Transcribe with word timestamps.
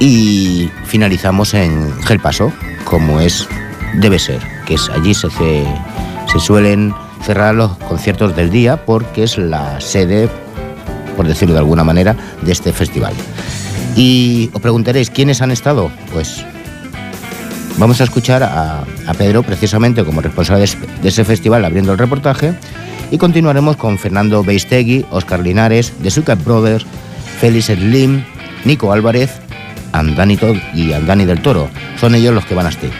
y 0.00 0.70
finalizamos 0.86 1.54
en 1.54 1.92
Gel 2.02 2.20
Paso, 2.20 2.52
como 2.88 3.20
es 3.20 3.46
debe 3.94 4.18
ser, 4.18 4.40
que 4.66 4.74
es 4.74 4.88
allí 4.88 5.12
se, 5.12 5.28
se 5.30 6.40
suelen 6.40 6.94
cerrar 7.24 7.54
los 7.54 7.76
conciertos 7.76 8.34
del 8.34 8.50
día 8.50 8.84
porque 8.86 9.24
es 9.24 9.36
la 9.36 9.80
sede, 9.80 10.28
por 11.16 11.26
decirlo 11.26 11.54
de 11.54 11.60
alguna 11.60 11.84
manera, 11.84 12.16
de 12.42 12.52
este 12.52 12.72
festival. 12.72 13.12
Y 13.94 14.50
os 14.54 14.62
preguntaréis, 14.62 15.10
¿quiénes 15.10 15.42
han 15.42 15.50
estado? 15.50 15.90
Pues 16.12 16.44
vamos 17.76 18.00
a 18.00 18.04
escuchar 18.04 18.42
a, 18.42 18.84
Pedro 19.18 19.42
precisamente 19.42 20.04
como 20.04 20.20
responsable 20.20 20.64
de, 21.02 21.08
ese 21.08 21.24
festival 21.24 21.64
abriendo 21.64 21.92
el 21.92 21.98
reportaje 21.98 22.54
y 23.10 23.18
continuaremos 23.18 23.76
con 23.76 23.98
Fernando 23.98 24.42
Beistegui, 24.42 25.04
Oscar 25.10 25.40
Linares, 25.40 25.92
The 26.02 26.10
Sucat 26.10 26.42
Brothers, 26.42 26.86
Félix 27.40 27.66
Slim, 27.66 28.24
Nico 28.64 28.92
Álvarez, 28.92 29.30
Andani 29.98 30.38
y 30.74 30.92
Andani 30.92 31.24
del 31.24 31.40
Toro. 31.42 31.68
Son 32.00 32.14
ellos 32.14 32.34
los 32.34 32.44
que 32.44 32.54
van 32.54 32.66
a 32.66 32.70
estar. 32.70 32.90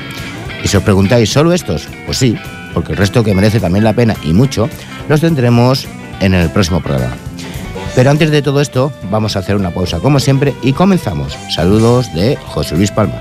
Y 0.63 0.69
si 0.69 0.77
os 0.77 0.83
preguntáis, 0.83 1.31
¿solo 1.31 1.53
estos? 1.53 1.89
Pues 2.07 2.19
sí, 2.19 2.37
porque 2.75 2.93
el 2.93 2.99
resto 2.99 3.23
que 3.25 3.35
merece 3.35 3.61
también 3.61 3.85
la 3.85 3.93
pena 3.93 4.17
y 4.23 4.33
mucho, 4.33 4.69
los 5.09 5.21
tendremos 5.21 5.87
en 6.21 6.35
el 6.35 6.51
próximo 6.51 6.81
programa. 6.81 7.17
Pero 7.95 8.11
antes 8.11 8.31
de 8.31 8.43
todo 8.43 8.61
esto, 8.61 8.93
vamos 9.11 9.37
a 9.37 9.41
hacer 9.41 9.57
una 9.57 9.71
pausa 9.71 9.99
como 9.99 10.21
siempre 10.21 10.55
y 10.63 10.73
comenzamos. 10.73 11.37
Saludos 11.51 12.13
de 12.15 12.37
José 12.37 12.77
Luis 12.77 12.91
Palma. 12.91 13.21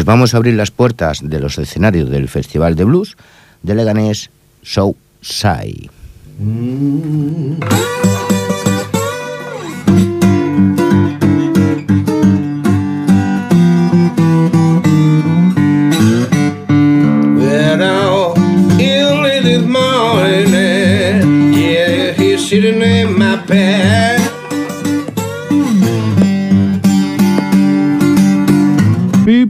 Pues 0.00 0.06
vamos 0.06 0.32
a 0.32 0.38
abrir 0.38 0.54
las 0.54 0.70
puertas 0.70 1.18
de 1.22 1.38
los 1.40 1.58
escenarios 1.58 2.08
del 2.08 2.26
Festival 2.26 2.74
de 2.74 2.84
Blues 2.84 3.18
de 3.62 3.74
Leganés 3.74 4.30
Show 4.62 4.96
Sai. 5.20 5.90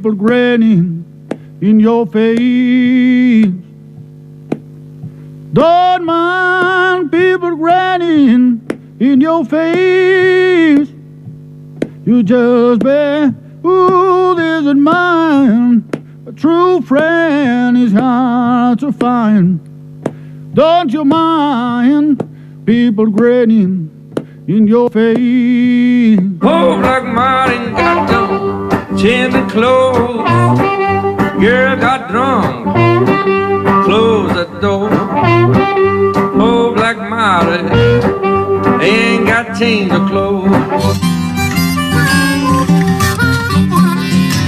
People 0.01 0.17
grinning 0.17 1.05
in 1.61 1.79
your 1.79 2.07
face. 2.07 3.53
Don't 5.53 6.05
mind 6.07 7.13
people 7.13 7.55
grinning 7.57 8.97
in 8.99 9.21
your 9.21 9.45
face. 9.45 10.89
You 12.07 12.23
just 12.23 12.83
be 12.83 13.37
who 13.63 14.39
isn't 14.39 14.81
mine. 14.81 15.85
A 16.27 16.33
true 16.33 16.81
friend 16.81 17.77
is 17.77 17.93
hard 17.93 18.79
to 18.79 18.93
find. 18.93 19.61
Don't 20.55 20.91
you 20.95 21.05
mind 21.05 22.27
people 22.65 23.09
grinning 23.09 23.91
in 24.49 24.67
your 24.67 24.89
face? 24.89 26.19
Oh, 26.41 26.79
Black 26.79 27.05
Martin 27.05 27.73
got 27.73 28.30
the 29.03 29.47
clothes. 29.51 30.29
Girl 31.41 31.77
got 31.77 32.11
drunk, 32.11 32.67
closed 33.87 34.35
the 34.35 34.45
door. 34.61 34.91
Oh, 36.39 36.75
Black 36.75 36.99
Molly 37.09 37.61
ain't 38.85 39.27
got 39.27 39.59
change 39.59 39.91
of 39.91 40.07
clothes. 40.07 40.51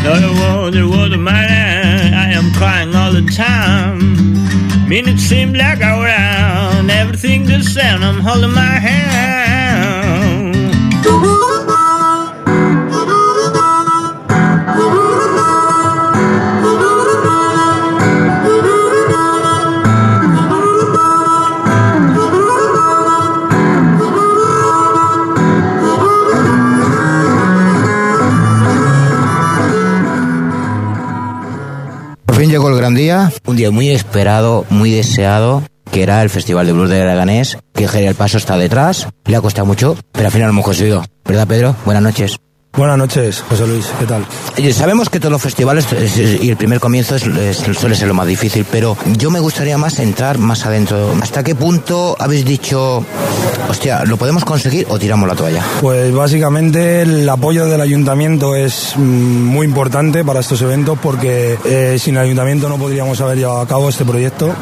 No, 0.04 0.20
the 0.20 0.32
wonder 0.38 0.86
was 0.86 1.12
a 1.12 1.16
man. 1.16 2.12
I 2.12 2.32
am 2.32 2.52
crying 2.52 2.94
all 2.94 3.12
the 3.12 3.22
time. 3.32 4.86
Minutes 4.86 5.22
seem 5.22 5.54
like 5.54 5.80
I 5.80 6.02
around. 6.04 6.90
Everything 6.90 7.46
the 7.46 7.62
same. 7.62 8.02
I'm 8.02 8.20
holding 8.20 8.52
my 8.52 8.60
hand. 8.60 9.11
Gran 32.82 32.96
día, 32.96 33.32
un 33.46 33.54
día 33.54 33.70
muy 33.70 33.90
esperado, 33.90 34.66
muy 34.68 34.90
deseado 34.90 35.62
que 35.92 36.02
era 36.02 36.20
el 36.20 36.30
Festival 36.30 36.66
de 36.66 36.72
Blues 36.72 36.90
de 36.90 37.04
Leganés, 37.04 37.56
que 37.72 37.84
el 37.84 38.14
Paso 38.16 38.38
está 38.38 38.56
detrás, 38.56 39.06
le 39.24 39.36
ha 39.36 39.40
costado 39.40 39.66
mucho, 39.66 39.96
pero 40.10 40.26
al 40.26 40.32
final 40.32 40.48
lo 40.48 40.54
hemos 40.54 40.64
conseguido. 40.64 41.04
¿Verdad, 41.24 41.46
Pedro? 41.46 41.76
Buenas 41.84 42.02
noches. 42.02 42.38
Buenas 42.74 42.96
noches, 42.96 43.44
José 43.50 43.66
Luis, 43.66 43.86
¿qué 43.98 44.06
tal? 44.06 44.26
Sabemos 44.72 45.10
que 45.10 45.20
todos 45.20 45.30
los 45.30 45.42
festivales 45.42 45.86
y 46.40 46.48
el 46.48 46.56
primer 46.56 46.80
comienzo 46.80 47.18
suele 47.18 47.94
ser 47.94 48.08
lo 48.08 48.14
más 48.14 48.26
difícil, 48.26 48.64
pero 48.70 48.96
yo 49.18 49.30
me 49.30 49.40
gustaría 49.40 49.76
más 49.76 49.98
entrar 49.98 50.38
más 50.38 50.64
adentro. 50.64 51.14
¿Hasta 51.20 51.44
qué 51.44 51.54
punto 51.54 52.16
habéis 52.18 52.46
dicho, 52.46 53.04
hostia, 53.68 54.04
lo 54.06 54.16
podemos 54.16 54.46
conseguir 54.46 54.86
o 54.88 54.98
tiramos 54.98 55.28
la 55.28 55.34
toalla? 55.34 55.62
Pues 55.82 56.14
básicamente 56.14 57.02
el 57.02 57.28
apoyo 57.28 57.66
del 57.66 57.82
ayuntamiento 57.82 58.56
es 58.56 58.94
mm, 58.96 59.02
muy 59.02 59.66
importante 59.66 60.24
para 60.24 60.40
estos 60.40 60.62
eventos 60.62 60.98
porque 60.98 61.58
eh, 61.66 61.98
sin 61.98 62.16
el 62.16 62.22
ayuntamiento 62.22 62.70
no 62.70 62.78
podríamos 62.78 63.20
haber 63.20 63.36
llevado 63.36 63.60
a 63.60 63.66
cabo 63.66 63.90
este 63.90 64.06
proyecto. 64.06 64.54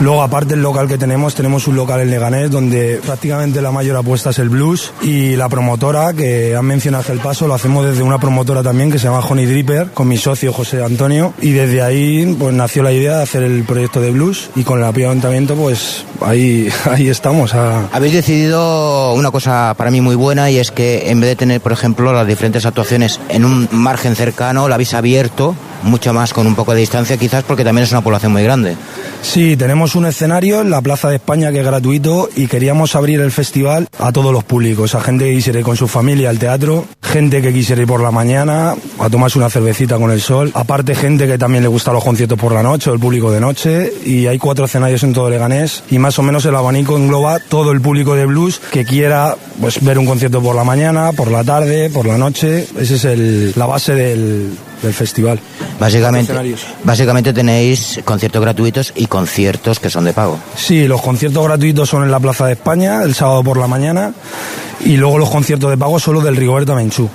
Luego, 0.00 0.22
aparte 0.22 0.54
del 0.54 0.62
local 0.62 0.88
que 0.88 0.98
tenemos, 0.98 1.34
tenemos 1.34 1.66
un 1.68 1.76
local 1.76 2.00
en 2.00 2.10
Leganés 2.10 2.50
donde 2.50 3.00
prácticamente 3.04 3.62
la 3.62 3.70
mayor 3.70 3.96
apuesta 3.96 4.30
es 4.30 4.38
el 4.38 4.48
blues 4.48 4.92
y 5.02 5.36
la 5.36 5.48
promotora 5.48 6.12
que 6.12 6.54
han 6.56 6.64
mencionado 6.64 7.12
el 7.12 7.20
paso 7.20 7.46
lo 7.46 7.54
hacemos 7.54 7.86
desde 7.86 8.02
una 8.02 8.18
promotora 8.18 8.62
también 8.62 8.90
que 8.90 8.98
se 8.98 9.06
llama 9.06 9.20
Honey 9.20 9.46
Dripper 9.46 9.90
con 9.92 10.08
mi 10.08 10.16
socio 10.16 10.52
José 10.52 10.82
Antonio 10.82 11.32
y 11.40 11.50
desde 11.50 11.82
ahí 11.82 12.36
pues 12.38 12.54
nació 12.54 12.82
la 12.82 12.92
idea 12.92 13.18
de 13.18 13.22
hacer 13.22 13.42
el 13.42 13.64
proyecto 13.64 14.00
de 14.00 14.10
blues 14.10 14.50
y 14.56 14.64
con 14.64 14.78
el 14.78 14.84
apoyo 14.84 15.04
del 15.06 15.12
ayuntamiento 15.12 15.54
pues 15.54 16.04
ahí, 16.20 16.68
ahí 16.90 17.08
estamos. 17.08 17.54
Habéis 17.54 18.14
decidido 18.14 19.14
una 19.14 19.30
cosa 19.30 19.74
para 19.76 19.90
mí 19.90 20.00
muy 20.00 20.16
buena 20.16 20.50
y 20.50 20.58
es 20.58 20.70
que 20.70 21.10
en 21.10 21.20
vez 21.20 21.30
de 21.30 21.36
tener 21.36 21.60
por 21.60 21.72
ejemplo 21.72 22.12
las 22.12 22.26
diferentes 22.26 22.66
actuaciones 22.66 23.20
en 23.28 23.44
un 23.44 23.68
margen 23.70 24.16
cercano, 24.16 24.68
la 24.68 24.74
habéis 24.74 24.94
abierto 24.94 25.54
mucho 25.82 26.12
más 26.14 26.32
con 26.32 26.46
un 26.46 26.54
poco 26.54 26.72
de 26.72 26.80
distancia 26.80 27.16
quizás 27.16 27.44
porque 27.44 27.64
también 27.64 27.84
es 27.84 27.92
una 27.92 28.00
población 28.00 28.32
muy 28.32 28.42
grande. 28.42 28.76
Sí, 29.24 29.56
tenemos 29.56 29.96
un 29.96 30.04
escenario 30.04 30.60
en 30.60 30.70
la 30.70 30.82
Plaza 30.82 31.08
de 31.08 31.16
España 31.16 31.50
que 31.50 31.60
es 31.60 31.66
gratuito 31.66 32.28
y 32.36 32.46
queríamos 32.46 32.94
abrir 32.94 33.20
el 33.20 33.32
festival 33.32 33.88
a 33.98 34.12
todos 34.12 34.32
los 34.32 34.44
públicos, 34.44 34.94
a 34.94 35.00
gente 35.00 35.24
que 35.24 35.34
quisiera 35.34 35.58
ir 35.58 35.64
con 35.64 35.76
su 35.76 35.88
familia 35.88 36.28
al 36.28 36.38
teatro, 36.38 36.84
gente 37.02 37.40
que 37.40 37.52
quisiera 37.52 37.82
ir 37.82 37.88
por 37.88 38.02
la 38.02 38.12
mañana 38.12 38.74
a 39.00 39.10
tomarse 39.10 39.38
una 39.38 39.48
cervecita 39.50 39.96
con 39.96 40.12
el 40.12 40.20
sol, 40.20 40.52
aparte 40.54 40.94
gente 40.94 41.26
que 41.26 41.38
también 41.38 41.64
le 41.64 41.68
gusta 41.68 41.92
los 41.92 42.04
conciertos 42.04 42.38
por 42.38 42.52
la 42.52 42.62
noche 42.62 42.90
o 42.90 42.94
el 42.94 43.00
público 43.00 43.32
de 43.32 43.40
noche 43.40 43.92
y 44.04 44.26
hay 44.26 44.38
cuatro 44.38 44.66
escenarios 44.66 45.02
en 45.02 45.14
todo 45.14 45.30
Leganés 45.30 45.82
y 45.90 45.98
más 45.98 46.16
o 46.18 46.22
menos 46.22 46.44
el 46.44 46.54
abanico 46.54 46.96
engloba 46.96 47.40
todo 47.40 47.72
el 47.72 47.80
público 47.80 48.14
de 48.14 48.26
blues 48.26 48.60
que 48.70 48.84
quiera 48.84 49.36
pues 49.60 49.82
ver 49.82 49.98
un 49.98 50.06
concierto 50.06 50.42
por 50.42 50.54
la 50.54 50.64
mañana, 50.64 51.12
por 51.12 51.30
la 51.30 51.42
tarde, 51.42 51.90
por 51.90 52.06
la 52.06 52.18
noche, 52.18 52.68
esa 52.78 53.12
es 53.12 53.56
la 53.56 53.66
base 53.66 53.94
del, 53.94 54.50
del 54.84 54.94
festival. 54.94 55.40
Básicamente, 55.80 56.32
básicamente 56.84 57.32
tenéis 57.32 58.00
conciertos 58.04 58.40
gratuitos 58.40 58.92
y 58.94 59.06
conciertos 59.06 59.80
que 59.80 59.90
son 59.90 60.04
de 60.04 60.12
pago. 60.12 60.38
Sí, 60.56 60.86
los 60.86 61.02
conciertos 61.02 61.44
gratuitos 61.44 61.88
son 61.88 62.04
en 62.04 62.10
la 62.10 62.20
Plaza 62.20 62.46
de 62.46 62.52
España 62.52 63.02
el 63.02 63.14
sábado 63.14 63.42
por 63.42 63.58
la 63.58 63.66
mañana 63.66 64.12
y 64.84 64.96
luego 64.96 65.18
los 65.18 65.30
conciertos 65.30 65.70
de 65.70 65.76
pago 65.76 65.98
solo 65.98 66.20
del 66.20 66.36
Rigoberto 66.36 66.74
Menchú. 66.74 67.08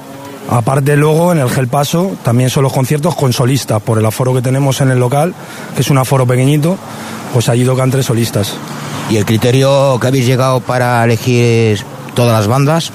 Aparte 0.50 0.95
luego 0.95 1.31
en 1.31 1.38
el 1.38 1.50
Gel 1.50 1.68
Paso 1.68 2.18
también 2.24 2.50
son 2.50 2.63
los 2.63 2.74
conciertos 2.74 3.16
con 3.16 3.33
solistas 3.33 3.81
por 3.81 4.00
el 4.00 4.06
aforo 4.06 4.33
que 4.33 4.42
tenemos 4.42 4.81
en 4.81 4.89
el 4.89 5.00
local, 5.00 5.33
que 5.75 5.81
es 5.81 5.89
un 5.92 6.00
aforo 6.00 6.25
pequeñito, 6.25 6.75
pues 7.33 7.50
allí 7.50 7.63
tocan 7.63 7.92
tres 7.92 8.07
solistas. 8.07 8.54
¿Y 9.12 9.18
el 9.18 9.25
criterio 9.25 10.00
que 10.00 10.07
habéis 10.07 10.25
llegado 10.25 10.60
para 10.60 11.04
elegir 11.04 11.80
todas 12.15 12.33
las 12.33 12.48
bandas? 12.48 12.92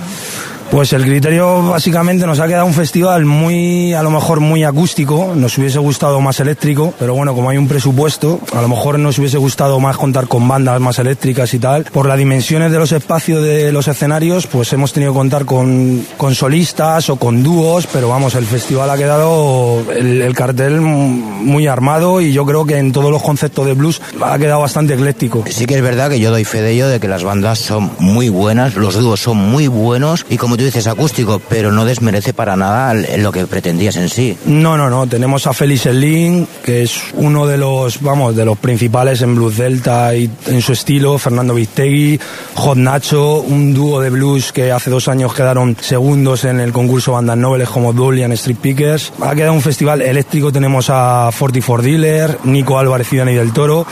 Pues 0.75 0.93
el 0.93 1.05
criterio 1.05 1.69
básicamente 1.69 2.27
nos 2.27 2.41
ha 2.41 2.49
quedado 2.49 2.67
un 2.67 2.75
festival 2.75 3.25
muy, 3.25 3.95
a 3.95 4.03
lo 4.03 4.11
mejor 4.11 4.41
muy 4.41 4.65
acústico, 4.65 5.33
nos 5.37 5.57
hubiese 5.57 5.79
gustado 5.79 6.21
más 6.21 6.41
eléctrico, 6.41 6.93
pero 6.99 7.15
bueno, 7.15 7.33
como 7.33 7.49
hay 7.49 7.59
un 7.59 7.69
presupuesto, 7.69 8.41
a 8.53 8.61
lo 8.61 8.67
mejor 8.67 8.99
nos 8.99 9.17
hubiese 9.21 9.39
gustado 9.39 9.79
más 9.79 9.97
contar 9.97 10.27
con 10.27 10.49
bandas 10.49 10.81
más 10.81 10.99
eléctricas 10.99 11.55
y 11.55 11.61
tal. 11.61 11.85
Por 11.85 12.07
las 12.07 12.19
dimensiones 12.19 12.73
de 12.73 12.79
los 12.81 12.91
espacios 12.91 13.41
de 13.41 13.71
los 13.71 13.87
escenarios, 13.87 14.49
pues 14.49 14.73
hemos 14.73 14.93
tenido 14.93 15.13
que 15.13 15.19
contar 15.19 15.45
con, 15.45 16.05
solistas 16.33 17.09
o 17.09 17.15
con 17.15 17.45
dúos, 17.45 17.87
pero 17.93 18.09
vamos, 18.09 18.35
el 18.35 18.45
festival 18.45 18.91
ha 18.91 18.97
quedado 18.97 19.81
el, 19.93 20.35
cartel 20.35 20.81
muy 20.81 21.69
armado 21.69 22.21
y 22.21 22.33
yo 22.33 22.45
creo 22.45 22.67
que 22.67 22.79
en 22.79 22.91
todos 22.91 23.13
los 23.13 23.23
conceptos 23.23 23.65
de 23.65 23.75
blues 23.75 24.03
ha 24.21 24.37
quedado 24.41 24.63
bastante 24.63 24.95
ecléctico. 24.95 25.45
Sí 25.49 25.67
que 25.67 25.77
es 25.77 25.83
verdad 25.83 26.11
que 26.11 26.19
yo 26.19 26.33
doy 26.33 26.45
fe 26.45 26.63
de 26.63 26.73
ello, 26.73 26.89
de 26.89 26.99
que 26.99 27.07
las 27.07 27.23
bandas 27.23 27.61
son 27.61 27.93
muy 28.01 28.29
buenas, 28.29 28.75
los 28.75 28.99
dúos 28.99 29.21
son 29.21 29.37
muy 29.37 29.69
buenos 29.69 30.27
y 30.29 30.37
como 30.37 30.57
tú 30.57 30.64
dices 30.65 30.87
acústico, 30.87 31.41
pero 31.49 31.71
no 31.71 31.85
desmerece 31.85 32.33
para 32.33 32.57
nada 32.57 32.95
lo 32.95 33.33
que 33.33 33.47
pretendías 33.47 33.97
en 33.97 34.09
sí. 34.09 34.37
No, 34.47 34.77
no, 34.77 34.91
no. 34.91 35.07
Tenemos 35.07 35.47
a 35.47 35.53
Félix 35.53 35.87
Elín, 35.87 36.47
que 36.65 36.83
es 36.83 37.01
uno 37.15 37.47
de 37.47 37.59
los, 37.59 38.01
vamos, 38.01 38.35
de 38.35 38.45
los 38.45 38.59
principales 38.59 39.23
en 39.23 39.35
blues 39.35 39.57
delta 39.57 40.15
y 40.15 40.31
en 40.47 40.63
su 40.63 40.73
estilo. 40.73 41.19
Fernando 41.19 41.55
Vistegui, 41.55 42.19
Hot 42.55 42.79
Nacho, 42.79 43.41
un 43.41 43.75
dúo 43.75 44.01
de 44.01 44.11
blues 44.11 44.53
que 44.53 44.73
hace 44.73 44.91
dos 44.91 45.09
años 45.09 45.35
quedaron 45.35 45.77
segundos 45.81 46.45
en 46.45 46.61
el 46.61 46.73
concurso 46.73 47.13
Bandas 47.13 47.37
Nobles 47.37 47.69
como 47.69 47.93
Dullian 47.93 48.33
Street 48.33 48.59
Pickers. 48.61 49.13
Ha 49.21 49.35
quedado 49.35 49.53
un 49.53 49.63
festival 49.63 50.03
eléctrico. 50.03 50.53
Tenemos 50.53 50.91
a 50.91 51.31
44 51.39 51.83
Dealer, 51.83 52.39
Nico 52.45 52.79
Álvarez 52.79 53.13
y 53.13 53.17
Dani 53.19 53.35
del 53.35 53.53
Toro. 53.53 53.87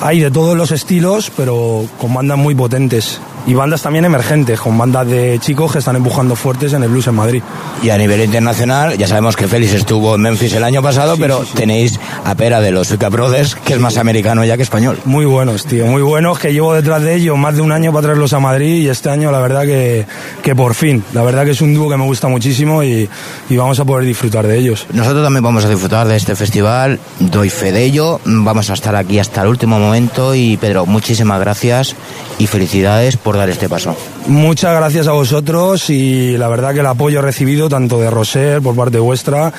Hay 0.00 0.20
de 0.20 0.30
todos 0.30 0.56
los 0.56 0.70
estilos, 0.70 1.32
pero 1.36 1.84
con 1.98 2.14
bandas 2.14 2.38
muy 2.38 2.54
potentes 2.54 3.20
y 3.48 3.54
bandas 3.54 3.80
también 3.80 4.04
emergentes, 4.04 4.60
con 4.60 4.76
bandas 4.76 5.06
de 5.06 5.38
chicos 5.40 5.72
que 5.72 5.78
están 5.78 5.96
empujando 5.96 6.36
fuertes 6.36 6.74
en 6.74 6.82
el 6.82 6.90
blues 6.90 7.06
en 7.06 7.14
Madrid. 7.14 7.42
Y 7.82 7.88
a 7.88 7.96
nivel 7.96 8.20
internacional, 8.20 8.98
ya 8.98 9.08
sabemos 9.08 9.36
que 9.36 9.48
Félix 9.48 9.72
estuvo 9.72 10.16
en 10.16 10.20
Memphis 10.20 10.52
el 10.52 10.64
año 10.64 10.82
pasado, 10.82 11.16
pero 11.18 11.42
tenéis 11.54 11.98
a 12.24 12.34
Pera 12.34 12.60
de 12.60 12.72
los 12.72 12.88
Suica 12.88 13.08
Brothers, 13.08 13.54
que 13.54 13.72
es 13.72 13.80
más 13.80 13.96
americano 13.96 14.44
ya 14.44 14.58
que 14.58 14.62
español. 14.62 14.98
Muy 15.06 15.24
buenos, 15.24 15.64
tío, 15.64 15.86
muy 15.86 16.02
buenos, 16.02 16.38
que 16.38 16.52
llevo 16.52 16.74
detrás 16.74 17.02
de 17.02 17.14
ellos 17.14 17.38
más 17.38 17.56
de 17.56 17.62
un 17.62 17.72
año 17.72 17.90
para 17.90 18.02
traerlos 18.02 18.34
a 18.34 18.38
Madrid 18.38 18.82
y 18.82 18.88
este 18.90 19.08
año 19.08 19.30
la 19.30 19.40
verdad 19.40 19.62
que, 19.62 20.06
que 20.42 20.54
por 20.54 20.74
fin, 20.74 21.02
la 21.14 21.22
verdad 21.22 21.46
que 21.46 21.52
es 21.52 21.62
un 21.62 21.72
dúo 21.72 21.88
que 21.88 21.96
me 21.96 22.04
gusta 22.04 22.28
muchísimo 22.28 22.82
y, 22.82 23.08
y 23.48 23.56
vamos 23.56 23.80
a 23.80 23.86
poder 23.86 24.04
disfrutar 24.04 24.46
de 24.46 24.58
ellos. 24.58 24.86
Nosotros 24.92 25.24
también 25.24 25.42
vamos 25.42 25.64
a 25.64 25.70
disfrutar 25.70 26.06
de 26.06 26.16
este 26.16 26.36
festival, 26.36 27.00
doy 27.18 27.48
fe 27.48 27.72
de 27.72 27.82
ello, 27.82 28.20
vamos 28.26 28.68
a 28.68 28.74
estar 28.74 28.94
aquí 28.94 29.18
hasta 29.18 29.40
el 29.40 29.48
último 29.48 29.78
momento 29.78 30.34
y 30.34 30.58
Pedro, 30.58 30.84
muchísimas 30.84 31.40
gracias 31.40 31.96
y 32.38 32.46
felicidades 32.46 33.16
por 33.16 33.37
dar 33.38 33.48
este 33.48 33.68
paso. 33.68 33.96
Muchas 34.26 34.74
gracias 34.76 35.06
a 35.06 35.12
vosotros 35.12 35.88
y 35.88 36.36
la 36.36 36.48
verdad 36.48 36.74
que 36.74 36.80
el 36.80 36.86
apoyo 36.86 37.22
recibido 37.22 37.68
tanto 37.68 38.00
de 38.00 38.10
Roser 38.10 38.60
por 38.60 38.76
parte 38.76 38.98
vuestra, 38.98 39.52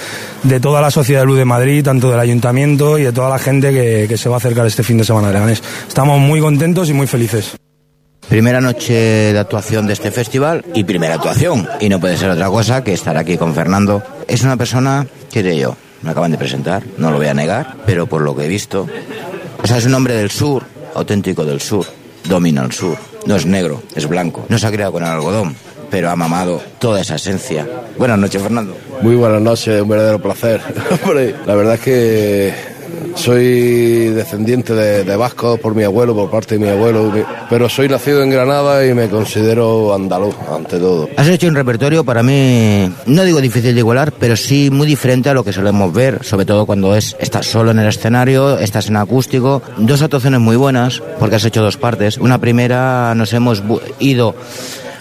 de 0.44 0.60
toda 0.60 0.82
la 0.82 0.92
sociedad 0.92 1.22
de 1.22 1.26
luz 1.26 1.38
de 1.38 1.46
Madrid, 1.46 1.84
tanto 1.84 2.12
del 2.12 2.20
ayuntamiento 2.20 3.00
y 3.00 3.04
de 3.04 3.12
toda 3.12 3.30
la 3.30 3.40
gente 3.40 3.72
que, 3.72 4.18
se 4.20 4.28
va 4.28 4.36
a 4.36 4.38
acercar 4.38 4.66
este 4.66 4.84
fin 4.84 4.98
de 4.98 5.06
semana 5.06 5.28
de 5.30 5.34
Leganés. 5.34 5.64
Estamos 5.88 6.20
muy 6.20 6.42
contentos 6.42 6.90
y 6.90 6.94
muy 6.94 7.08
felices. 7.08 7.56
Primera 8.28 8.60
noche 8.60 8.94
de 8.94 9.40
actuación 9.40 9.88
de 9.88 9.94
este 9.94 10.12
festival 10.12 10.64
y 10.76 10.84
primera 10.84 11.16
actuación. 11.16 11.68
Y 11.80 11.90
no 11.90 12.00
puede 12.00 12.18
ser 12.18 12.30
otra 12.30 12.48
cosa 12.50 12.84
que 12.84 12.94
estar 12.94 13.18
aquí 13.18 13.38
con 13.38 13.56
Fernando. 13.56 14.04
Es 14.28 14.44
una 14.44 14.58
persona, 14.58 15.08
que 15.32 15.42
de 15.42 15.58
yo, 15.58 15.78
me 16.02 16.12
acaban 16.12 16.32
de 16.32 16.38
presentar, 16.38 16.84
no 16.98 17.12
lo 17.12 17.18
voy 17.18 17.28
a 17.28 17.34
negar, 17.34 17.78
pero 17.86 18.08
por 18.08 18.22
lo 18.22 18.36
que 18.36 18.46
he 18.46 18.50
visto. 18.50 18.88
O 19.64 19.66
sea, 19.66 19.78
es 19.78 19.86
un 19.86 19.94
hombre 19.94 20.16
del 20.16 20.30
sur, 20.30 20.64
auténtico 20.94 21.46
del 21.46 21.62
sur, 21.62 21.86
domina 22.28 22.64
el 22.64 22.72
sur 22.72 23.09
no 23.26 23.36
es 23.36 23.46
negro, 23.46 23.84
es 23.96 24.08
blanco. 24.08 24.46
No 24.50 24.58
se 24.58 24.68
ha 24.68 24.72
creado 24.72 24.92
con 24.92 25.04
el 25.04 25.10
algodón, 25.10 25.56
pero 25.90 26.10
ha 26.10 26.16
mamado 26.16 26.62
toda 26.80 27.02
esa 27.02 27.16
esencia. 27.16 27.68
Buenas 27.98 28.20
noches, 28.20 28.42
Fernando. 28.42 28.76
Muy 29.02 29.16
buenas 29.16 29.42
noches, 29.42 29.82
un 29.82 29.90
verdadero 29.90 30.22
placer. 30.22 30.62
La 31.46 31.56
verdad 31.56 31.76
es 31.76 31.82
que 31.82 32.54
soy 33.16 34.10
descendiente 34.10 34.74
de, 34.74 35.16
vascos 35.16 35.60
por 35.60 35.76
mi 35.76 35.84
abuelo, 35.84 36.16
por 36.16 36.30
parte 36.30 36.58
de 36.58 36.66
mi 36.66 36.72
abuelo, 36.72 37.12
pero 37.50 37.68
soy 37.68 37.90
nacido 37.90 38.24
en 38.24 38.30
Granada 38.30 38.86
y 38.86 38.94
me 38.94 39.10
considero 39.10 39.94
andaluz, 39.94 40.36
ante 40.54 40.78
todo. 40.78 41.10
Has 41.18 41.28
hecho 41.28 41.48
un 41.48 41.56
repertorio 41.56 42.04
para 42.04 42.24
mí, 42.24 42.92
no 43.06 43.24
digo 43.24 43.42
difícil 43.42 43.74
de 43.74 43.80
igualar, 43.80 44.14
pero 44.14 44.36
sí 44.36 44.70
muy 44.72 44.88
diferente 44.88 45.30
a 45.30 45.34
lo 45.34 45.44
que 45.44 45.52
solemos 45.52 45.94
ver, 45.94 46.24
sobre 46.24 46.46
todo 46.46 46.66
cuando 46.66 46.96
es 46.96 47.16
estás 47.20 47.46
solo 47.46 47.72
en 47.72 47.80
el 47.80 47.88
escenario, 47.88 48.58
estás 48.58 48.88
en 48.88 48.96
acústico. 48.96 49.62
Dos 49.78 50.02
actuaciones 50.02 50.40
muy 50.40 50.56
buenas, 50.56 51.02
porque 51.20 51.36
has 51.36 51.46
hecho 51.46 51.62
dos 51.62 51.78
partes. 51.78 52.18
Una 52.18 52.40
primera 52.40 53.14
nos 53.16 53.34
hemos 53.34 53.62
ido 54.00 54.36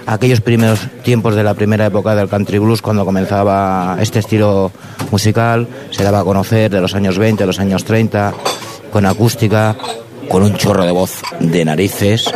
aquellos 0.09 0.41
primeros 0.41 0.81
tiempos 1.05 1.35
de 1.35 1.45
la 1.45 1.53
primera 1.53 1.87
época 1.87 2.15
del 2.15 2.29
country 2.29 2.59
blues, 2.59 2.81
cuando 2.81 3.05
comenzaba 3.05 3.99
este 4.01 4.21
estilo 4.21 4.73
musical, 5.11 5.69
se 5.91 6.03
daba 6.03 6.21
a 6.21 6.25
conocer 6.25 6.71
de 6.71 6.81
los 6.81 6.95
años 6.95 7.19
20, 7.19 7.45
los 7.45 7.61
años 7.61 7.85
30, 7.85 8.33
con 8.91 9.05
acústica, 9.05 9.77
con 10.29 10.43
un 10.43 10.55
chorro 10.57 10.85
de 10.85 10.93
voz 10.93 11.21
de 11.41 11.65
narices. 11.65 12.31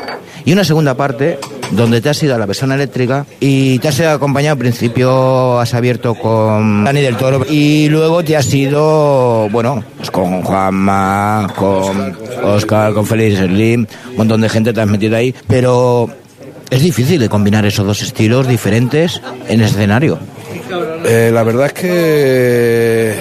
Y 0.45 0.52
una 0.52 0.64
segunda 0.64 0.95
parte 0.97 1.38
donde 1.71 2.02
te 2.02 2.11
has 2.11 2.23
ido 2.23 2.35
a 2.35 2.38
la 2.38 2.47
persona 2.47 2.75
eléctrica 2.75 3.25
y 3.41 3.79
te 3.79 3.88
has 3.88 4.00
acompañado 4.00 4.52
al 4.52 4.59
principio, 4.59 5.59
has 5.59 5.73
abierto 5.73 6.14
con 6.14 6.85
Dani 6.85 7.00
del 7.00 7.17
Toro 7.17 7.47
y 7.49 7.88
luego 7.88 8.23
te 8.23 8.37
has 8.37 8.52
ido, 8.52 9.49
bueno, 9.50 9.83
pues 9.97 10.11
con 10.11 10.43
Juanma, 10.43 11.50
con 11.57 12.17
Oscar, 12.45 12.93
con 12.93 13.07
Félix 13.07 13.38
Slim, 13.38 13.87
un 14.11 14.17
montón 14.17 14.43
de 14.43 14.49
gente 14.50 14.73
te 14.75 14.81
has 14.83 14.91
ahí, 15.14 15.35
pero 15.47 16.11
es 16.73 16.81
difícil 16.83 17.21
de 17.21 17.29
combinar 17.29 17.64
esos 17.67 17.87
dos 17.87 18.00
estilos 18.02 18.49
diferentes 18.49 19.21
en 19.49 19.61
escenario. 19.61 20.19
Eh, 21.05 21.31
la 21.33 21.43
verdad 21.43 21.67
es 21.67 21.73
que 21.75 23.14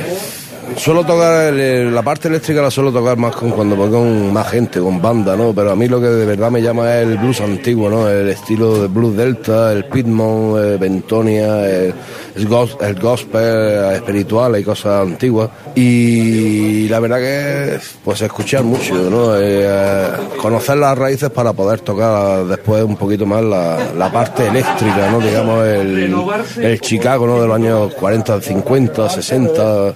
suelo 0.77 1.03
tocar 1.05 1.53
el- 1.53 1.93
la 1.93 2.01
parte 2.01 2.29
eléctrica 2.29 2.61
la 2.61 2.71
suelo 2.71 2.93
tocar 2.93 3.17
más 3.17 3.35
con 3.35 3.51
cuando 3.51 3.75
con 3.75 4.31
más 4.31 4.47
gente, 4.49 4.79
con 4.79 5.01
banda, 5.01 5.35
¿no? 5.35 5.53
Pero 5.53 5.71
a 5.71 5.75
mí 5.75 5.87
lo 5.89 5.99
que 5.99 6.07
de 6.07 6.25
verdad 6.25 6.49
me 6.49 6.61
llama 6.61 6.95
es 6.95 7.07
el 7.07 7.17
blues 7.17 7.41
antiguo, 7.41 7.89
¿no? 7.89 8.07
El 8.09 8.29
estilo 8.29 8.81
de 8.81 8.87
blues 8.87 9.17
delta, 9.17 9.73
el 9.73 9.83
pitmon, 9.85 10.57
el 10.63 10.77
bentonia, 10.77 11.67
el, 11.69 11.93
el 12.35 12.47
gos- 12.47 12.77
el 12.81 12.95
gospel 12.99 13.41
eh, 13.43 13.95
espiritual 13.95 14.59
y 14.59 14.63
cosas 14.63 15.01
antiguas. 15.07 15.49
Y 15.75 16.87
la 16.89 16.99
verdad 16.99 17.17
que 17.19 17.79
pues 18.03 18.21
escuchar 18.21 18.63
mucho, 18.63 18.93
¿no? 19.09 19.35
Eh, 19.37 19.41
eh, 19.63 20.07
conocer 20.41 20.77
las 20.77 20.97
raíces 20.97 21.29
para 21.29 21.53
poder 21.53 21.79
tocar 21.81 22.45
después 22.45 22.83
un 22.83 22.95
poquito 22.97 23.25
más 23.25 23.43
la, 23.43 23.77
la 23.97 24.11
parte 24.11 24.47
eléctrica, 24.47 25.09
¿no? 25.11 25.19
Digamos 25.19 25.65
el, 25.65 26.15
el 26.61 26.81
Chicago, 26.81 27.27
¿no? 27.27 27.41
De 27.41 27.47
los 27.47 27.55
años 27.55 27.93
40, 27.95 28.41
50, 28.41 29.09
60. 29.09 29.93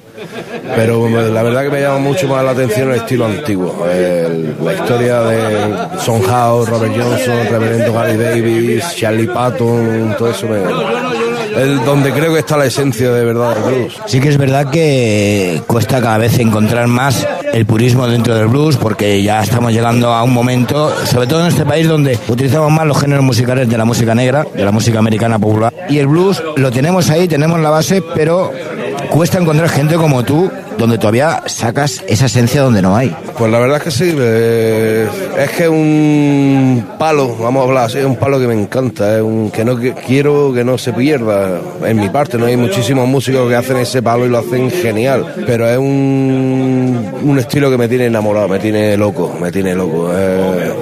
Pero 0.76 1.08
la 1.10 1.44
verdad 1.44 1.64
que 1.64 1.70
me 1.70 1.82
llama 1.82 2.00
mucho 2.00 2.28
más 2.28 2.44
la 2.44 2.52
atención 2.52 2.90
el 2.92 2.98
estilo 2.98 3.26
antiguo. 3.26 3.86
El- 3.92 4.56
la 4.64 4.74
historia 4.74 5.22
de 5.22 6.00
Son 6.00 6.22
House, 6.24 6.70
Robert 6.70 6.94
Johnson, 6.96 7.38
Reverendo 7.52 7.94
Gary 7.94 8.18
Davis, 8.18 8.96
Charlie 8.96 9.28
Patton, 9.28 10.16
todo 10.18 10.30
eso 10.32 10.48
me, 10.48 10.60
es 11.58 11.86
donde 11.86 12.12
creo 12.12 12.34
que 12.34 12.40
está 12.40 12.58
la 12.58 12.66
esencia 12.66 13.12
de 13.12 13.26
verdad 13.26 13.56
del 13.56 13.64
blues. 13.64 13.98
Sí 14.06 14.20
que 14.20 14.30
es 14.30 14.38
verdad 14.38 14.70
que 14.70 15.62
cuesta 15.68 16.02
cada 16.02 16.18
vez 16.18 16.38
encontrar 16.40 16.88
más 16.88 17.28
el 17.54 17.66
purismo 17.66 18.08
dentro 18.08 18.36
del 18.36 18.48
blues 18.48 18.78
porque 18.78 19.22
ya 19.24 19.42
estamos 19.42 19.72
llegando 19.72 20.14
a 20.14 20.24
un 20.24 20.34
momento, 20.34 20.94
sobre 21.06 21.28
todo 21.28 21.42
en 21.42 21.48
este 21.48 21.66
país 21.66 21.88
donde 21.88 22.20
utilizamos 22.28 22.72
más 22.72 22.86
los 22.86 23.00
géneros 23.00 23.24
musicales 23.24 23.70
de 23.70 23.78
la 23.78 23.86
música 23.86 24.14
negra, 24.14 24.46
de 24.54 24.64
la 24.64 24.72
música 24.72 25.00
americana 25.00 25.40
popular. 25.40 25.74
Y 25.90 26.00
el 26.00 26.08
blues 26.08 26.42
lo 26.56 26.72
tenemos 26.72 27.10
ahí, 27.10 27.28
tenemos 27.28 27.60
la 27.60 27.70
base, 27.70 28.04
pero 28.14 28.52
cuesta 29.10 29.38
encontrar 29.40 29.70
gente 29.70 29.96
como 29.96 30.24
tú 30.24 30.50
donde 30.78 30.98
todavía 30.98 31.42
sacas 31.46 32.04
esa 32.08 32.26
esencia 32.26 32.62
donde 32.62 32.82
no 32.82 32.96
hay. 32.96 33.16
Pues 33.38 33.50
la 33.52 33.60
verdad 33.60 33.78
es 33.78 33.84
que 33.84 33.92
sí, 33.92 34.14
eh, 34.18 35.08
es 35.40 35.50
que 35.52 35.64
es 35.64 35.70
un 35.70 36.86
palo, 37.00 37.36
vamos 37.38 37.62
a 37.62 37.68
hablar 37.68 37.86
así, 37.86 37.98
es 38.00 38.06
un 38.06 38.18
palo 38.18 38.40
que 38.40 38.48
me 38.48 38.54
encanta, 38.54 39.16
es 39.16 39.22
un 39.22 39.52
que 39.52 39.64
no 39.64 39.78
que- 39.78 39.94
quiero 39.94 40.52
que 40.54 40.64
no 40.66 40.78
se 40.78 40.92
pierda. 40.94 41.60
En 41.86 41.98
mi 42.00 42.10
parte, 42.10 42.38
no 42.38 42.46
hay 42.46 42.58
muchísimos 42.58 43.08
músicos 43.08 43.48
que 43.50 43.56
hacen 43.56 43.78
ese 43.78 44.02
palo 44.02 44.26
y 44.26 44.30
lo 44.30 44.40
hacen 44.40 44.70
genial, 44.70 45.26
pero 45.46 45.70
es 45.70 45.78
un, 45.78 47.10
un 47.24 47.40
estilo 47.40 47.70
que 47.72 47.78
me 47.78 47.88
tiene 47.88 48.08
enamorado, 48.08 48.48
me 48.50 48.60
tiene 48.60 48.98
loco, 48.98 49.34
me 49.40 49.52
tiene 49.52 49.74
loco. 49.76 50.10
eh, 50.14 50.74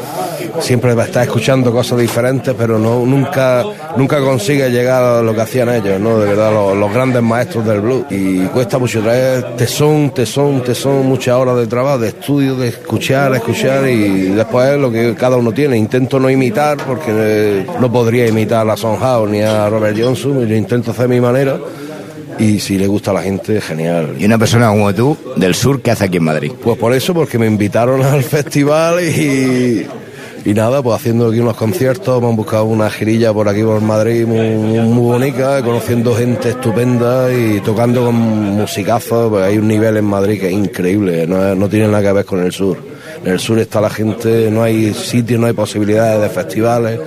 siempre 0.64 0.94
va 0.94 1.04
a 1.04 1.06
estar 1.08 1.24
escuchando 1.24 1.72
cosas 1.72 2.00
diferentes, 2.00 2.56
pero 2.58 2.80
no 2.80 3.06
nunca 3.06 3.64
nunca 3.98 4.20
consigue 4.22 4.70
llegar 4.70 5.04
a 5.04 5.22
lo 5.22 5.36
que 5.36 5.42
hacían 5.42 5.70
ellos, 5.70 6.00
¿no? 6.00 6.20
De 6.20 6.28
verdad, 6.28 6.54
los, 6.54 6.78
los 6.78 6.94
grandes 6.94 7.22
maestros 7.22 7.66
del 7.66 7.82
blues. 7.82 8.06
Y 8.10 8.40
cuesta 8.46 8.78
mucho 8.78 9.02
traer 9.02 9.56
tesón, 9.58 10.12
tesón, 10.14 10.64
tesón, 10.64 11.06
muchas 11.06 11.36
horas 11.36 11.58
de 11.58 11.68
trabajo, 11.68 12.00
de 12.00 12.10
estudio, 12.10 12.56
de 12.56 12.70
escuchar, 12.70 13.36
escuchar 13.36 13.88
y 13.90 14.30
después 14.30 14.70
es 14.70 14.80
lo 14.80 14.90
que 14.92 15.14
cada 15.16 15.36
uno 15.36 15.52
tiene. 15.52 15.78
Intento 15.78 16.20
no 16.20 16.30
imitar 16.30 16.78
porque 16.78 17.12
eh, 17.12 17.66
no 17.80 17.92
podría 17.92 18.28
imitar 18.28 18.68
a 18.70 18.78
Son 18.78 18.98
House 18.98 19.30
ni 19.30 19.42
a 19.42 19.70
Robert 19.70 19.98
Johnson, 20.00 20.48
yo 20.48 20.56
intento 20.56 20.92
hacer 20.92 21.10
mi 21.10 21.20
manera. 21.20 21.58
Y 22.40 22.60
si 22.60 22.80
le 22.80 22.88
gusta 22.88 23.12
a 23.12 23.14
la 23.14 23.22
gente, 23.22 23.62
genial. 23.62 24.16
Y 24.18 24.26
una 24.26 24.40
persona 24.40 24.70
como 24.70 24.92
tú, 24.94 25.16
del 25.36 25.54
sur, 25.54 25.82
¿qué 25.82 25.92
hace 25.92 26.06
aquí 26.06 26.18
en 26.18 26.24
Madrid? 26.24 26.52
Pues 26.64 26.78
por 26.80 26.94
eso, 26.94 27.14
porque 27.14 27.38
me 27.38 27.46
invitaron 27.46 28.02
al 28.02 28.24
festival 28.24 29.04
y, 29.04 29.86
y 30.46 30.54
nada, 30.54 30.82
pues 30.82 30.96
haciendo 30.96 31.28
aquí 31.28 31.40
unos 31.40 31.56
conciertos, 31.56 32.22
han 32.24 32.36
buscado 32.36 32.66
una 32.66 32.90
girilla 32.90 33.34
por 33.34 33.48
aquí 33.48 33.64
por 33.64 33.82
Madrid 33.82 34.26
muy, 34.26 34.50
muy 34.50 35.04
bonita, 35.04 35.62
conociendo 35.64 36.16
gente 36.16 36.50
estupenda 36.50 37.32
y 37.34 37.60
tocando 37.62 38.06
con 38.06 38.16
musicazos, 38.16 39.30
pues 39.30 39.44
hay 39.44 39.58
un 39.58 39.68
nivel 39.68 39.98
en 39.98 40.06
Madrid 40.06 40.40
que 40.40 40.48
es 40.48 40.54
increíble, 40.54 41.26
no, 41.28 41.56
no 41.56 41.70
tiene 41.70 41.88
nada 41.88 42.02
que 42.02 42.12
ver 42.12 42.26
con 42.26 42.44
el 42.44 42.52
sur. 42.52 42.93
En 43.24 43.32
el 43.32 43.40
sur 43.40 43.58
está 43.60 43.80
la 43.80 43.90
gente, 43.90 44.50
no 44.52 44.64
hay 44.64 44.94
sitios, 44.94 45.40
no 45.40 45.48
hay 45.48 45.54
posibilidades 45.54 46.22
de 46.22 46.30
festivales, 46.30 47.00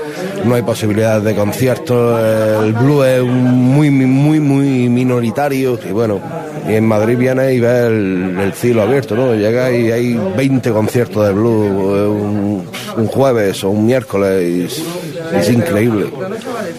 no 0.45 0.55
hay 0.55 0.63
posibilidades 0.63 1.25
de 1.25 1.35
conciertos, 1.35 2.21
el 2.65 2.73
blues 2.73 3.07
es 3.07 3.23
muy, 3.23 3.91
muy, 3.91 4.41
muy 4.41 4.89
minoritario 4.89 5.79
y 5.87 5.93
bueno, 5.93 6.21
y 6.67 6.75
en 6.75 6.87
Madrid 6.87 7.19
viene 7.19 7.53
y 7.53 7.61
ves 7.61 7.87
el, 7.87 8.39
el 8.41 8.53
cielo 8.55 8.83
abierto, 8.83 9.15
¿no? 9.15 9.35
Llega 9.35 9.71
y 9.71 9.91
hay 9.93 10.19
20 10.37 10.71
conciertos 10.71 11.27
de 11.27 11.33
blues 11.35 11.71
un, 11.71 12.65
un 12.97 13.07
jueves 13.09 13.63
o 13.65 13.71
un 13.71 13.85
miércoles 13.85 14.83
y 15.33 15.37
es 15.37 15.51
increíble. 15.51 16.07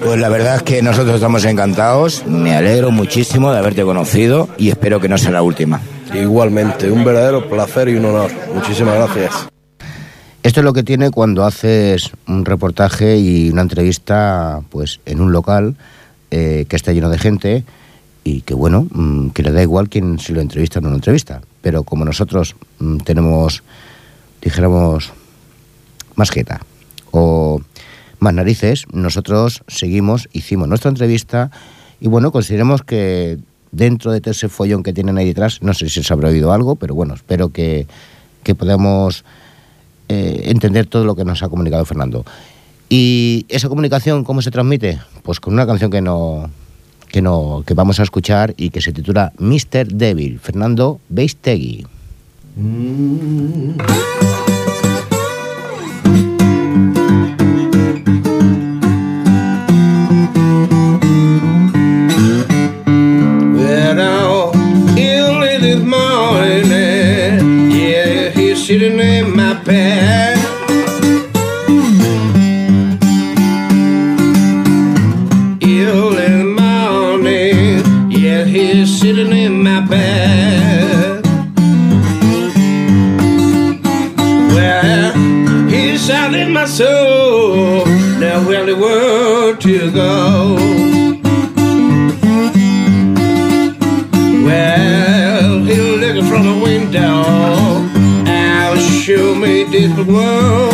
Pues 0.03 0.19
la 0.19 0.29
verdad 0.29 0.55
es 0.57 0.63
que 0.63 0.81
nosotros 0.81 1.15
estamos 1.15 1.45
encantados, 1.45 2.25
me 2.25 2.55
alegro 2.55 2.91
muchísimo 2.91 3.51
de 3.51 3.59
haberte 3.59 3.83
conocido 3.83 4.49
y 4.57 4.69
espero 4.69 4.99
que 4.99 5.09
no 5.09 5.17
sea 5.17 5.31
la 5.31 5.41
última. 5.41 5.79
Igualmente, 6.13 6.91
un 6.91 7.03
verdadero 7.03 7.49
placer 7.49 7.89
y 7.89 7.95
un 7.95 8.05
honor. 8.05 8.31
Muchísimas 8.53 8.95
gracias. 8.95 9.47
Esto 10.43 10.61
es 10.61 10.63
lo 10.63 10.73
que 10.73 10.83
tiene 10.83 11.11
cuando 11.11 11.43
haces 11.43 12.11
un 12.27 12.45
reportaje 12.45 13.17
y 13.17 13.49
una 13.49 13.63
entrevista 13.63 14.61
pues 14.69 15.01
en 15.05 15.19
un 15.19 15.31
local 15.31 15.75
eh, 16.31 16.65
que 16.69 16.75
está 16.75 16.93
lleno 16.93 17.09
de 17.09 17.17
gente 17.17 17.65
y 18.23 18.41
que 18.41 18.53
bueno, 18.53 18.87
mm, 18.91 19.29
que 19.29 19.43
le 19.43 19.51
da 19.51 19.61
igual 19.61 19.89
quién 19.89 20.19
si 20.19 20.33
lo 20.33 20.41
entrevista 20.41 20.79
o 20.79 20.81
no 20.81 20.89
lo 20.89 20.95
entrevista. 20.95 21.41
Pero 21.61 21.83
como 21.83 22.05
nosotros 22.05 22.55
mm, 22.79 22.97
tenemos, 22.99 23.63
dijéramos, 24.41 25.11
más 26.15 26.29
jeta 26.31 26.61
o 27.11 27.61
más 28.19 28.33
narices, 28.33 28.85
nosotros 28.91 29.63
seguimos, 29.67 30.29
hicimos 30.31 30.67
nuestra 30.67 30.89
entrevista 30.89 31.51
y 31.99 32.07
bueno, 32.07 32.31
consideremos 32.31 32.83
que 32.83 33.37
dentro 33.71 34.11
de 34.11 34.21
todo 34.21 34.31
ese 34.31 34.49
follón 34.49 34.83
que 34.83 34.93
tienen 34.93 35.17
ahí 35.17 35.25
detrás, 35.25 35.61
no 35.61 35.73
sé 35.73 35.89
si 35.89 36.03
se 36.03 36.13
habrá 36.13 36.29
oído 36.29 36.51
algo, 36.51 36.75
pero 36.75 36.95
bueno, 36.95 37.13
espero 37.13 37.49
que, 37.49 37.87
que 38.43 38.55
podamos 38.55 39.25
eh, 40.09 40.43
entender 40.45 40.85
todo 40.85 41.05
lo 41.05 41.15
que 41.15 41.25
nos 41.25 41.43
ha 41.43 41.49
comunicado 41.49 41.83
Fernando. 41.85 42.25
Y 42.89 43.45
esa 43.49 43.67
comunicación, 43.67 44.23
¿cómo 44.23 44.41
se 44.41 44.51
transmite? 44.51 44.99
Pues 45.23 45.39
con 45.39 45.53
una 45.53 45.67
canción 45.67 45.91
que 45.91 46.01
no, 46.01 46.49
que 47.09 47.21
no, 47.21 47.63
que 47.65 47.73
vamos 47.73 47.99
a 47.99 48.03
escuchar 48.03 48.53
y 48.57 48.69
que 48.69 48.81
se 48.81 48.93
titula 48.93 49.33
Mr. 49.39 49.87
Devil, 49.87 50.39
Fernando 50.39 50.99
Beistegui. 51.09 51.85
Well, 52.55 54.36
to 89.67 89.91
go. 89.91 90.55
Well, 94.45 95.59
he'll 95.65 95.97
look 95.97 96.25
from 96.29 96.43
the 96.45 96.61
window 96.63 97.25
and 98.25 98.79
show 98.79 99.35
me 99.35 99.65
this 99.65 99.93
world. 100.07 100.66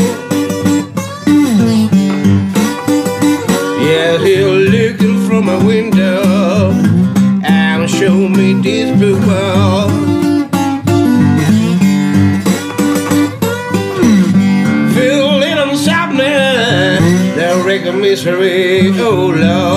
praise 18.22 19.00
oh 19.00 19.28
Lord. 19.28 19.73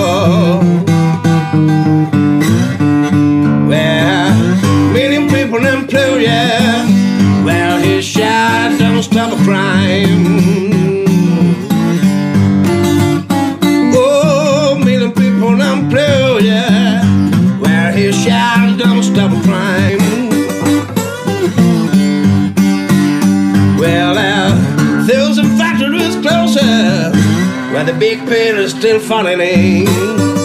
The 27.87 27.93
big 27.93 28.19
pit 28.27 28.57
is 28.57 28.71
still 28.71 28.99
falling 28.99 29.39
in. 29.39 30.36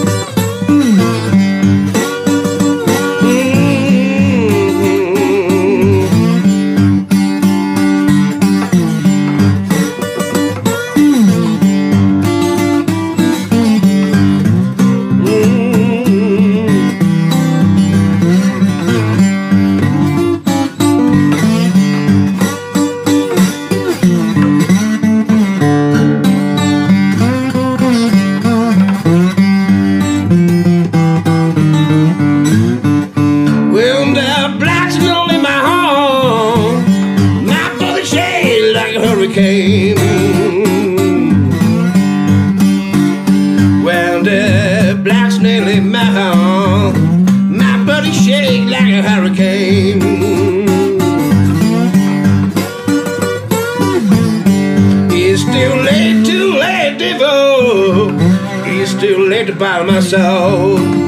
Too 59.62 59.68
late 59.68 59.80
to 59.80 59.82
buy 59.82 59.82
my 59.84 60.00
soul. 60.00 61.01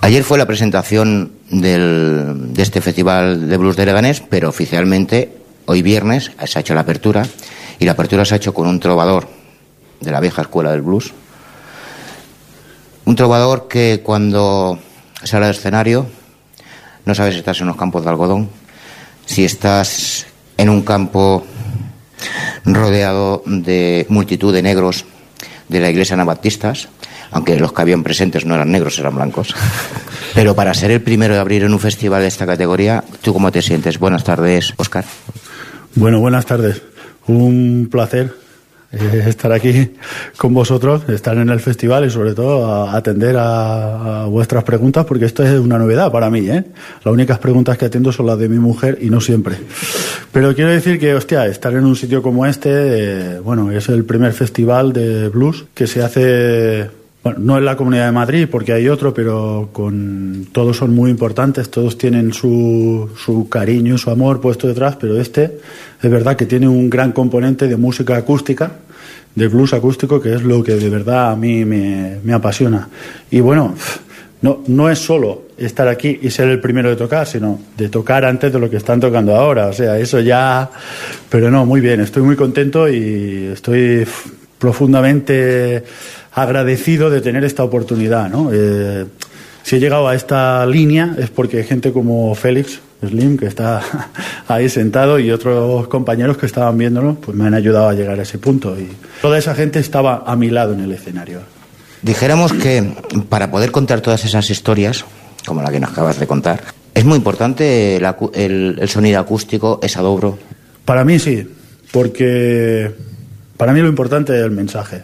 Ayer 0.00 0.24
fue 0.24 0.38
la 0.38 0.46
presentación 0.46 1.32
de 1.50 2.52
este 2.56 2.80
festival 2.80 3.48
de 3.48 3.56
blues 3.56 3.76
de 3.76 3.86
Leganés, 3.86 4.20
pero 4.20 4.48
oficialmente 4.48 5.36
hoy 5.66 5.82
viernes 5.82 6.30
se 6.44 6.58
ha 6.58 6.60
hecho 6.60 6.74
la 6.74 6.82
apertura 6.82 7.26
y 7.78 7.84
la 7.84 7.92
apertura 7.92 8.24
se 8.24 8.34
ha 8.34 8.36
hecho 8.36 8.54
con 8.54 8.68
un 8.68 8.78
trovador 8.78 9.26
de 10.00 10.10
la 10.10 10.20
vieja 10.20 10.42
escuela 10.42 10.70
del 10.70 10.82
blues. 10.82 11.12
Un 13.04 13.16
trovador 13.16 13.68
que 13.68 14.00
cuando 14.04 14.78
sale 15.24 15.46
al 15.46 15.52
escenario 15.52 16.06
no 17.04 17.14
sabes 17.14 17.34
si 17.34 17.40
estás 17.40 17.58
en 17.58 17.64
unos 17.64 17.76
campos 17.76 18.04
de 18.04 18.10
algodón, 18.10 18.48
si 19.26 19.44
estás 19.44 20.26
en 20.56 20.68
un 20.68 20.82
campo 20.82 21.44
rodeado 22.64 23.42
de 23.46 24.06
multitud 24.08 24.52
de 24.52 24.62
negros 24.62 25.04
de 25.68 25.80
la 25.80 25.90
iglesia 25.90 26.14
anabaptistas, 26.14 26.88
aunque 27.30 27.58
los 27.58 27.72
que 27.72 27.82
habían 27.82 28.02
presentes 28.02 28.44
no 28.44 28.54
eran 28.54 28.70
negros, 28.70 28.98
eran 28.98 29.16
blancos. 29.16 29.54
Pero 30.34 30.54
para 30.54 30.74
ser 30.74 30.90
el 30.90 31.00
primero 31.00 31.34
de 31.34 31.40
abrir 31.40 31.64
en 31.64 31.72
un 31.72 31.80
festival 31.80 32.22
de 32.22 32.28
esta 32.28 32.46
categoría, 32.46 33.04
¿tú 33.22 33.32
cómo 33.32 33.50
te 33.50 33.62
sientes? 33.62 33.98
Buenas 33.98 34.24
tardes, 34.24 34.74
Oscar. 34.76 35.04
Bueno, 35.94 36.20
buenas 36.20 36.46
tardes. 36.46 36.82
Un 37.26 37.88
placer 37.90 38.34
eh, 38.92 39.24
estar 39.26 39.50
aquí 39.52 39.90
con 40.36 40.52
vosotros, 40.54 41.08
estar 41.08 41.36
en 41.38 41.48
el 41.48 41.60
festival 41.60 42.04
y 42.06 42.10
sobre 42.10 42.34
todo 42.34 42.66
a- 42.70 42.96
atender 42.96 43.36
a, 43.38 44.22
a 44.22 44.26
vuestras 44.26 44.64
preguntas 44.64 45.04
porque 45.06 45.24
esto 45.24 45.42
es 45.42 45.58
una 45.58 45.78
novedad 45.78 46.12
para 46.12 46.28
mí. 46.30 46.48
¿eh? 46.48 46.64
Las 47.04 47.12
únicas 47.12 47.38
preguntas 47.38 47.78
que 47.78 47.86
atiendo 47.86 48.12
son 48.12 48.26
las 48.26 48.38
de 48.38 48.48
mi 48.48 48.58
mujer 48.58 48.98
y 49.00 49.08
no 49.10 49.20
siempre. 49.20 49.56
Pero 50.32 50.54
quiero 50.54 50.70
decir 50.70 50.98
que, 51.00 51.14
hostia, 51.14 51.46
estar 51.46 51.72
en 51.74 51.84
un 51.84 51.96
sitio 51.96 52.22
como 52.22 52.46
este, 52.46 52.70
eh, 52.70 53.38
bueno, 53.40 53.70
es 53.72 53.88
el 53.88 54.04
primer 54.04 54.32
festival 54.32 54.92
de 54.92 55.28
blues 55.28 55.64
que 55.74 55.86
se 55.86 56.02
hace 56.02 56.90
bueno, 57.22 57.38
no 57.40 57.58
en 57.58 57.64
la 57.64 57.76
Comunidad 57.76 58.06
de 58.06 58.12
Madrid, 58.12 58.48
porque 58.50 58.72
hay 58.72 58.88
otro, 58.88 59.14
pero 59.14 59.68
con 59.72 60.48
todos 60.50 60.76
son 60.76 60.94
muy 60.94 61.10
importantes, 61.10 61.70
todos 61.70 61.96
tienen 61.96 62.32
su, 62.32 63.10
su 63.16 63.48
cariño 63.48 63.96
su 63.96 64.10
amor 64.10 64.40
puesto 64.40 64.66
detrás, 64.66 64.96
pero 64.96 65.20
este 65.20 65.58
es 66.02 66.10
verdad 66.10 66.36
que 66.36 66.46
tiene 66.46 66.66
un 66.66 66.90
gran 66.90 67.12
componente 67.12 67.68
de 67.68 67.76
música 67.76 68.16
acústica, 68.16 68.72
de 69.34 69.46
blues 69.46 69.72
acústico, 69.72 70.20
que 70.20 70.34
es 70.34 70.42
lo 70.42 70.64
que 70.64 70.72
de 70.72 70.90
verdad 70.90 71.30
a 71.30 71.36
mí 71.36 71.64
me, 71.64 72.18
me 72.24 72.32
apasiona. 72.32 72.88
Y 73.30 73.40
bueno, 73.40 73.74
no, 74.42 74.64
no 74.66 74.90
es 74.90 74.98
solo 74.98 75.42
estar 75.56 75.86
aquí 75.86 76.18
y 76.20 76.30
ser 76.30 76.48
el 76.48 76.60
primero 76.60 76.90
de 76.90 76.96
tocar, 76.96 77.26
sino 77.26 77.60
de 77.76 77.88
tocar 77.88 78.24
antes 78.24 78.52
de 78.52 78.58
lo 78.58 78.68
que 78.68 78.78
están 78.78 78.98
tocando 78.98 79.36
ahora. 79.36 79.68
O 79.68 79.72
sea, 79.72 79.96
eso 79.96 80.18
ya... 80.18 80.68
Pero 81.30 81.50
no, 81.50 81.64
muy 81.64 81.80
bien, 81.80 82.00
estoy 82.00 82.24
muy 82.24 82.34
contento 82.34 82.88
y 82.88 83.50
estoy 83.52 84.04
profundamente 84.58 85.84
agradecido 86.34 87.10
de 87.10 87.20
tener 87.20 87.44
esta 87.44 87.62
oportunidad, 87.64 88.28
¿no? 88.30 88.50
Eh, 88.52 89.06
si 89.62 89.76
he 89.76 89.80
llegado 89.80 90.08
a 90.08 90.14
esta 90.14 90.66
línea 90.66 91.14
es 91.18 91.30
porque 91.30 91.62
gente 91.62 91.92
como 91.92 92.34
Félix 92.34 92.80
Slim, 93.06 93.36
que 93.36 93.46
está 93.46 93.80
ahí 94.48 94.68
sentado, 94.68 95.18
y 95.18 95.30
otros 95.30 95.86
compañeros 95.88 96.36
que 96.36 96.46
estaban 96.46 96.76
viéndolo, 96.78 97.14
pues 97.14 97.36
me 97.36 97.46
han 97.46 97.54
ayudado 97.54 97.88
a 97.88 97.94
llegar 97.94 98.18
a 98.18 98.22
ese 98.22 98.38
punto. 98.38 98.78
Y 98.78 98.88
toda 99.20 99.38
esa 99.38 99.54
gente 99.54 99.78
estaba 99.78 100.24
a 100.26 100.34
mi 100.36 100.50
lado 100.50 100.72
en 100.74 100.80
el 100.80 100.92
escenario. 100.92 101.40
Dijéramos 102.02 102.52
que 102.52 102.92
para 103.28 103.50
poder 103.50 103.70
contar 103.70 104.00
todas 104.00 104.24
esas 104.24 104.50
historias, 104.50 105.04
como 105.46 105.62
la 105.62 105.70
que 105.70 105.78
nos 105.80 105.90
acabas 105.92 106.18
de 106.18 106.26
contar, 106.26 106.60
es 106.94 107.04
muy 107.04 107.16
importante 107.16 107.96
el, 107.96 108.06
el- 108.34 108.78
el 108.80 108.88
sonido 108.88 109.20
acústico, 109.20 109.78
esa 109.82 110.00
dobro. 110.02 110.38
Para 110.84 111.04
mí 111.04 111.18
sí, 111.20 111.46
porque 111.92 112.90
para 113.56 113.72
mí 113.72 113.80
lo 113.80 113.88
importante 113.88 114.36
es 114.36 114.44
el 114.44 114.50
mensaje. 114.50 115.02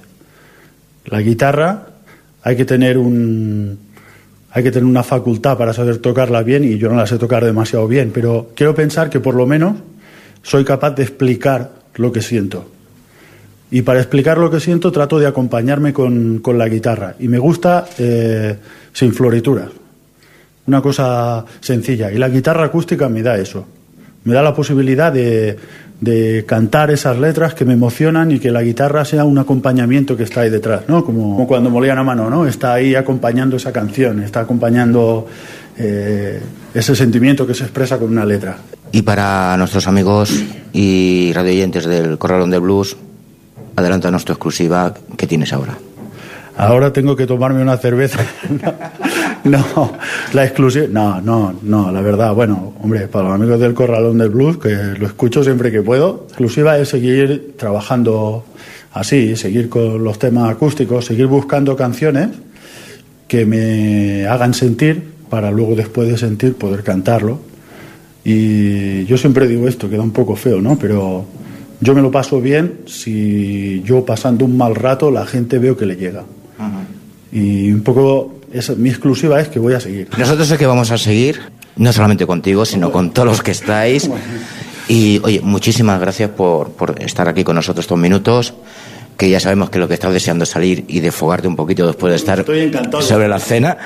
La 1.10 1.20
guitarra 1.20 1.86
hay 2.42 2.56
que 2.56 2.64
tener 2.64 2.98
un 2.98 3.78
hay 4.50 4.62
que 4.62 4.70
tener 4.70 4.86
una 4.86 5.02
facultad 5.02 5.58
para 5.58 5.72
saber 5.72 5.98
tocarla 5.98 6.42
bien 6.42 6.64
y 6.64 6.78
yo 6.78 6.88
no 6.88 6.96
la 6.96 7.06
sé 7.06 7.18
tocar 7.18 7.44
demasiado 7.44 7.86
bien, 7.86 8.10
pero 8.12 8.50
quiero 8.54 8.74
pensar 8.74 9.10
que 9.10 9.20
por 9.20 9.34
lo 9.34 9.46
menos 9.46 9.76
soy 10.42 10.64
capaz 10.64 10.92
de 10.92 11.02
explicar 11.02 11.70
lo 11.96 12.12
que 12.12 12.22
siento. 12.22 12.68
Y 13.70 13.82
para 13.82 14.00
explicar 14.00 14.38
lo 14.38 14.50
que 14.50 14.60
siento 14.60 14.90
trato 14.90 15.18
de 15.18 15.26
acompañarme 15.26 15.92
con, 15.92 16.38
con 16.38 16.56
la 16.56 16.68
guitarra. 16.68 17.14
Y 17.18 17.28
me 17.28 17.38
gusta 17.38 17.86
eh, 17.98 18.56
sin 18.94 19.12
florituras. 19.12 19.68
Una 20.66 20.80
cosa 20.80 21.44
sencilla. 21.60 22.10
Y 22.10 22.16
la 22.16 22.30
guitarra 22.30 22.64
acústica 22.64 23.10
me 23.10 23.22
da 23.22 23.36
eso. 23.36 23.66
Me 24.24 24.32
da 24.32 24.42
la 24.42 24.54
posibilidad 24.54 25.12
de, 25.12 25.56
de 26.00 26.44
cantar 26.46 26.90
esas 26.90 27.18
letras 27.18 27.54
que 27.54 27.64
me 27.64 27.72
emocionan 27.72 28.30
y 28.30 28.38
que 28.38 28.52
la 28.52 28.62
guitarra 28.62 29.04
sea 29.04 29.24
un 29.24 29.38
acompañamiento 29.38 30.16
que 30.16 30.22
está 30.22 30.42
ahí 30.42 30.50
detrás, 30.50 30.82
¿no? 30.87 31.04
Como, 31.04 31.32
como 31.32 31.46
cuando 31.46 31.70
molían 31.70 31.98
a 31.98 32.04
mano, 32.04 32.30
¿no? 32.30 32.46
Está 32.46 32.74
ahí 32.74 32.94
acompañando 32.94 33.56
esa 33.56 33.72
canción, 33.72 34.22
está 34.22 34.40
acompañando 34.40 35.26
eh, 35.76 36.40
ese 36.74 36.94
sentimiento 36.94 37.46
que 37.46 37.54
se 37.54 37.64
expresa 37.64 37.98
con 37.98 38.11
una 38.11 38.24
letra. 38.24 38.58
Y 38.92 39.02
para 39.02 39.56
nuestros 39.56 39.87
amigos 39.88 40.44
y 40.72 41.32
radioyentes 41.34 41.84
del 41.84 42.16
Corralón 42.18 42.50
de 42.50 42.58
Blues, 42.58 42.96
adelántanos 43.74 44.24
tu 44.24 44.32
exclusiva 44.32 44.94
que 45.16 45.26
tienes 45.26 45.52
ahora. 45.52 45.78
Ahora 46.56 46.92
tengo 46.92 47.14
que 47.14 47.26
tomarme 47.26 47.62
una 47.62 47.76
cerveza. 47.76 48.18
no, 49.44 49.92
la 50.33 50.44
exclusiva. 50.44 50.87
No, 50.90 51.20
no, 51.20 51.55
no, 51.62 51.92
la 51.92 52.01
verdad. 52.01 52.35
Bueno, 52.35 52.74
hombre, 52.83 53.09
para 53.09 53.29
los 53.29 53.35
amigos 53.35 53.61
del 53.61 53.74
Corralón 53.74 54.18
del 54.18 54.31
Blues, 54.31 54.59
que 54.59 54.70
lo 54.98 55.07
escucho 55.07 55.42
siempre 55.42 55.70
que 55.70 55.83
puedo, 55.83 56.27
exclusiva 56.29 56.79
es 56.79 56.88
seguir 56.88 57.55
trabajando 57.57 58.44
así, 58.92 59.37
seguir 59.37 59.68
con 59.68 60.03
los 60.03 60.18
temas 60.18 60.51
acústicos, 60.51 61.05
seguir 61.05 61.27
buscando 61.27 61.77
canciones 61.77 62.29
que 63.27 63.44
me 63.44 64.27
hagan 64.27 64.55
sentir 64.55 65.03
para 65.29 65.51
luego 65.51 65.74
después 65.74 66.09
de 66.09 66.16
sentir 66.16 66.55
poder 66.55 66.83
cantarlo. 66.83 67.40
Y 68.24 69.05
yo 69.05 69.16
siempre 69.16 69.46
digo 69.46 69.68
esto, 69.68 69.88
queda 69.88 70.03
un 70.03 70.11
poco 70.11 70.35
feo, 70.35 70.61
¿no? 70.61 70.79
Pero 70.79 71.27
yo 71.81 71.94
me 71.94 72.03
lo 72.03 72.11
paso 72.11 72.40
bien 72.40 72.81
si 72.87 73.83
yo 73.85 74.05
pasando 74.05 74.44
un 74.44 74.57
mal 74.57 74.74
rato 74.74 75.11
la 75.11 75.27
gente 75.27 75.59
veo 75.59 75.77
que 75.77 75.87
le 75.87 75.96
llega. 75.96 76.24
Y 77.31 77.70
un 77.70 77.83
poco, 77.83 78.38
esa, 78.52 78.74
mi 78.74 78.88
exclusiva 78.88 79.40
es 79.40 79.48
que 79.48 79.58
voy 79.58 79.74
a 79.74 79.80
seguir. 79.80 80.08
Nosotros 80.16 80.50
es 80.50 80.58
que 80.58 80.66
vamos 80.66 80.90
a 80.90 80.98
seguir, 80.98 81.40
no 81.76 81.92
solamente 81.92 82.26
contigo, 82.26 82.64
sino 82.64 82.90
con 82.90 83.12
todos 83.12 83.28
los 83.28 83.42
que 83.42 83.50
estáis. 83.50 84.11
Y 84.88 85.20
oye, 85.22 85.40
muchísimas 85.42 86.00
gracias 86.00 86.30
por, 86.30 86.70
por 86.70 87.00
estar 87.02 87.28
aquí 87.28 87.44
con 87.44 87.56
nosotros 87.56 87.84
estos 87.84 87.98
minutos, 87.98 88.54
que 89.16 89.28
ya 89.28 89.40
sabemos 89.40 89.70
que 89.70 89.78
lo 89.78 89.88
que 89.88 89.94
estás 89.94 90.12
deseando 90.12 90.44
es 90.44 90.50
salir 90.50 90.84
y 90.88 91.00
desfogarte 91.00 91.46
un 91.48 91.56
poquito 91.56 91.87
después 91.87 92.11
de 92.11 92.16
estar 92.16 92.44
sobre 93.02 93.28
la 93.28 93.38
cena. 93.38 93.76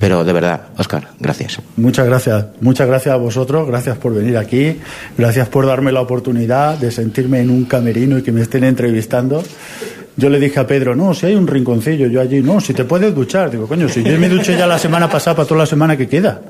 Pero 0.00 0.24
de 0.24 0.32
verdad, 0.32 0.62
Oscar, 0.78 1.08
gracias. 1.18 1.58
Muchas 1.76 2.06
gracias, 2.06 2.46
muchas 2.62 2.88
gracias 2.88 3.12
a 3.12 3.18
vosotros, 3.18 3.68
gracias 3.68 3.98
por 3.98 4.14
venir 4.14 4.38
aquí, 4.38 4.78
gracias 5.18 5.50
por 5.50 5.66
darme 5.66 5.92
la 5.92 6.00
oportunidad 6.00 6.78
de 6.78 6.90
sentirme 6.90 7.40
en 7.40 7.50
un 7.50 7.66
camerino 7.66 8.16
y 8.16 8.22
que 8.22 8.32
me 8.32 8.40
estén 8.40 8.64
entrevistando. 8.64 9.42
Yo 10.16 10.28
le 10.28 10.38
dije 10.38 10.60
a 10.60 10.66
Pedro, 10.66 10.94
no, 10.94 11.14
si 11.14 11.26
hay 11.26 11.34
un 11.34 11.46
rinconcillo, 11.46 12.06
yo 12.08 12.20
allí, 12.20 12.42
no, 12.42 12.60
si 12.60 12.74
te 12.74 12.84
puedes 12.84 13.14
duchar. 13.14 13.50
Digo, 13.50 13.66
coño, 13.66 13.88
si 13.88 14.02
yo 14.02 14.18
me 14.18 14.28
duché 14.28 14.56
ya 14.56 14.66
la 14.66 14.78
semana 14.78 15.08
pasada 15.08 15.36
para 15.36 15.48
toda 15.48 15.60
la 15.60 15.66
semana 15.66 15.96
que 15.96 16.08
queda. 16.08 16.42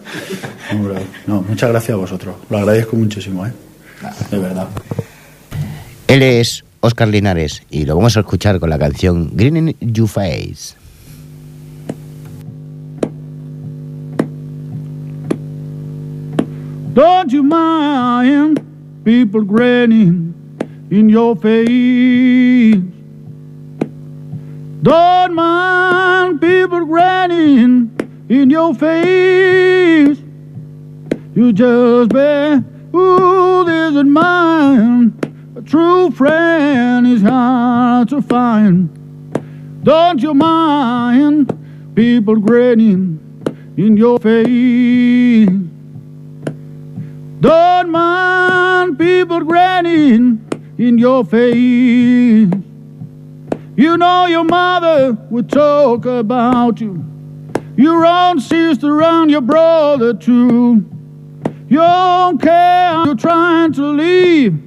No, 1.26 1.42
muchas 1.42 1.70
gracias 1.70 1.94
a 1.94 1.96
vosotros, 1.96 2.34
lo 2.48 2.58
agradezco 2.58 2.96
muchísimo, 2.96 3.46
¿eh? 3.46 3.52
De 4.30 4.38
verdad. 4.38 4.68
Él 6.08 6.22
es 6.22 6.64
Oscar 6.80 7.08
Linares 7.08 7.62
y 7.70 7.84
lo 7.84 7.96
vamos 7.96 8.16
a 8.16 8.20
escuchar 8.20 8.58
con 8.58 8.70
la 8.70 8.78
canción 8.78 9.30
Green 9.34 9.56
in 9.56 9.76
Your 9.92 10.08
Face. 10.08 10.74
Don't 16.94 17.30
you 17.30 17.44
mind 17.44 18.60
people 19.04 19.42
grinning 19.42 20.34
in 20.90 21.08
your 21.08 21.36
face? 21.36 22.82
Don't 24.82 25.34
mind 25.34 26.40
people 26.40 26.86
grinning 26.86 27.94
in 28.30 28.48
your 28.48 28.74
face. 28.74 30.18
You 31.34 31.52
just 31.52 32.10
be 32.10 32.64
who 32.90 33.68
isn't 33.68 34.10
mine. 34.10 35.18
A 35.54 35.60
true 35.60 36.10
friend 36.10 37.06
is 37.06 37.20
hard 37.20 38.08
to 38.08 38.22
find. 38.22 38.88
Don't 39.84 40.22
you 40.22 40.32
mind 40.32 41.52
people 41.94 42.36
grinning 42.36 43.18
in 43.76 43.98
your 43.98 44.18
face? 44.18 45.48
Don't 47.40 47.90
mind 47.90 48.98
people 48.98 49.40
grinning 49.40 50.42
in 50.78 50.96
your 50.96 51.22
face. 51.24 52.69
You 53.80 53.96
know 53.96 54.26
your 54.26 54.44
mother 54.44 55.12
would 55.30 55.48
talk 55.48 56.04
about 56.04 56.82
you, 56.82 57.02
your 57.78 58.04
own 58.04 58.38
sister 58.38 59.02
and 59.02 59.30
your 59.30 59.40
brother 59.40 60.12
too. 60.12 60.84
You 61.66 61.78
don't 61.78 62.36
care, 62.36 63.06
you're 63.06 63.14
trying 63.14 63.72
to 63.72 63.86
leave. 63.86 64.60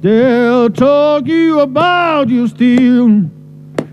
They'll 0.00 0.70
talk 0.70 1.26
you 1.26 1.60
about 1.60 2.30
you 2.30 2.48
still. 2.48 3.28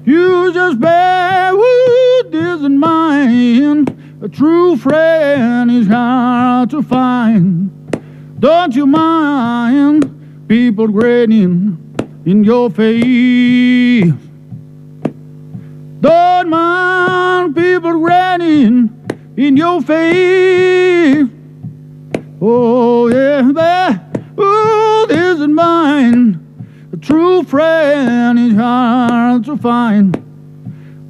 You 0.05 0.53
just 0.53 0.79
bear 0.79 1.53
what 1.53 2.33
isn't 2.33 2.77
mine. 2.77 3.85
A 4.21 4.29
true 4.29 4.77
friend 4.77 5.69
is 5.69 5.87
hard 5.87 6.69
to 6.69 6.81
find. 6.81 7.69
Don't 8.39 8.73
you 8.73 8.87
mind 8.87 10.47
people 10.47 10.87
grinning 10.87 12.23
in 12.25 12.45
your 12.45 12.69
face? 12.69 14.26
Don't 16.07 16.49
mind 16.49 17.53
people 17.53 17.99
grinning 17.99 19.33
in 19.35 19.57
your 19.57 19.81
face. 19.81 21.27
Oh 22.39 23.09
yeah, 23.09 23.51
that 23.51 24.37
world 24.37 25.11
isn't 25.11 25.53
mine. 25.53 26.39
A 26.93 26.97
true 26.97 27.43
friend 27.43 28.39
is 28.39 28.53
hard 28.53 29.43
to 29.47 29.57
find. 29.57 30.13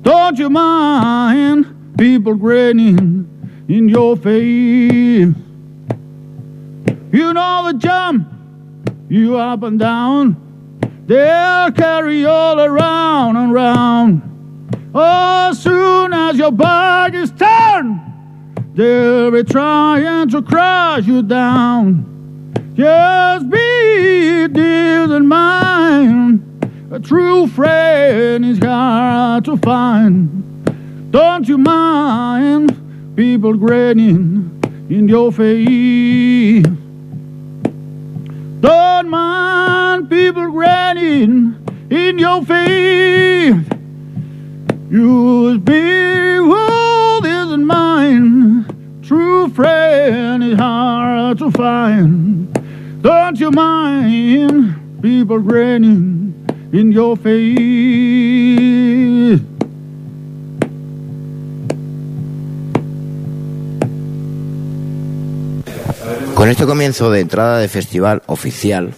Don't 0.01 0.39
you 0.39 0.49
mind 0.49 1.95
people 1.95 2.33
grinning 2.33 3.29
in 3.67 3.89
your 3.89 4.17
face? 4.17 5.35
You 7.11 7.33
know 7.33 7.71
the 7.71 7.77
jump, 7.77 8.27
you 9.09 9.37
up 9.37 9.61
and 9.61 9.77
down. 9.77 10.35
They'll 11.05 11.71
carry 11.71 12.25
all 12.25 12.59
around 12.59 13.35
and 13.35 13.53
round. 13.53 14.26
Oh, 14.99 15.49
as 15.51 15.61
soon 15.61 16.11
as 16.11 16.37
your 16.37 16.51
back 16.51 17.13
is 17.13 17.31
turned, 17.31 18.01
they'll 18.73 19.29
be 19.29 19.43
trying 19.43 20.27
to 20.29 20.41
crush 20.41 21.05
you 21.05 21.21
down. 21.21 22.03
Just 22.73 23.47
be 23.47 24.47
dear 24.47 25.07
mine. 25.19 26.41
A 26.89 26.99
true 26.99 27.45
friend 27.45 28.43
is 28.43 28.57
hard 28.57 29.45
to 29.45 29.57
find. 29.57 31.11
Don't 31.11 31.47
you 31.47 31.59
mind 31.59 33.15
people 33.15 33.53
grinning 33.53 34.49
in 34.89 35.07
your 35.07 35.31
face? 35.31 36.65
Don't 38.61 39.09
mind 39.09 40.09
people 40.09 40.49
grinning 40.49 41.55
in 41.91 42.17
your 42.17 42.43
face. 42.43 43.66
Be 44.89 46.37
isn't 47.27 47.65
mine. 47.65 48.65
True 49.01 49.49
friend 49.49 50.41
is 50.41 50.57
hard 50.57 51.39
to 51.39 51.51
find. 51.51 52.47
Don't 53.01 53.37
you 53.37 53.51
mind 53.51 55.01
people 55.01 55.39
grinning 55.39 56.33
in 56.71 56.93
your 56.93 57.17
face? 57.17 57.57
Con 66.33 66.49
este 66.49 66.65
comienzo 66.65 67.11
de 67.11 67.19
entrada 67.19 67.57
de 67.59 67.67
festival 67.67 68.21
oficial, 68.27 68.93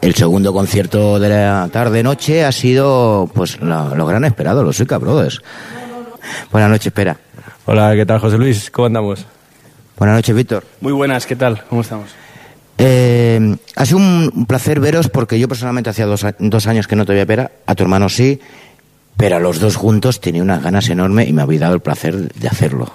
el 0.00 0.14
segundo 0.14 0.52
concierto 0.52 1.18
de 1.18 1.28
la 1.28 1.68
tarde-noche 1.72 2.44
ha 2.44 2.52
sido 2.52 3.30
pues 3.34 3.60
lo 3.60 4.06
gran 4.06 4.24
esperado, 4.24 4.62
los 4.62 4.76
Suica 4.76 4.98
Brothers. 4.98 5.42
Buenas 6.50 6.70
noches, 6.70 6.86
espera. 6.86 7.16
Hola, 7.66 7.94
¿qué 7.94 8.06
tal, 8.06 8.18
José 8.18 8.38
Luis? 8.38 8.70
¿Cómo 8.70 8.86
andamos? 8.86 9.26
Buenas 9.98 10.16
noches, 10.16 10.34
Víctor. 10.34 10.64
Muy 10.80 10.92
buenas, 10.92 11.26
¿qué 11.26 11.36
tal? 11.36 11.62
¿Cómo 11.68 11.82
estamos? 11.82 12.08
Eh, 12.78 13.56
ha 13.76 13.84
sido 13.84 13.98
un 13.98 14.46
placer 14.48 14.80
veros 14.80 15.08
porque 15.08 15.38
yo 15.38 15.48
personalmente 15.48 15.90
hacía 15.90 16.06
dos, 16.06 16.24
a- 16.24 16.34
dos 16.38 16.66
años 16.66 16.86
que 16.86 16.96
no 16.96 17.04
te 17.04 17.12
veía 17.12 17.26
pera, 17.26 17.50
a 17.66 17.74
tu 17.74 17.82
hermano 17.82 18.08
sí, 18.08 18.40
pero 19.18 19.36
a 19.36 19.40
los 19.40 19.60
dos 19.60 19.76
juntos 19.76 20.20
tenía 20.20 20.42
unas 20.42 20.62
ganas 20.62 20.88
enormes 20.88 21.28
y 21.28 21.34
me 21.34 21.42
habéis 21.42 21.60
dado 21.60 21.74
el 21.74 21.80
placer 21.80 22.32
de 22.32 22.48
hacerlo. 22.48 22.90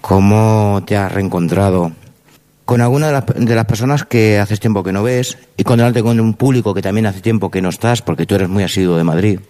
¿Cómo 0.00 0.82
te 0.84 0.96
has 0.96 1.12
reencontrado 1.12 1.92
con 2.64 2.80
alguna 2.80 3.08
de 3.08 3.12
las, 3.12 3.24
de 3.26 3.54
las 3.54 3.64
personas 3.66 4.04
que 4.04 4.38
haces 4.38 4.60
tiempo 4.60 4.82
que 4.82 4.92
no 4.92 5.02
ves 5.02 5.36
y 5.56 5.62
encontrarte 5.62 6.02
con 6.02 6.18
un 6.18 6.34
público 6.34 6.74
que 6.74 6.82
también 6.82 7.06
hace 7.06 7.20
tiempo 7.20 7.50
que 7.50 7.60
no 7.60 7.68
estás 7.68 8.02
porque 8.02 8.26
tú 8.26 8.34
eres 8.34 8.48
muy 8.48 8.62
asiduo 8.62 8.96
de 8.96 9.04
Madrid? 9.04 9.40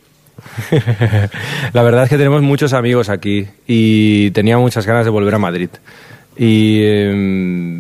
La 1.73 1.83
verdad 1.83 2.05
es 2.05 2.11
que 2.11 2.17
tenemos 2.17 2.43
muchos 2.43 2.73
amigos 2.73 3.09
aquí 3.09 3.47
y 3.67 4.31
tenía 4.33 4.59
muchas 4.59 4.87
ganas 4.87 5.05
de 5.05 5.11
volver 5.11 5.35
a 5.35 5.39
Madrid. 5.39 5.71
Y 6.37 6.81
eh, 6.83 7.13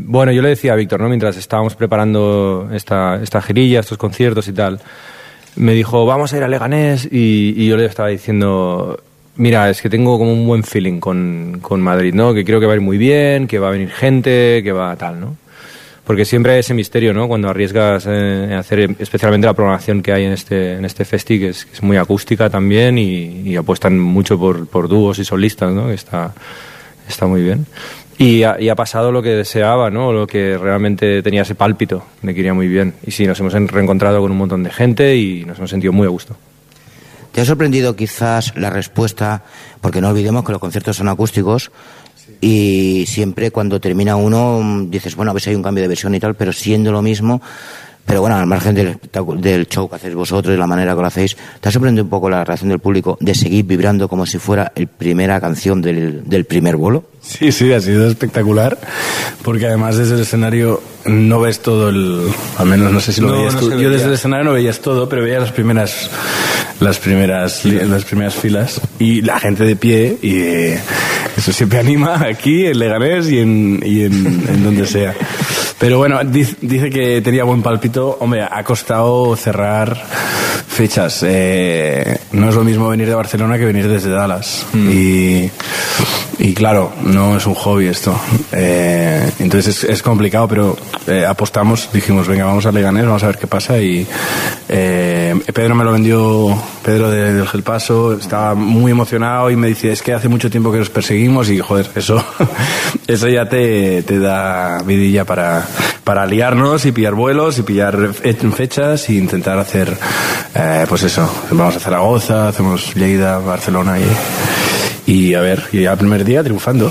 bueno, 0.06 0.30
yo 0.30 0.40
le 0.40 0.50
decía 0.50 0.74
a 0.74 0.76
Víctor, 0.76 1.00
¿no? 1.00 1.08
mientras 1.08 1.36
estábamos 1.36 1.74
preparando 1.74 2.68
esta, 2.72 3.20
esta 3.20 3.42
girilla, 3.42 3.80
estos 3.80 3.98
conciertos 3.98 4.46
y 4.46 4.52
tal, 4.52 4.80
me 5.56 5.72
dijo, 5.72 6.06
vamos 6.06 6.32
a 6.32 6.36
ir 6.36 6.44
a 6.44 6.48
Leganés 6.48 7.08
y, 7.10 7.54
y 7.56 7.66
yo 7.66 7.76
le 7.76 7.86
estaba 7.86 8.08
diciendo, 8.08 9.02
mira, 9.36 9.70
es 9.70 9.80
que 9.82 9.88
tengo 9.88 10.18
como 10.18 10.32
un 10.32 10.46
buen 10.46 10.62
feeling 10.62 11.00
con, 11.00 11.58
con 11.60 11.80
Madrid, 11.80 12.14
¿no? 12.14 12.34
que 12.34 12.44
creo 12.44 12.60
que 12.60 12.66
va 12.66 12.72
a 12.72 12.76
ir 12.76 12.82
muy 12.82 12.98
bien, 12.98 13.46
que 13.46 13.58
va 13.58 13.68
a 13.68 13.72
venir 13.72 13.90
gente, 13.90 14.60
que 14.62 14.72
va 14.72 14.94
tal, 14.96 15.20
¿no? 15.20 15.36
Porque 16.04 16.26
siempre 16.26 16.52
hay 16.52 16.58
ese 16.60 16.74
misterio, 16.74 17.14
¿no? 17.14 17.26
Cuando 17.28 17.48
arriesgas 17.48 18.04
eh, 18.06 18.44
en 18.44 18.52
hacer 18.52 18.94
especialmente 18.98 19.46
la 19.46 19.54
programación 19.54 20.02
que 20.02 20.12
hay 20.12 20.24
en 20.24 20.32
este, 20.32 20.74
en 20.74 20.84
este 20.84 21.06
festi, 21.06 21.38
que 21.38 21.48
es, 21.48 21.66
es 21.72 21.82
muy 21.82 21.96
acústica 21.96 22.50
también 22.50 22.98
y, 22.98 23.56
apuestan 23.56 23.98
mucho 23.98 24.38
por, 24.38 24.66
por 24.66 24.86
dúos 24.86 25.18
y 25.18 25.24
solistas, 25.24 25.72
¿no? 25.72 25.86
Que 25.86 25.94
está, 25.94 26.34
está 27.08 27.26
muy 27.26 27.42
bien. 27.42 27.64
Y 28.18 28.42
ha, 28.42 28.74
pasado 28.76 29.10
lo 29.10 29.22
que 29.22 29.30
deseaba, 29.30 29.90
¿no? 29.90 30.12
Lo 30.12 30.26
que 30.26 30.58
realmente 30.58 31.22
tenía 31.22 31.40
ese 31.42 31.54
pálpito 31.54 32.04
de 32.20 32.34
que 32.34 32.40
iría 32.40 32.52
muy 32.52 32.68
bien. 32.68 32.92
Y 33.06 33.10
sí, 33.10 33.26
nos 33.26 33.40
hemos 33.40 33.54
en- 33.54 33.68
reencontrado 33.68 34.20
con 34.20 34.30
un 34.30 34.36
montón 34.36 34.62
de 34.62 34.70
gente 34.70 35.16
y 35.16 35.44
nos 35.46 35.56
hemos 35.56 35.70
sentido 35.70 35.92
muy 35.94 36.06
a 36.06 36.10
gusto. 36.10 36.36
¿Te 37.34 37.40
ha 37.40 37.44
sorprendido 37.44 37.96
quizás 37.96 38.54
la 38.56 38.70
respuesta? 38.70 39.42
Porque 39.80 40.00
no 40.00 40.08
olvidemos 40.08 40.44
que 40.44 40.52
los 40.52 40.60
conciertos 40.60 40.96
son 40.96 41.08
acústicos 41.08 41.72
y 42.40 43.04
siempre 43.08 43.50
cuando 43.50 43.80
termina 43.80 44.14
uno 44.16 44.60
mm, 44.62 44.90
dices, 44.90 45.16
bueno, 45.16 45.30
a 45.30 45.34
ver 45.34 45.42
si 45.42 45.50
hay 45.50 45.56
un 45.56 45.62
cambio 45.62 45.82
de 45.82 45.88
versión 45.88 46.14
y 46.14 46.20
tal, 46.20 46.34
pero 46.36 46.52
siendo 46.52 46.92
lo 46.92 47.02
mismo, 47.02 47.42
pero 48.06 48.20
bueno, 48.20 48.36
al 48.36 48.46
margen 48.46 48.74
del, 48.74 48.88
espectáculo- 48.88 49.40
del 49.40 49.66
show 49.66 49.88
que 49.88 49.96
hacéis 49.96 50.14
vosotros 50.14 50.54
y 50.54 50.58
la 50.58 50.66
manera 50.66 50.94
que 50.94 51.00
lo 51.00 51.06
hacéis, 51.06 51.36
¿te 51.60 51.68
ha 51.68 51.72
sorprendido 51.72 52.04
un 52.04 52.10
poco 52.10 52.30
la 52.30 52.44
reacción 52.44 52.68
del 52.68 52.78
público 52.78 53.16
de 53.20 53.34
seguir 53.34 53.64
vibrando 53.64 54.08
como 54.08 54.26
si 54.26 54.38
fuera 54.38 54.72
la 54.76 54.86
primera 54.86 55.40
canción 55.40 55.82
del, 55.82 56.22
del 56.28 56.44
primer 56.44 56.76
bolo? 56.76 57.04
Sí, 57.22 57.50
sí, 57.50 57.72
ha 57.72 57.80
sido 57.80 58.06
espectacular, 58.06 58.78
porque 59.42 59.66
además 59.66 59.96
desde 59.96 60.14
el 60.14 60.20
escenario 60.20 60.82
no 61.06 61.40
ves 61.40 61.60
todo 61.60 61.88
el, 61.88 62.28
al 62.58 62.66
menos 62.66 62.92
no 62.92 63.00
sé 63.00 63.12
si 63.12 63.20
lo 63.22 63.28
No, 63.28 63.34
veías 63.38 63.54
no 63.54 63.60
tú. 63.60 63.70
Yo 63.70 63.90
desde 63.90 64.06
el 64.06 64.12
escenario 64.12 64.44
no 64.44 64.52
veías 64.52 64.80
todo, 64.80 65.08
pero 65.08 65.22
veía 65.22 65.40
las 65.40 65.52
primeras, 65.52 66.10
las 66.80 66.98
primeras, 66.98 67.64
las 67.64 68.04
primeras 68.04 68.34
filas 68.34 68.80
y 68.98 69.22
la 69.22 69.38
gente 69.40 69.64
de 69.64 69.76
pie 69.76 70.18
y 70.22 70.38
eh, 70.38 70.80
eso 71.36 71.52
siempre 71.52 71.78
anima 71.80 72.24
aquí 72.26 72.66
en 72.66 72.78
Leganés 72.78 73.30
y 73.30 73.38
en, 73.38 73.82
y 73.84 74.02
en, 74.02 74.14
en 74.48 74.64
donde 74.64 74.86
sea. 74.86 75.14
Pero 75.78 75.98
bueno, 75.98 76.22
dice, 76.24 76.56
dice 76.60 76.88
que 76.88 77.20
tenía 77.20 77.44
buen 77.44 77.62
palpito. 77.62 78.16
Hombre, 78.20 78.42
ha 78.42 78.62
costado 78.64 79.36
cerrar 79.36 80.00
fechas. 80.66 81.24
Eh, 81.26 82.18
no 82.32 82.48
es 82.48 82.54
lo 82.54 82.64
mismo 82.64 82.88
venir 82.88 83.08
de 83.08 83.14
Barcelona 83.14 83.58
que 83.58 83.64
venir 83.64 83.88
desde 83.88 84.10
Dallas. 84.10 84.66
Y, 84.74 85.50
Y 86.46 86.52
claro, 86.52 86.92
no 87.02 87.38
es 87.38 87.46
un 87.46 87.54
hobby 87.54 87.86
esto. 87.86 88.14
Eh, 88.52 89.30
entonces 89.38 89.82
es, 89.84 90.02
complicado, 90.02 90.46
pero 90.46 90.76
eh, 91.06 91.24
apostamos, 91.26 91.88
dijimos, 91.90 92.28
venga, 92.28 92.44
vamos 92.44 92.66
a 92.66 92.70
Leganés, 92.72 93.06
vamos 93.06 93.22
a 93.22 93.28
ver 93.28 93.38
qué 93.38 93.46
pasa. 93.46 93.78
Y 93.78 94.06
eh, 94.68 95.34
Pedro 95.54 95.74
me 95.74 95.84
lo 95.84 95.92
vendió, 95.92 96.54
Pedro 96.84 97.10
de- 97.10 97.32
del 97.32 97.48
Gelpaso, 97.48 98.12
estaba 98.12 98.54
muy 98.54 98.92
emocionado 98.92 99.50
y 99.50 99.56
me 99.56 99.68
dice, 99.68 99.90
es 99.90 100.02
que 100.02 100.12
hace 100.12 100.28
mucho 100.28 100.50
tiempo 100.50 100.70
que 100.70 100.76
nos 100.78 100.90
perseguimos 100.90 101.48
y 101.48 101.60
joder, 101.60 101.88
eso, 101.94 102.22
eso 103.06 103.26
ya 103.28 103.48
te, 103.48 104.02
te 104.02 104.18
da 104.18 104.82
vidilla 104.84 105.24
para, 105.24 105.66
para 106.04 106.26
liarnos 106.26 106.84
y 106.84 106.92
pillar 106.92 107.14
vuelos 107.14 107.58
y 107.58 107.62
pillar 107.62 108.12
fe- 108.12 108.34
fechas 108.34 109.08
e 109.08 109.14
intentar 109.14 109.58
hacer, 109.58 109.96
eh, 110.54 110.84
pues 110.90 111.04
eso, 111.04 111.26
vamos 111.52 111.76
a 111.76 111.80
Zaragoza, 111.80 112.48
hacemos 112.48 112.94
Lleida, 112.94 113.38
Barcelona 113.38 113.98
y, 113.98 114.04
y 115.06 115.34
a 115.34 115.40
ver, 115.40 115.62
y 115.72 115.82
ya 115.82 115.92
el 115.92 115.98
primer 115.98 116.24
día 116.24 116.42
triunfando. 116.42 116.90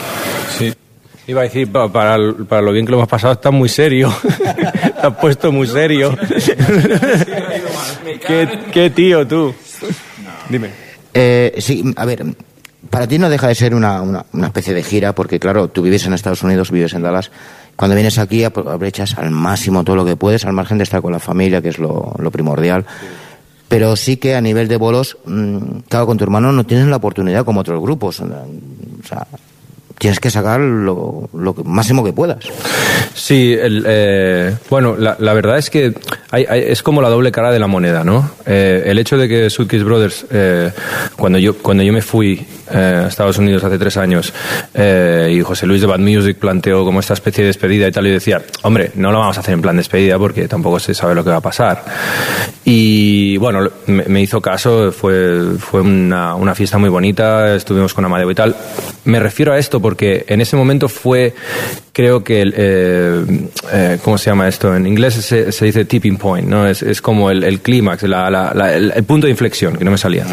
Sí. 0.57 0.73
Iba 1.25 1.41
a 1.41 1.43
decir, 1.45 1.71
pa- 1.71 1.89
para, 1.91 2.17
para 2.49 2.61
lo 2.61 2.71
bien 2.73 2.85
que 2.85 2.91
lo 2.91 2.97
hemos 2.97 3.07
pasado, 3.09 3.33
está 3.33 3.49
muy 3.49 3.69
serio. 3.69 4.13
Te 4.43 5.07
has 5.07 5.15
puesto 5.17 5.51
muy 5.53 5.67
serio. 5.67 6.17
¿Qué, 8.27 8.59
qué 8.71 8.89
tío 8.89 9.25
tú. 9.27 9.53
Dime. 10.49 10.69
Eh, 11.13 11.53
sí, 11.59 11.83
a 11.95 12.05
ver, 12.05 12.23
para 12.89 13.07
ti 13.07 13.17
no 13.19 13.29
deja 13.29 13.47
de 13.47 13.55
ser 13.55 13.73
una, 13.75 14.01
una, 14.01 14.25
una 14.33 14.47
especie 14.47 14.73
de 14.73 14.83
gira, 14.83 15.13
porque 15.15 15.39
claro, 15.39 15.67
tú 15.69 15.81
vives 15.81 16.05
en 16.05 16.13
Estados 16.13 16.43
Unidos, 16.43 16.71
vives 16.71 16.93
en 16.93 17.01
Dallas. 17.03 17.31
Cuando 17.75 17.95
vienes 17.95 18.17
aquí 18.19 18.41
apro- 18.41 18.61
aprovechas 18.61 19.17
al 19.17 19.31
máximo 19.31 19.83
todo 19.83 19.95
lo 19.95 20.05
que 20.05 20.15
puedes, 20.15 20.45
al 20.45 20.53
margen 20.53 20.77
de 20.77 20.83
estar 20.83 21.01
con 21.01 21.11
la 21.13 21.19
familia, 21.19 21.61
que 21.61 21.69
es 21.69 21.79
lo, 21.79 22.13
lo 22.17 22.31
primordial. 22.31 22.85
Pero 23.73 23.95
sí 23.95 24.17
que 24.17 24.35
a 24.35 24.41
nivel 24.41 24.67
de 24.67 24.77
bolos, 24.77 25.17
mm, 25.25 25.79
claro, 25.89 26.05
con 26.05 26.15
tu 26.15 26.23
hermano 26.23 26.51
no 26.51 26.63
tienes 26.63 26.85
la 26.85 26.97
oportunidad 26.97 27.43
como 27.43 27.61
otros 27.61 27.81
grupos. 27.81 28.19
O 28.19 28.27
sea, 29.03 29.25
tienes 29.97 30.19
que 30.19 30.29
sacar 30.29 30.59
lo, 30.59 31.27
máximo 31.63 32.03
que 32.03 32.13
puedas. 32.13 32.37
Sí, 33.15 33.55
eh, 33.57 34.55
bueno, 34.69 34.95
la, 34.95 35.33
verdad 35.33 35.57
es 35.57 35.71
que 35.71 35.91
es 36.31 36.83
como 36.83 37.01
la 37.01 37.09
doble 37.09 37.31
cara 37.31 37.51
de 37.51 37.57
la 37.57 37.65
moneda, 37.65 38.03
¿no? 38.03 38.29
Eh, 38.45 38.83
el 38.85 38.99
hecho 38.99 39.17
de 39.17 39.27
que 39.27 39.49
Suitcase 39.49 39.83
Brothers, 39.83 40.27
eh, 40.29 40.71
cuando, 41.15 41.39
yo, 41.39 41.57
cuando 41.57 41.81
yo 41.81 41.93
me 41.93 42.03
fui 42.03 42.45
eh, 42.71 43.05
Estados 43.07 43.37
Unidos 43.37 43.63
hace 43.63 43.77
tres 43.77 43.97
años 43.97 44.33
eh, 44.73 45.33
y 45.37 45.41
José 45.41 45.65
Luis 45.65 45.81
de 45.81 45.87
Bad 45.87 45.99
Music 45.99 46.37
planteó 46.37 46.83
como 46.85 46.99
esta 46.99 47.13
especie 47.13 47.43
de 47.43 47.47
despedida 47.47 47.87
y 47.87 47.91
tal, 47.91 48.07
y 48.07 48.11
decía, 48.11 48.41
hombre, 48.63 48.91
no 48.95 49.11
lo 49.11 49.19
vamos 49.19 49.37
a 49.37 49.41
hacer 49.41 49.53
en 49.53 49.61
plan 49.61 49.77
despedida 49.77 50.17
porque 50.17 50.47
tampoco 50.47 50.79
se 50.79 50.93
sabe 50.93 51.15
lo 51.15 51.23
que 51.23 51.29
va 51.29 51.37
a 51.37 51.41
pasar. 51.41 51.83
Y 52.65 53.37
bueno, 53.37 53.69
me, 53.87 54.05
me 54.05 54.21
hizo 54.21 54.41
caso, 54.41 54.91
fue, 54.91 55.57
fue 55.59 55.81
una, 55.81 56.35
una 56.35 56.55
fiesta 56.55 56.77
muy 56.77 56.89
bonita, 56.89 57.55
estuvimos 57.55 57.93
con 57.93 58.05
Amadeo 58.05 58.31
y 58.31 58.35
tal. 58.35 58.55
Me 59.05 59.19
refiero 59.19 59.53
a 59.53 59.57
esto 59.57 59.81
porque 59.81 60.25
en 60.27 60.39
ese 60.39 60.55
momento 60.55 60.87
fue, 60.87 61.33
creo 61.91 62.23
que, 62.23 62.41
el, 62.41 62.53
eh, 62.55 63.25
eh, 63.71 63.97
¿cómo 64.03 64.17
se 64.17 64.29
llama 64.29 64.47
esto? 64.47 64.73
En 64.75 64.87
inglés 64.87 65.15
se, 65.15 65.51
se 65.51 65.65
dice 65.65 65.83
tipping 65.85 66.17
point, 66.17 66.47
¿no? 66.47 66.65
Es, 66.67 66.81
es 66.83 67.01
como 67.01 67.29
el, 67.29 67.43
el 67.43 67.59
clímax, 67.59 68.03
la- 68.03 68.29
la- 68.29 68.53
la- 68.53 68.73
el, 68.73 68.91
el 68.95 69.03
punto 69.03 69.27
de 69.27 69.31
inflexión, 69.31 69.75
que 69.75 69.83
no 69.83 69.91
me 69.91 69.97
salía. 69.97 70.25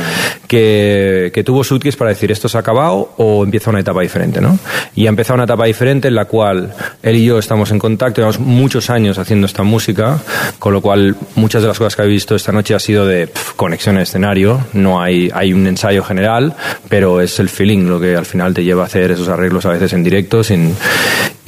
Que, 0.47 1.31
que 1.35 1.43
tuvo 1.45 1.65
Suitcase 1.65 1.97
para 1.97 2.11
decir 2.21 2.33
esto 2.33 2.49
se 2.49 2.59
ha 2.59 2.61
acabado 2.61 3.15
o 3.17 3.43
empieza 3.45 3.71
una 3.71 3.81
etapa 3.81 4.03
diferente, 4.03 4.41
¿no? 4.41 4.59
Y 4.95 5.07
ha 5.07 5.09
empezado 5.09 5.37
una 5.37 5.45
etapa 5.45 5.65
diferente 5.65 6.09
en 6.09 6.15
la 6.15 6.27
cual 6.27 6.75
él 7.03 7.17
y 7.17 7.25
yo 7.25 7.39
estamos 7.39 7.71
en 7.71 7.79
contacto, 7.79 8.21
llevamos 8.21 8.39
muchos 8.39 8.91
años 8.91 9.19
haciendo 9.19 9.47
esta 9.47 9.63
música, 9.63 10.19
con 10.59 10.75
lo 10.75 10.83
cual 10.83 11.17
muchas 11.35 11.63
de 11.63 11.69
las 11.69 11.79
cosas 11.79 11.97
que 11.97 12.03
habéis 12.03 12.17
visto 12.17 12.35
esta 12.35 12.53
noche 12.53 12.75
ha 12.75 12.79
sido 12.79 13.07
de 13.07 13.27
pf, 13.27 13.55
conexión 13.57 13.97
en 13.97 14.03
escenario, 14.03 14.61
no 14.75 15.01
hay, 15.01 15.31
hay 15.33 15.53
un 15.53 15.67
ensayo 15.67 16.05
general, 16.05 16.55
pero 16.89 17.21
es 17.21 17.39
el 17.41 17.49
feeling 17.49 17.87
lo 17.87 17.99
que 17.99 18.17
al 18.17 18.27
final 18.27 18.53
te 18.53 18.63
lleva 18.63 18.83
a 18.83 18.87
hacer 18.87 19.13
esos 19.13 19.29
arreglos 19.29 19.65
a 19.65 19.71
veces 19.71 19.93
en 19.95 20.05
directo 20.05 20.45
sin, 20.45 20.75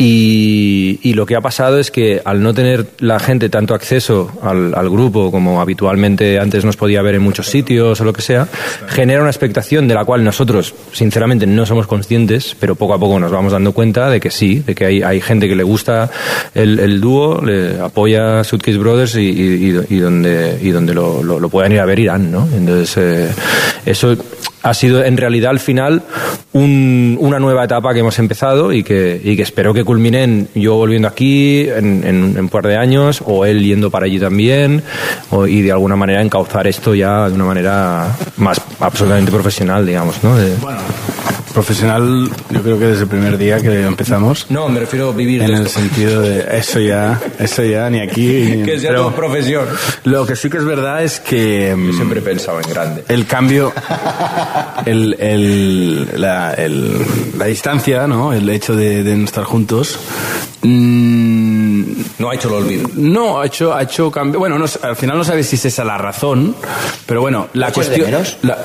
y, 0.05 1.13
lo 1.15 1.27
que 1.27 1.37
ha 1.37 1.41
pasado 1.41 1.79
es 1.79 1.91
que 1.91 2.21
al 2.25 2.43
no 2.43 2.55
tener 2.55 2.87
la 2.99 3.21
gente 3.21 3.49
tanto 3.49 3.75
acceso 3.75 4.31
al, 4.43 4.75
al 4.75 4.89
grupo 4.91 5.31
como 5.31 5.61
habitualmente 5.61 6.39
antes 6.41 6.65
nos 6.65 6.77
podía 6.77 7.03
ver 7.03 7.15
en 7.17 7.23
muchos 7.23 7.47
sitios 7.49 8.01
o 8.01 8.05
lo 8.05 8.13
que 8.13 8.23
sea, 8.23 8.49
genera 8.89 9.21
una 9.21 9.31
expectación 9.31 9.87
de 9.89 9.95
la 9.95 10.05
cual 10.05 10.25
nosotros 10.25 10.75
sinceramente 10.93 11.47
no 11.47 11.67
somos 11.67 11.87
conscientes, 11.87 12.57
pero 12.59 12.75
poco 12.75 12.95
a 12.95 12.99
poco 12.99 13.19
nos 13.21 13.31
vamos 13.31 13.53
dando 13.53 13.73
cuenta 13.73 14.11
de 14.11 14.21
que 14.21 14.31
sí, 14.31 14.61
de 14.61 14.75
que 14.75 14.87
hay, 14.87 15.03
hay 15.03 15.21
gente 15.21 15.49
que 15.49 15.55
le 15.57 15.63
gusta 15.63 16.11
el, 16.55 17.01
dúo, 17.01 17.41
le 17.45 17.79
apoya 17.81 18.41
a 18.41 18.45
Suitcase 18.45 18.79
Brothers 18.79 19.17
y 19.17 19.71
donde, 20.01 20.59
y 20.63 20.71
donde 20.71 20.95
lo, 20.95 21.23
lo- 21.23 21.39
lo 21.39 21.49
puedan 21.49 21.73
ir 21.73 21.81
a 21.81 21.85
ver 21.85 21.99
irán, 21.99 22.31
¿no? 22.33 22.49
Entonces, 22.57 22.97
eh, 22.97 23.29
eso 23.87 24.17
ha 24.63 24.75
sido 24.75 25.05
en 25.05 25.17
realidad 25.17 25.51
al 25.51 25.61
final 25.61 26.03
un- 26.53 27.17
una 27.21 27.39
nueva 27.39 27.65
etapa 27.65 27.93
que 27.93 28.01
hemos 28.01 28.19
empezado 28.19 28.73
y 28.73 28.83
que, 28.83 29.21
y 29.23 29.37
que 29.37 29.43
espero 29.43 29.73
que 29.75 29.85
culmine 29.85 30.23
en 30.25 30.49
yo 30.55 30.75
volviendo 30.77 31.09
aquí 31.09 31.69
en, 31.69 32.05
en- 32.05 32.39
un 32.39 32.49
par 32.49 32.67
de 32.67 32.77
años 32.77 33.23
o 33.27 33.45
él 33.45 33.63
yendo 33.65 33.91
para 33.91 34.07
allí 34.07 34.19
también 34.19 34.83
o- 35.31 35.47
y 35.47 35.63
de 35.63 35.73
alguna 35.73 35.97
manera 35.97 36.23
encauzar 36.23 36.67
esto 36.67 36.95
ya 36.95 37.29
de 37.29 37.35
una 37.35 37.45
manera 37.45 38.17
más 38.37 38.61
absolutamente 38.81 39.31
profesional, 39.33 39.87
digamos, 39.87 40.23
¿no? 40.23 40.37
De- 40.37 40.55
Profesional, 41.53 42.31
yo 42.51 42.63
creo 42.63 42.79
que 42.79 42.87
desde 42.87 43.03
el 43.03 43.09
primer 43.09 43.37
día 43.37 43.61
que 43.61 43.83
empezamos. 43.83 44.47
no, 44.49 44.69
me 44.69 44.81
refiero 44.81 45.11
a 45.11 45.13
vivir 45.13 45.43
En 45.43 45.49
de 45.49 45.55
el 45.57 45.67
esto. 45.67 45.81
sentido 45.81 46.23
de 46.23 46.47
eso 46.59 46.81
ya, 46.81 47.21
eso 47.39 47.63
ya, 47.65 47.91
ni 47.91 48.01
aquí. 48.01 48.27
ni- 48.57 48.63
que 48.65 48.79
sea 48.81 48.95
tu 48.97 49.13
profesión. 49.13 49.67
Lo 50.05 50.25
que 50.27 50.35
sí 50.35 50.49
que 50.49 50.57
es 50.59 50.65
verdad 50.65 51.03
es 51.05 51.21
que 51.21 51.75
mm, 51.77 51.87
Yo 51.89 51.93
siempre 51.93 52.21
he 52.21 52.23
pensado 52.23 52.61
en 52.61 52.71
grande. 52.71 53.05
el 53.09 53.27
cambio, 53.27 53.73
el, 54.87 55.15
el- 55.19 56.09
la, 56.21 56.55
el- 56.55 57.05
la 57.39 57.45
distancia, 57.47 58.07
¿no? 58.07 58.33
El 58.33 58.49
hecho 58.49 58.75
de, 58.75 59.03
de 59.05 59.17
no 59.17 59.25
estar 59.25 59.45
juntos. 59.45 59.99
Mm, 60.63 61.83
No 62.19 62.31
ha 62.31 62.35
hecho 62.35 62.49
el 62.49 62.55
olvido. 62.65 62.89
no, 62.95 63.41
ha 63.41 63.47
hecho, 63.47 63.75
ha 63.75 63.83
hecho 63.83 64.11
cambio. 64.11 64.39
Bueno, 64.41 64.59
no 64.59 64.67
al 64.83 64.97
final 64.97 65.19
no 65.19 65.25
sabes 65.25 65.47
si 65.49 65.57
es 65.57 65.65
esa 65.67 65.85
la 65.85 65.99
razón, 65.99 66.55
pero 67.07 67.21
bueno, 67.21 67.49
la 67.55 67.69
¿Echas 67.69 67.89
de 67.89 67.97
cuestión. 67.97 68.11
menos? 68.11 68.37
la- 68.43 68.59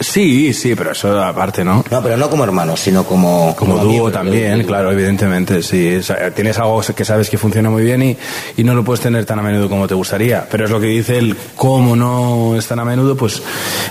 sí, 0.00 0.52
sí, 0.54 0.74
pero 0.76 0.92
eso 0.92 1.22
aparte, 1.22 1.64
¿no? 1.64 1.84
No, 1.90 2.02
pero 2.02 2.16
no 2.16 2.30
como 2.30 2.44
hermanos, 2.44 2.80
sino 2.80 3.04
como... 3.04 3.54
Como 3.56 3.78
dúo 3.78 4.10
también, 4.12 4.62
claro, 4.64 4.92
evidentemente, 4.92 5.62
sí. 5.62 5.96
O 5.96 6.02
sea, 6.02 6.30
tienes 6.30 6.58
algo 6.58 6.80
que 6.94 7.04
sabes 7.04 7.28
que 7.30 7.38
funciona 7.38 7.68
muy 7.70 7.82
bien 7.82 8.02
y, 8.02 8.16
y 8.56 8.64
no 8.64 8.74
lo 8.74 8.84
puedes 8.84 9.00
tener 9.00 9.24
tan 9.24 9.38
a 9.38 9.42
menudo 9.42 9.68
como 9.68 9.86
te 9.88 9.94
gustaría. 9.94 10.46
Pero 10.50 10.64
es 10.66 10.70
lo 10.70 10.80
que 10.80 10.86
dice 10.86 11.18
el 11.18 11.36
cómo 11.56 11.96
no 11.96 12.54
es 12.56 12.66
tan 12.66 12.78
a 12.78 12.84
menudo, 12.84 13.16
pues 13.16 13.42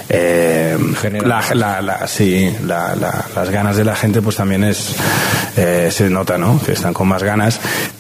eh, 0.10 0.78
Genera 1.02 1.28
la, 1.28 1.44
la- 1.56 1.82
la- 1.82 2.08
sí, 2.08 2.56
la- 2.66 2.96
la- 2.96 3.26
las 3.36 3.50
ganas 3.50 3.76
de 3.78 3.84
la 3.84 3.96
gente 3.96 4.22
pues 4.22 4.36
también 4.38 4.64
es 4.64 4.96
eh, 5.58 5.90
se 5.92 6.10
nota, 6.10 6.38
¿no? 6.38 6.60
Que 6.66 6.72
están 6.74 6.94
con 6.94 7.08
más 7.08 7.24
ganas. 7.24 7.47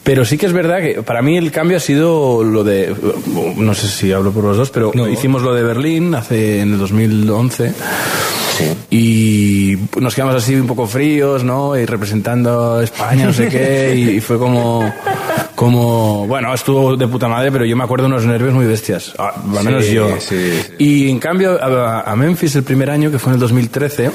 Pero 0.03 0.23
sí 0.25 0.38
que 0.38 0.45
es 0.45 0.53
verdad 0.53 0.79
que 0.79 1.01
para 1.03 1.21
mí 1.21 1.38
el 1.38 1.51
cambio 1.51 1.77
ha 1.77 1.79
sido 1.81 2.43
lo 2.43 2.63
de, 2.63 2.93
no 3.57 3.73
sé 3.73 3.88
si 3.88 4.12
hablo 4.12 4.31
por 4.31 4.43
los 4.43 4.57
dos, 4.57 4.69
pero 4.69 4.91
No. 4.93 5.07
hicimos 5.07 5.41
lo 5.41 5.53
de 5.53 5.63
Berlín 5.63 6.15
hace 6.15 6.62
en 6.62 6.73
el 6.73 6.79
2011 6.79 7.73
Sí. 8.57 8.65
y 8.89 9.77
nos 10.01 10.15
quedamos 10.15 10.36
así 10.36 10.55
un 10.55 10.65
poco 10.65 10.88
fríos, 10.88 11.43
¿no? 11.43 11.77
Y 11.77 11.86
representando 11.86 12.75
a 12.77 12.83
España, 12.83 13.25
no 13.27 13.33
sé 13.33 13.49
qué, 13.49 13.93
y, 13.95 14.19
fue 14.19 14.39
como, 14.39 14.91
como, 15.53 16.25
bueno, 16.25 16.51
estuvo 16.53 16.95
de 16.97 17.07
puta 17.07 17.27
madre, 17.27 17.51
pero 17.51 17.65
yo 17.65 17.75
me 17.77 17.83
acuerdo 17.83 18.07
unos 18.07 18.25
nervios 18.25 18.53
muy 18.55 18.65
bestias, 18.65 19.13
ah, 19.19 19.33
al 19.57 19.63
menos 19.63 19.86
Sí, 19.86 19.93
yo. 19.93 20.10
sí, 20.19 20.36
sí. 20.38 20.73
Y 20.79 21.10
en 21.12 21.19
cambio, 21.19 21.62
a, 21.62 22.01
a 22.01 22.15
Memphis 22.15 22.55
el 22.55 22.63
primer 22.63 22.89
año, 22.89 23.12
que 23.12 23.19
fue 23.19 23.29
en 23.31 23.36
el 23.36 23.39
2013, 23.41 24.10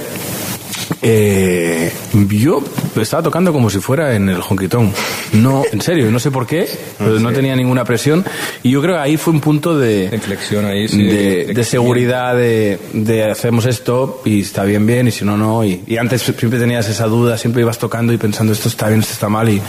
eh, 1.03 1.93
yo 2.29 2.63
estaba 3.01 3.23
tocando 3.23 3.53
como 3.53 3.71
si 3.71 3.81
fuera 3.81 4.15
en 4.15 4.29
el 4.29 4.41
honquitón. 4.47 4.93
No, 5.33 5.63
en 5.71 5.81
serio, 5.81 6.11
no 6.11 6.19
sé 6.19 6.31
por 6.31 6.47
qué, 6.47 6.69
pero 6.99 7.19
no 7.19 7.33
tenía 7.33 7.57
ninguna 7.57 7.85
presión. 7.85 8.25
Y 8.63 8.71
yo 8.71 8.83
creo 8.83 8.97
que 8.97 9.01
ahí 9.01 9.17
fue 9.17 9.33
un 9.33 9.41
punto 9.41 9.79
de, 9.79 10.11
inflexión 10.13 10.65
ahí, 10.67 10.89
sí, 10.89 11.03
de, 11.03 11.47
de 11.47 11.55
de 11.55 11.65
seguridad, 11.65 12.37
de, 12.37 12.79
de 12.93 13.31
hacemos 13.31 13.67
esto 13.67 14.21
y 14.25 14.43
está 14.43 14.65
bien, 14.65 14.87
bien, 14.87 15.09
y 15.09 15.11
si 15.11 15.25
no, 15.25 15.37
no. 15.37 15.65
Y, 15.65 15.83
y 15.87 15.97
antes 15.97 16.23
siempre 16.23 16.59
tenías 16.59 16.89
esa 16.89 17.07
duda, 17.07 17.39
siempre 17.39 17.63
ibas 17.63 17.79
tocando 17.79 18.13
y 18.13 18.19
pensando 18.19 18.53
esto 18.53 18.69
está 18.69 18.89
bien, 18.89 19.01
esto 19.01 19.13
está 19.13 19.29
mal, 19.29 19.49
y, 19.49 19.63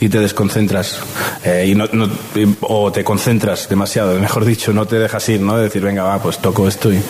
y 0.00 0.08
te 0.08 0.20
desconcentras. 0.20 1.00
Eh, 1.44 1.66
y 1.68 1.74
no, 1.74 1.86
o 2.60 2.92
te 2.92 3.04
concentras 3.04 3.68
demasiado, 3.68 4.18
mejor 4.18 4.44
dicho, 4.44 4.72
no 4.72 4.86
te 4.86 4.98
dejas 4.98 5.28
ir, 5.28 5.40
¿no? 5.40 5.56
De 5.56 5.64
decir, 5.64 5.82
venga, 5.82 6.04
va, 6.04 6.22
pues 6.22 6.38
toco 6.38 6.66
esto. 6.68 6.90
Y, 6.92 7.02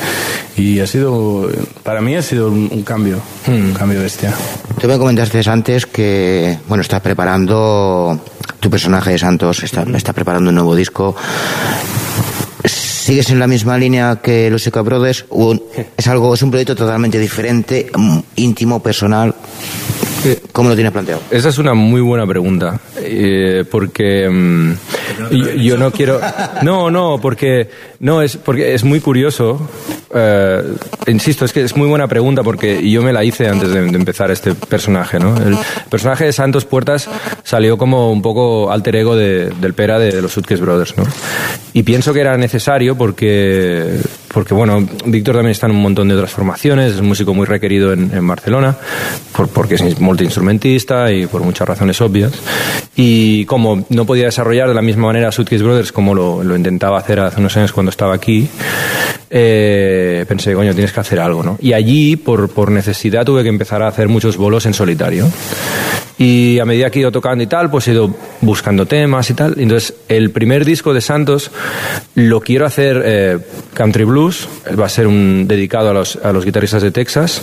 y 0.56 0.80
ha 0.80 0.86
sido, 0.86 1.48
para 1.82 2.00
mí 2.00 2.16
ha 2.16 2.22
sido 2.22 2.48
un, 2.48 2.68
un 2.72 2.82
cambio, 2.82 3.18
un 3.46 3.72
cambio 3.72 4.00
bestia. 4.00 4.34
Tú 4.80 4.88
me 4.88 4.96
comentaste 4.96 5.42
antes 5.46 5.84
que, 5.84 6.56
bueno, 6.66 6.80
estás 6.80 7.02
preparando 7.02 8.18
tu 8.60 8.70
personaje 8.70 9.10
de 9.10 9.18
Santos, 9.18 9.62
está, 9.62 9.82
está 9.94 10.14
preparando 10.14 10.48
un 10.48 10.54
nuevo 10.54 10.74
disco. 10.74 11.14
¿Sigues 12.64 13.28
en 13.28 13.38
la 13.38 13.46
misma 13.46 13.76
línea 13.76 14.20
que 14.22 14.48
los 14.48 14.62
Seca 14.62 14.80
Brothers? 14.80 15.26
¿O 15.28 15.54
es 15.96 16.06
algo, 16.08 16.32
es 16.32 16.42
un 16.42 16.50
proyecto 16.50 16.74
totalmente 16.74 17.18
diferente, 17.18 17.90
mm, 17.94 18.18
íntimo, 18.36 18.82
personal? 18.82 19.34
¿Cómo 20.52 20.70
lo 20.70 20.74
tienes 20.74 20.92
planteado? 20.92 21.20
Esa 21.30 21.50
es 21.50 21.58
una 21.58 21.74
muy 21.74 22.00
buena 22.00 22.26
pregunta, 22.26 22.80
eh, 22.96 23.64
porque 23.70 24.28
mm, 25.12 25.34
yo, 25.34 25.50
yo 25.54 25.76
no 25.76 25.90
quiero. 25.90 26.20
No, 26.62 26.90
no, 26.90 27.18
porque 27.20 27.68
no 28.00 28.22
es 28.22 28.36
porque 28.36 28.74
es 28.74 28.84
muy 28.84 29.00
curioso. 29.00 29.68
eh, 30.14 30.62
insisto, 31.06 31.44
es 31.44 31.52
que 31.52 31.62
es 31.62 31.76
muy 31.76 31.88
buena 31.88 32.08
pregunta 32.08 32.42
porque 32.42 32.88
yo 32.90 33.02
me 33.02 33.12
la 33.12 33.22
hice 33.24 33.48
antes 33.48 33.70
de, 33.70 33.80
de 33.82 33.96
empezar 33.96 34.30
este 34.30 34.54
personaje, 34.54 35.18
¿no? 35.18 35.36
El 35.36 35.56
personaje 35.88 36.24
de 36.24 36.32
Santos 36.32 36.64
Puertas 36.64 37.08
salió 37.44 37.76
como 37.78 38.10
un 38.12 38.22
poco 38.22 38.70
alter 38.72 38.96
ego 38.96 39.16
de- 39.16 39.50
del 39.50 39.74
Pera 39.74 39.98
de, 39.98 40.20
los 40.20 40.32
Suitcase 40.32 40.62
Brothers, 40.62 40.96
¿no? 40.96 41.04
Y 41.72 41.82
pienso 41.84 42.12
que 42.12 42.20
era 42.20 42.36
necesario 42.36 42.96
porque 42.96 43.98
porque 44.32 44.54
bueno, 44.54 44.86
Víctor 45.06 45.34
también 45.36 45.50
está 45.52 45.66
en 45.66 45.72
un 45.72 45.82
montón 45.82 46.08
de 46.08 46.14
otras 46.14 46.30
formaciones, 46.30 46.92
es 46.94 47.00
un 47.00 47.08
músico 47.08 47.34
muy 47.34 47.46
requerido 47.46 47.92
en, 47.92 48.10
en 48.14 48.26
Barcelona, 48.26 48.76
por- 49.36 49.48
porque 49.48 49.74
es 49.74 50.00
multiinstrumentista 50.00 51.10
y 51.12 51.26
por 51.26 51.42
muchas 51.42 51.68
razones 51.68 52.00
obvias. 52.00 52.32
Y 52.96 53.44
como 53.46 53.84
no 53.88 54.04
podía 54.04 54.26
desarrollar 54.26 54.68
de 54.68 54.74
la 54.74 54.82
misma 54.82 55.06
manera 55.06 55.32
Suitcase 55.32 55.62
Brothers 55.62 55.90
como 55.92 56.14
lo, 56.14 56.44
lo 56.44 56.54
intentaba 56.56 56.98
hacer 56.98 57.18
hace 57.20 57.40
unos 57.40 57.56
años 57.56 57.72
cuando 57.72 57.90
estaba 57.90 58.14
aquí, 58.14 58.48
eh, 59.30 60.24
pensé, 60.28 60.54
coño, 60.54 60.72
tienes 60.74 60.92
que 60.92 61.00
hacer 61.00 61.20
algo, 61.20 61.42
¿no? 61.42 61.56
Y 61.60 61.72
allí, 61.72 62.16
por, 62.16 62.50
por 62.50 62.70
necesidad, 62.70 63.24
tuve 63.24 63.42
que 63.42 63.48
empezar 63.48 63.82
a 63.82 63.88
hacer 63.88 64.08
muchos 64.08 64.36
bolos 64.36 64.66
en 64.66 64.74
solitario. 64.74 65.26
Y 66.22 66.58
a 66.58 66.66
medida 66.66 66.90
que 66.90 66.98
he 66.98 67.00
ido 67.00 67.10
tocando 67.10 67.42
y 67.42 67.46
tal, 67.46 67.70
pues 67.70 67.88
he 67.88 67.92
ido 67.92 68.14
buscando 68.42 68.84
temas 68.84 69.30
y 69.30 69.34
tal. 69.34 69.54
Entonces, 69.56 69.94
el 70.06 70.28
primer 70.32 70.66
disco 70.66 70.92
de 70.92 71.00
Santos 71.00 71.50
lo 72.14 72.42
quiero 72.42 72.66
hacer 72.66 73.02
eh, 73.06 73.38
country 73.72 74.04
blues. 74.04 74.46
Va 74.78 74.84
a 74.84 74.90
ser 74.90 75.06
un 75.06 75.48
dedicado 75.48 75.88
a 75.88 75.94
los, 75.94 76.16
a 76.16 76.30
los 76.34 76.44
guitarristas 76.44 76.82
de 76.82 76.90
Texas. 76.90 77.40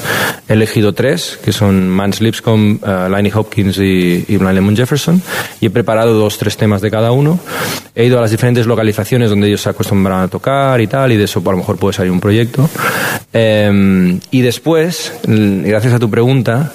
He 0.48 0.54
elegido 0.54 0.94
tres, 0.94 1.40
que 1.44 1.54
son 1.54 1.90
Mans 1.90 2.22
Lipscomb, 2.22 2.80
uh, 2.84 3.10
Liney 3.10 3.32
Hopkins 3.34 3.80
y, 3.80 4.24
y 4.28 4.38
Blind 4.38 4.54
Lemon 4.54 4.78
Jefferson. 4.78 5.24
Y 5.60 5.66
he 5.66 5.70
preparado 5.72 6.14
dos, 6.14 6.38
tres 6.38 6.56
temas 6.56 6.80
de 6.80 6.92
cada 6.92 7.12
uno. 7.12 7.40
He 7.96 8.06
ido 8.06 8.20
a 8.20 8.22
las 8.22 8.30
diferentes 8.30 8.68
localizaciones 8.68 9.32
donde 9.32 9.48
ellos 9.48 9.62
se 9.62 9.70
acostumbran 9.70 10.22
a 10.22 10.28
tocar 10.28 10.80
y 10.82 10.86
tal, 10.86 11.12
y 11.12 11.18
de 11.18 11.24
eso 11.24 11.42
a 11.44 11.52
lo 11.52 11.58
mejor 11.58 11.78
puede 11.78 11.94
salir 11.94 12.12
un 12.12 12.20
proyecto. 12.20 12.70
Eh, 13.34 14.20
y 14.30 14.42
después, 14.42 15.14
gracias 15.26 15.96
a 15.96 16.00
tu 16.00 16.12
pregunta, 16.12 16.74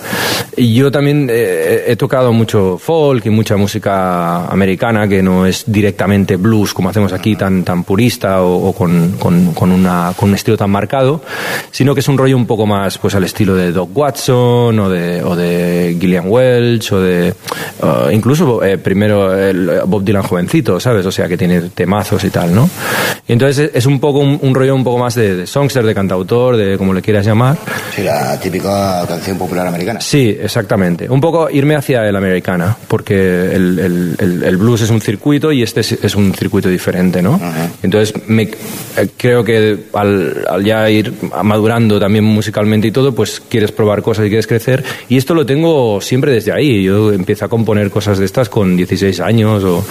yo 0.56 0.90
también 0.90 1.28
eh, 1.30 1.84
he 1.86 1.96
tocado 1.96 2.32
mucho 2.32 2.76
folk 2.78 3.24
y 3.26 3.30
mucha 3.30 3.56
música 3.56 4.46
americana 4.46 5.08
que 5.08 5.22
no 5.22 5.46
es 5.46 5.64
directamente 5.66 6.36
blues 6.36 6.74
como 6.74 6.88
hacemos 6.90 7.12
aquí, 7.12 7.36
tan, 7.36 7.64
tan 7.64 7.84
purista 7.84 8.42
o, 8.42 8.68
o 8.68 8.72
con, 8.74 9.12
con- 9.18 9.54
con 9.54 9.72
una, 9.72 10.12
con 10.16 10.28
un 10.30 10.34
estilo 10.34 10.56
tan 10.56 10.70
marcado, 10.70 11.22
sino 11.70 11.94
que 11.94 12.00
es 12.00 12.08
un 12.08 12.18
rollo 12.18 12.36
un 12.36 12.46
poco 12.46 12.66
más 12.66 12.98
pues 12.98 13.14
al 13.14 13.24
estilo 13.24 13.54
de 13.54 13.72
Doc 13.72 13.96
Watson 13.96 14.78
o 14.78 14.88
de, 14.90 15.22
o 15.22 15.34
de 15.36 15.96
Gillian 16.00 16.24
Welch 16.28 16.92
o 16.92 17.00
de 17.00 17.28
eh, 17.28 17.34
incluso 18.12 18.62
eh, 18.62 18.78
primero 18.78 19.36
el 19.36 19.80
Bob 19.86 20.04
Dylan 20.04 20.22
jovencito, 20.22 20.78
¿sabes? 20.80 21.06
O 21.06 21.12
sea, 21.12 21.28
que 21.28 21.36
tiene 21.36 21.60
temazos 21.70 22.22
y 22.24 22.30
tal, 22.30 22.54
¿no? 22.54 22.68
Y 23.26 23.32
entonces 23.32 23.70
es- 23.70 23.76
es 23.76 23.86
un 23.86 23.98
poco 24.00 24.18
un, 24.18 24.38
un 24.42 24.54
rollo 24.54 24.74
un 24.74 24.84
poco 24.84 24.98
más 24.98 25.14
de, 25.14 25.34
de 25.34 25.46
songster, 25.46 25.84
de 25.84 25.94
cantautor, 25.94 26.56
de 26.56 26.76
como 26.76 26.92
le 26.92 27.00
quieras 27.02 27.24
llamar. 27.26 27.56
Sí, 27.94 28.02
la 28.02 28.38
típica 28.38 29.04
canción 29.08 29.38
popular 29.38 29.66
americana. 29.66 30.00
Sí, 30.00 30.36
exactamente. 30.42 31.08
Un 31.08 31.20
poco 31.20 31.48
irme 31.50 31.74
hacia 31.76 32.06
el 32.08 32.16
americana, 32.16 32.76
porque 32.88 33.14
el, 33.54 33.78
el- 33.78 34.16
el- 34.18 34.42
el 34.42 34.56
blues 34.56 34.82
es 34.82 34.90
un 34.90 35.00
circuito 35.00 35.52
y 35.52 35.62
este 35.62 35.80
es, 35.80 35.92
es 35.92 36.14
un 36.14 36.34
circuito 36.34 36.68
diferente, 36.68 37.22
¿no? 37.22 37.40
Entonces, 37.82 38.14
me, 38.26 38.42
eh, 38.42 38.50
creo 39.16 39.44
que 39.44 39.78
al, 39.94 40.44
al 40.48 40.64
ya 40.64 40.88
ir 40.90 41.12
madurando 41.42 41.98
también 42.00 42.24
musicalmente 42.24 42.88
y 42.88 42.90
todo, 42.92 43.14
pues 43.14 43.40
quieres 43.48 43.72
probar 43.72 44.02
cosas 44.02 44.26
y 44.26 44.28
quieres 44.28 44.46
crecer. 44.46 44.82
Y 45.08 45.16
esto 45.16 45.34
lo 45.34 45.46
tengo 45.46 46.00
siempre 46.00 46.32
desde 46.32 46.52
ahí. 46.52 46.82
Yo 46.82 47.12
empiezo 47.12 47.44
a 47.44 47.48
componer 47.48 47.90
cosas 47.90 48.18
de 48.18 48.24
estas 48.24 48.48
con 48.48 48.76
16 48.76 49.20
años, 49.20 49.62
o... 49.64 49.84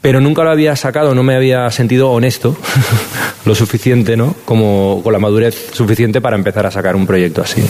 pero 0.00 0.20
nunca 0.20 0.42
lo 0.44 0.50
había 0.50 0.74
sacado, 0.76 1.14
no 1.14 1.22
me 1.22 1.34
había 1.36 1.70
sentido 1.70 2.10
honesto 2.10 2.56
lo 3.44 3.54
suficiente, 3.54 4.16
¿no? 4.16 4.34
Como 4.44 5.00
con 5.04 5.12
la 5.12 5.18
madurez 5.18 5.70
suficiente 5.72 6.20
para 6.20 6.36
empezar 6.36 6.66
a 6.66 6.70
sacar 6.70 6.96
un 6.96 7.06
proyecto 7.06 7.42
así. 7.42 7.62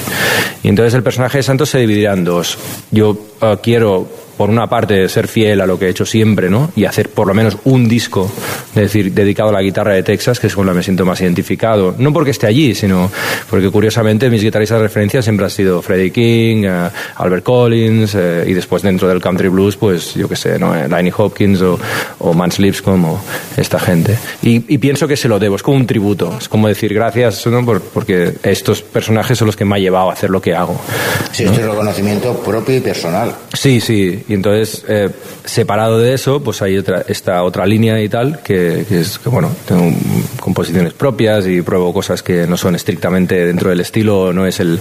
Y 0.62 0.68
entonces 0.68 0.94
el 0.94 1.02
personaje 1.02 1.38
de 1.38 1.42
Santos 1.42 1.70
se 1.70 1.78
dividirá 1.96 2.12
en 2.12 2.24
dos. 2.24 2.58
Yo 2.90 3.16
eh, 3.40 3.56
quiero, 3.62 4.06
por 4.36 4.50
una 4.50 4.68
parte, 4.68 5.08
ser 5.08 5.28
fiel 5.28 5.60
a 5.60 5.66
lo 5.66 5.78
que 5.78 5.86
he 5.86 5.88
hecho 5.90 6.04
siempre, 6.06 6.48
¿no? 6.50 6.70
Y 6.76 6.84
hacer 6.84 7.08
por 7.10 7.26
lo 7.26 7.34
menos 7.34 7.56
un 7.64 7.88
disco, 7.88 8.30
es 8.70 8.74
decir, 8.82 9.12
dedicado 9.12 9.48
a 9.50 9.52
la 9.52 9.62
guitarra 9.62 9.94
de 9.94 10.02
Texas, 10.02 10.38
que 10.40 10.46
es 10.48 10.54
con 10.54 10.66
la 10.66 10.72
que 10.72 10.76
me 10.78 10.82
siento 10.82 11.04
más 11.04 11.20
identificado. 11.20 11.94
No 11.98 12.12
porque 12.12 12.30
esté 12.32 12.46
allí, 12.46 12.74
sino 12.74 13.10
porque 13.48 13.70
curiosamente 13.70 14.28
mis 14.30 14.42
guitarristas 14.42 14.78
de 14.78 14.82
referencia 14.84 15.22
siempre 15.22 15.44
han 15.44 15.50
sido 15.50 15.80
Freddie 15.82 16.10
King, 16.12 16.64
eh, 16.66 16.88
Albert 17.16 17.44
Collins, 17.44 18.14
eh, 18.14 18.44
y 18.46 18.52
después 18.52 18.82
dentro 18.82 19.08
del 19.08 19.20
country 19.20 19.48
blues, 19.48 19.76
pues 19.76 20.14
yo 20.14 20.28
qué 20.28 20.36
sé, 20.36 20.58
¿no? 20.58 20.74
Eh, 20.74 20.88
Liney 20.88 21.12
Hopkins 21.16 21.60
o, 21.62 21.78
o 22.18 22.34
Mans 22.34 22.58
Lipscomb 22.58 23.04
o 23.06 23.20
esta 23.56 23.78
gente. 23.78 24.16
Y, 24.42 24.64
y 24.74 24.78
pienso 24.78 25.08
que 25.08 25.16
se 25.16 25.28
lo 25.28 25.38
debo, 25.38 25.56
es 25.56 25.62
como 25.62 25.76
un 25.76 25.86
tributo, 25.86 26.36
es 26.38 26.48
como 26.48 26.68
decir 26.68 26.92
gracias, 26.92 27.46
¿no? 27.46 27.64
Por- 27.64 27.80
porque 27.80 28.34
estos 28.42 28.82
personajes 28.82 29.38
son 29.38 29.46
los 29.46 29.56
que 29.56 29.64
me 29.64 29.76
han 29.76 29.80
llevado 29.82 30.10
a 30.10 30.12
hacer 30.12 30.30
lo 30.30 30.40
que 30.42 30.54
hago. 30.54 30.78
Sí, 31.32 31.44
esto 31.44 31.60
es 31.60 31.66
reconocimiento 31.66 32.34
propio 32.40 32.76
y 32.76 32.80
personal. 32.80 33.34
Sí, 33.52 33.80
sí. 33.80 34.22
Y 34.28 34.34
entonces, 34.34 34.84
eh, 34.88 35.10
separado 35.44 35.98
de 35.98 36.14
eso, 36.14 36.42
pues 36.42 36.60
hay 36.62 36.76
otra, 36.78 37.04
esta 37.06 37.42
otra 37.44 37.64
línea 37.64 38.00
y 38.02 38.08
tal, 38.08 38.40
que, 38.42 38.84
es 38.90 39.18
que, 39.18 39.28
bueno, 39.28 39.50
tengo 39.66 39.96
composiciones 40.40 40.92
propias 40.94 41.46
y 41.46 41.62
pruebo 41.62 41.92
cosas 41.92 42.22
que 42.22 42.46
no 42.46 42.56
son 42.56 42.74
estrictamente 42.74 43.46
dentro 43.46 43.70
del 43.70 43.80
estilo, 43.80 44.32
no 44.32 44.46
es 44.46 44.58
el, 44.60 44.80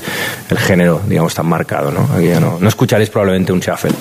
el 0.49 0.57
género, 0.57 1.01
digamos, 1.07 1.35
tan 1.35 1.45
marcado, 1.45 1.91
¿no? 1.91 2.09
Aquí 2.15 2.27
ya 2.27 2.39
no, 2.39 2.57
no 2.59 2.67
escucharéis 2.67 3.09
probablemente 3.09 3.53
un 3.53 3.59
shuffle. 3.59 3.91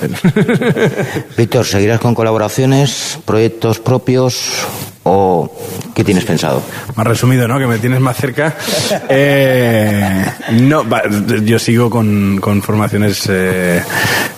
Víctor, 1.37 1.65
¿seguirás 1.65 1.99
con 1.99 2.15
colaboraciones, 2.15 3.19
proyectos 3.25 3.79
propios 3.79 4.65
o 5.07 5.49
qué 5.93 6.03
tienes 6.03 6.25
pensado? 6.25 6.61
Más 6.95 7.07
resumido, 7.07 7.47
¿no? 7.47 7.59
Que 7.59 7.67
me 7.67 7.77
tienes 7.79 7.99
más 7.99 8.17
cerca. 8.17 8.55
Eh, 9.09 10.25
no, 10.53 10.87
va, 10.87 11.03
yo 11.43 11.59
sigo 11.59 11.89
con, 11.89 12.39
con 12.41 12.61
formaciones, 12.61 13.23
eh, 13.29 13.81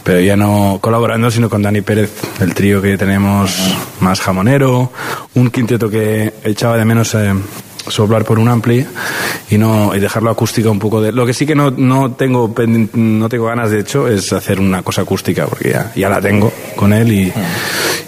pero 0.03 0.19
ya 0.19 0.35
no 0.35 0.77
colaborando, 0.81 1.31
sino 1.31 1.49
con 1.49 1.61
Dani 1.61 1.81
Pérez, 1.81 2.11
el 2.41 2.53
trío 2.53 2.81
que 2.81 2.97
tenemos 2.97 3.55
más 4.01 4.19
jamonero, 4.19 4.91
un 5.35 5.49
quinteto 5.49 5.89
que 5.89 6.33
echaba 6.43 6.77
de 6.77 6.85
menos. 6.85 7.13
eh, 7.15 7.33
soplar 7.89 8.23
por 8.23 8.39
un 8.39 8.47
ampli 8.47 8.85
y 9.49 9.57
no 9.57 9.95
y 9.95 9.99
dejarlo 9.99 10.29
acústica 10.29 10.69
un 10.69 10.79
poco 10.79 11.01
de 11.01 11.11
lo 11.11 11.25
que 11.25 11.33
sí 11.33 11.45
que 11.45 11.55
no, 11.55 11.71
no 11.71 12.11
tengo 12.11 12.53
no 12.93 13.29
tengo 13.29 13.45
ganas 13.45 13.71
de 13.71 13.79
hecho 13.79 14.07
es 14.07 14.31
hacer 14.33 14.59
una 14.59 14.81
cosa 14.81 15.01
acústica 15.01 15.45
porque 15.45 15.71
ya, 15.71 15.91
ya 15.95 16.09
la 16.09 16.21
tengo 16.21 16.51
con 16.75 16.93
él 16.93 17.11
y, 17.11 17.33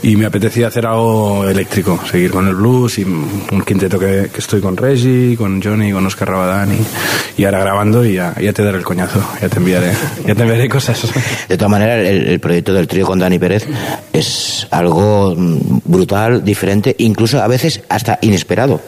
y 0.04 0.16
me 0.16 0.26
apetecía 0.26 0.68
hacer 0.68 0.86
algo 0.86 1.48
eléctrico 1.48 2.00
seguir 2.10 2.32
con 2.32 2.48
el 2.48 2.56
blues 2.56 3.00
y 3.00 3.04
un 3.04 3.64
quinteto 3.66 3.98
que, 4.00 4.30
que 4.34 4.40
estoy 4.40 4.62
con 4.62 4.78
Reggie 4.78 5.36
con 5.38 5.62
Johnny 5.62 5.92
con 5.92 6.06
Oscar 6.06 6.30
Rabadán 6.30 6.74
y, 6.74 7.42
y 7.42 7.46
ahora 7.46 7.60
grabando 7.60 8.06
y 8.06 8.16
ya, 8.16 8.36
ya 8.40 8.54
te 8.54 8.64
daré 8.64 8.78
el 8.78 8.84
coñazo 8.84 9.24
ya 9.42 9.50
te 9.50 9.58
enviaré 9.58 9.92
ya 10.26 10.36
te 10.36 10.42
enviaré 10.44 10.70
cosas 10.70 11.00
De 11.48 11.58
todas 11.58 11.72
maneras, 11.72 12.06
el, 12.06 12.28
el 12.28 12.40
proyecto 12.40 12.74
del 12.74 12.88
trío 12.88 13.06
con 13.06 13.20
Dani 13.20 13.40
Pérez 13.40 13.66
es 14.14 14.68
algo 14.72 15.34
mm, 15.36 15.82
brutal, 15.86 16.44
diferente, 16.44 16.96
incluso 17.00 17.42
a 17.42 17.48
veces 17.48 17.82
hasta 17.90 18.20
inesperado. 18.22 18.82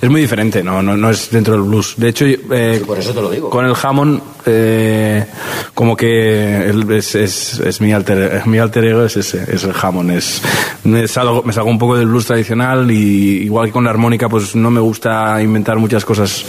Es 0.00 0.10
muy 0.10 0.20
diferente, 0.26 0.62
no, 0.62 0.82
no, 0.82 0.96
no 0.96 1.10
es 1.10 1.30
dentro 1.30 1.54
del 1.54 1.62
blues. 1.62 1.94
De 1.96 2.08
hecho, 2.08 2.24
eh, 2.26 2.82
por 2.86 2.98
eso 2.98 3.12
te 3.12 3.20
lo 3.20 3.30
digo. 3.30 3.50
con 3.50 3.64
el 3.64 3.74
Hammond, 3.80 4.20
eh, 4.44 5.24
como 5.74 5.96
que 5.96 6.68
es, 6.90 7.14
es, 7.14 7.60
es 7.60 7.80
mi, 7.80 7.92
alter, 7.92 8.42
mi 8.46 8.58
alter 8.58 8.84
ego, 8.84 9.04
es, 9.04 9.16
ese, 9.16 9.44
es 9.52 9.64
el 9.64 9.72
Hammond. 9.80 10.10
Es, 10.10 10.42
me, 10.84 11.06
salgo, 11.08 11.42
me 11.42 11.52
salgo 11.52 11.70
un 11.70 11.78
poco 11.78 11.96
del 11.96 12.08
blues 12.08 12.26
tradicional 12.26 12.90
y 12.90 13.44
igual 13.44 13.66
que 13.66 13.72
con 13.72 13.84
la 13.84 13.90
armónica, 13.90 14.28
pues 14.28 14.54
no 14.56 14.70
me 14.70 14.80
gusta 14.80 15.40
inventar 15.40 15.78
muchas 15.78 16.04
cosas 16.04 16.44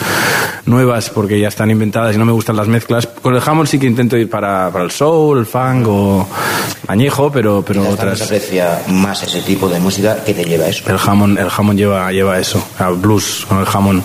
nuevas 0.66 1.10
porque 1.10 1.40
ya 1.40 1.48
están 1.48 1.72
inventadas 1.72 2.16
y 2.16 2.18
no 2.18 2.26
me 2.26 2.32
gustan 2.32 2.56
las 2.56 2.68
mezclas. 2.68 3.08
Con 3.08 3.36
el 3.36 3.42
Hammond 3.46 3.68
sí 3.68 3.80
que 3.80 3.86
intento 3.88 4.18
ir 4.18 4.30
para, 4.30 4.70
para 4.72 4.84
el 4.84 4.92
soul, 4.92 5.40
el 5.40 5.46
funk 5.46 5.88
o 5.88 6.28
añejo, 6.88 7.32
pero, 7.32 7.64
pero 7.66 7.88
otras... 7.88 8.22
aprecia 8.22 8.82
más 8.90 9.24
ese 9.24 9.42
tipo 9.42 9.70
de 9.70 9.80
música 9.80 10.24
que 10.24 10.34
te 10.34 10.44
lleva 10.44 10.66
a 10.66 10.70
eso. 10.70 10.90
El 10.90 11.00
Hammond, 11.04 11.38
el 11.40 11.48
Hammond 11.56 11.80
lleva, 11.80 12.12
lleva 12.12 12.40
eso. 12.40 12.66
El 12.80 12.96
blues 12.96 13.46
con 13.48 13.60
el 13.60 13.67
Hammond 13.72 14.04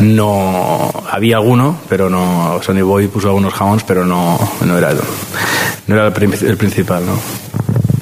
no 0.00 0.92
había 1.10 1.36
alguno, 1.36 1.76
pero 1.88 2.08
no. 2.10 2.60
Sonny 2.62 2.82
Boy 2.82 3.08
puso 3.08 3.28
algunos 3.28 3.54
Hammonds, 3.60 3.84
pero 3.86 4.04
no, 4.04 4.38
no 4.64 4.78
era 4.78 4.92
no 5.86 5.94
era 5.94 6.06
el, 6.08 6.44
el 6.44 6.56
principal, 6.56 7.04
¿no? 7.04 7.18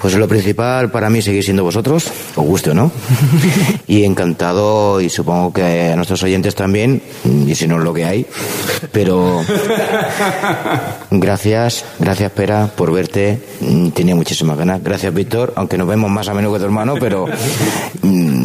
Pues 0.02 0.16
lo 0.16 0.26
principal 0.26 0.90
para 0.90 1.08
mí 1.08 1.22
sigue 1.22 1.44
siendo 1.44 1.62
vosotros, 1.62 2.10
os 2.34 2.44
guste 2.44 2.70
o 2.70 2.74
no. 2.74 2.90
Y 3.86 4.02
encantado, 4.02 5.00
y 5.00 5.08
supongo 5.08 5.52
que 5.52 5.92
a 5.92 5.96
nuestros 5.96 6.22
oyentes 6.24 6.56
también, 6.56 7.00
y 7.46 7.54
si 7.54 7.68
no 7.68 7.78
es 7.78 7.84
lo 7.84 7.94
que 7.94 8.04
hay. 8.04 8.26
Pero 8.90 9.42
gracias, 11.10 11.84
gracias 12.00 12.32
Pera 12.32 12.68
por 12.74 12.90
verte. 12.90 13.38
Tenía 13.94 14.16
muchísimas 14.16 14.58
ganas. 14.58 14.82
Gracias 14.82 15.14
Víctor, 15.14 15.52
aunque 15.54 15.78
nos 15.78 15.86
vemos 15.86 16.10
más 16.10 16.26
a 16.28 16.34
menudo 16.34 16.54
que 16.54 16.58
tu 16.60 16.64
hermano, 16.64 16.94
pero 16.98 17.26
mm, 18.02 18.41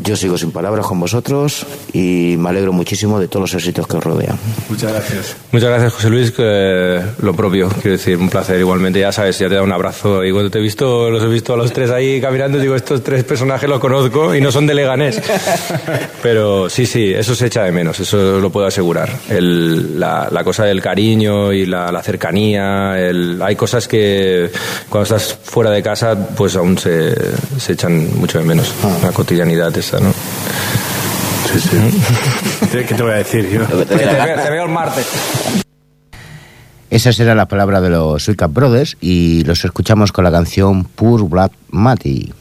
Yo 0.00 0.16
sigo 0.16 0.36
sin 0.36 0.50
palabras 0.50 0.86
con 0.86 0.98
vosotros 1.00 1.64
y 1.92 2.34
me 2.38 2.48
alegro 2.50 2.72
muchísimo 2.72 3.20
de 3.20 3.28
todos 3.28 3.42
los 3.52 3.54
éxitos 3.54 3.86
que 3.86 3.96
os 3.96 4.04
rodean. 4.04 4.38
Muchas 4.68 4.92
gracias. 4.92 5.36
Muchas 5.52 5.68
gracias, 5.70 5.92
José 5.94 6.10
Luis. 6.10 6.30
que 6.32 7.00
lo 7.22 7.34
propio, 7.34 7.68
quiero 7.68 7.92
decir, 7.96 8.16
un 8.16 8.28
placer 8.28 8.58
igualmente. 8.58 9.00
Ya 9.00 9.12
sabes, 9.12 9.38
ya 9.38 9.48
te 9.48 9.54
da 9.54 9.62
un 9.62 9.72
abrazo. 9.72 10.24
Y 10.24 10.32
cuando 10.32 10.50
te 10.50 10.58
he 10.58 10.62
visto, 10.62 11.10
los 11.10 11.22
he 11.22 11.26
visto 11.28 11.54
a 11.54 11.56
los 11.56 11.72
tres 11.72 11.90
ahí 11.90 12.20
caminando, 12.20 12.58
digo, 12.58 12.74
estos 12.74 13.02
tres 13.04 13.22
personajes 13.24 13.68
los 13.68 13.78
conozco 13.80 14.34
y 14.34 14.40
no 14.40 14.50
son 14.50 14.66
de 14.66 14.74
Leganés. 14.74 15.20
Pero 16.22 16.68
sí, 16.68 16.86
sí, 16.86 17.12
eso 17.14 17.34
se 17.34 17.46
echa 17.46 17.62
de 17.64 17.72
menos, 17.72 18.00
eso 18.00 18.40
lo 18.40 18.50
puedo 18.50 18.66
asegurar. 18.66 19.10
El- 19.28 19.98
la, 20.00 20.28
la 20.30 20.44
cosa 20.44 20.64
del 20.64 20.80
cariño 20.82 21.52
y 21.52 21.66
la, 21.66 21.90
la 21.92 22.02
cercanía. 22.02 22.98
el- 22.98 23.40
hay 23.42 23.56
cosas 23.56 23.86
que 23.88 24.50
cuando 24.88 25.04
estás 25.04 25.38
fuera 25.42 25.70
de 25.70 25.82
casa, 25.82 26.16
pues 26.36 26.56
aún 26.56 26.76
se, 26.78 27.14
se 27.58 27.72
echan 27.72 28.18
mucho 28.18 28.38
de 28.38 28.44
menos. 28.44 28.72
La 29.02 29.12
cotidianidad 29.12 29.67
esa, 29.76 30.00
¿no? 30.00 30.12
Sí, 31.52 31.60
sí. 31.60 31.78
¿Qué 32.72 32.94
te 32.94 33.02
voy 33.02 33.12
a 33.12 33.16
decir 33.16 33.48
yo? 33.48 33.64
Te 33.64 33.96
veo, 33.96 34.42
te 34.42 34.50
veo 34.50 34.64
el 34.64 34.70
martes. 34.70 35.06
Esa 36.90 37.12
será 37.12 37.34
la 37.34 37.48
palabra 37.48 37.80
de 37.80 37.90
los 37.90 38.26
Cup 38.26 38.52
Brothers 38.52 38.96
y 39.00 39.44
los 39.44 39.64
escuchamos 39.64 40.10
con 40.10 40.24
la 40.24 40.30
canción 40.30 40.84
Poor 40.84 41.28
Black 41.28 41.52
Matty. 41.70 42.32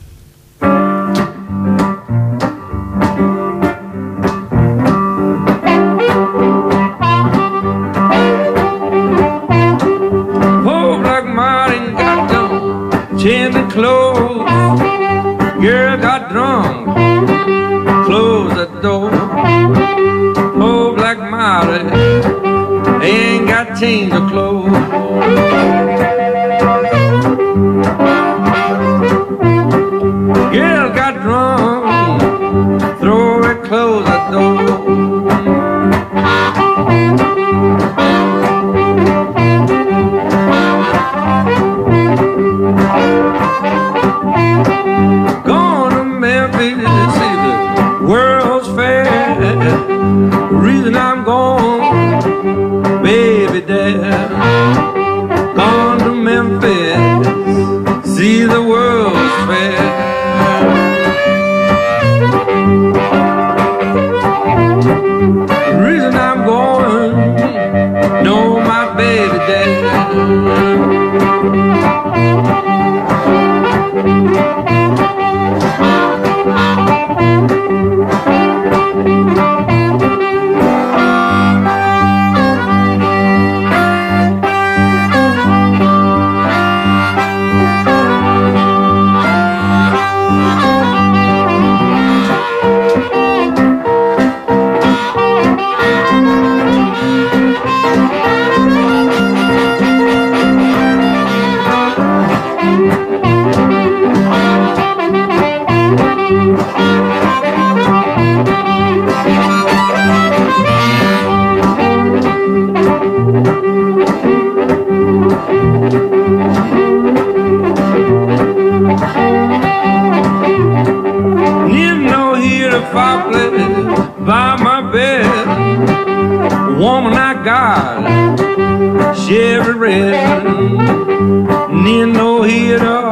No 132.80 132.86
heater 132.86 133.07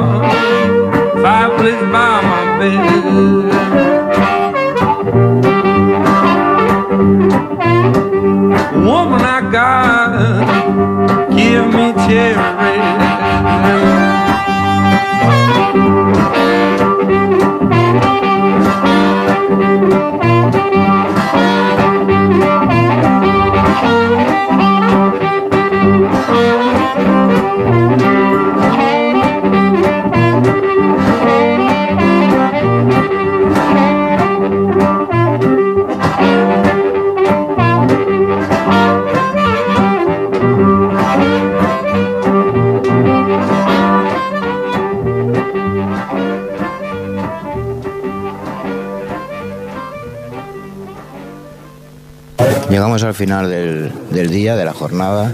final 53.25 53.49
del, 53.49 53.91
del 54.11 54.29
día, 54.29 54.55
de 54.55 54.63
la 54.65 54.71
jornada, 54.73 55.31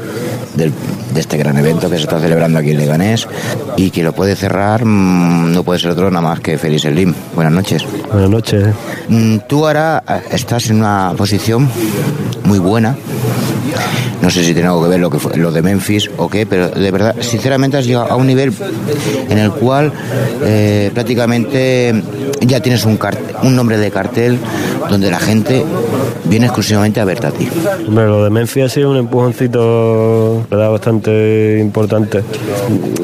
del- 0.56 0.72
de 1.14 1.20
este 1.20 1.36
gran 1.36 1.58
evento 1.58 1.90
que 1.90 1.98
se 1.98 2.04
está 2.04 2.22
celebrando 2.22 2.58
aquí 2.60 2.72
en 2.72 2.78
Leganés 2.78 3.28
y 3.76 3.90
que 3.92 4.02
lo 4.02 4.14
puede 4.14 4.38
cerrar, 4.38 4.86
mm, 4.86 5.52
no 5.52 5.64
puede 5.64 5.78
ser 5.80 5.92
otro 5.92 6.10
nada 6.10 6.22
más 6.22 6.40
que 6.40 6.58
Félix 6.58 6.84
Slim. 6.84 7.14
Buenas 7.36 7.52
noches. 7.52 7.84
Buenas 8.10 8.30
noches. 8.30 8.68
Mm, 9.10 9.40
Tú 9.50 9.68
ahora 9.68 10.02
eh, 10.08 10.22
estás 10.32 10.70
en 10.70 10.78
una 10.78 11.14
posición 11.18 11.68
muy 12.46 12.60
buena. 12.60 12.96
No 14.22 14.30
sé 14.30 14.44
si 14.44 14.54
tiene 14.54 14.70
algo 14.70 14.84
que 14.84 14.90
ver 14.90 15.00
lo, 15.02 15.10
que 15.10 15.20
fue- 15.20 15.36
lo 15.36 15.52
de 15.52 15.62
Memphis 15.62 16.10
o 16.16 16.30
qué, 16.30 16.46
pero 16.46 16.70
de 16.70 16.92
verdad, 16.92 17.16
sinceramente 17.20 17.76
has 17.78 17.86
llegado 17.86 18.10
a 18.10 18.16
un 18.16 18.28
nivel 18.28 18.54
en 19.30 19.38
el 19.38 19.52
cual 19.52 19.92
eh, 20.44 20.92
prácticamente 20.94 22.02
ya 22.42 22.60
tienes 22.62 22.86
un, 22.86 22.98
cart- 22.98 23.20
un 23.44 23.56
nombre 23.56 23.78
de 23.78 23.92
cartel 23.92 24.38
donde 24.90 25.10
la 25.12 25.20
gente 25.20 25.66
viene 26.32 26.46
exclusivamente 26.48 27.00
a 27.02 27.06
verte 27.06 27.28
a 27.28 27.32
ti. 27.32 27.48
Hombre, 27.88 28.06
lo 28.08 28.24
de 28.24 28.30
Memphis 28.30 28.64
ha 28.64 28.70
sido 28.70 28.90
un 28.90 28.98
empujoncito, 28.98 30.44
¿verdad? 30.50 30.72
Bastante 30.72 31.60
importante. 31.60 32.24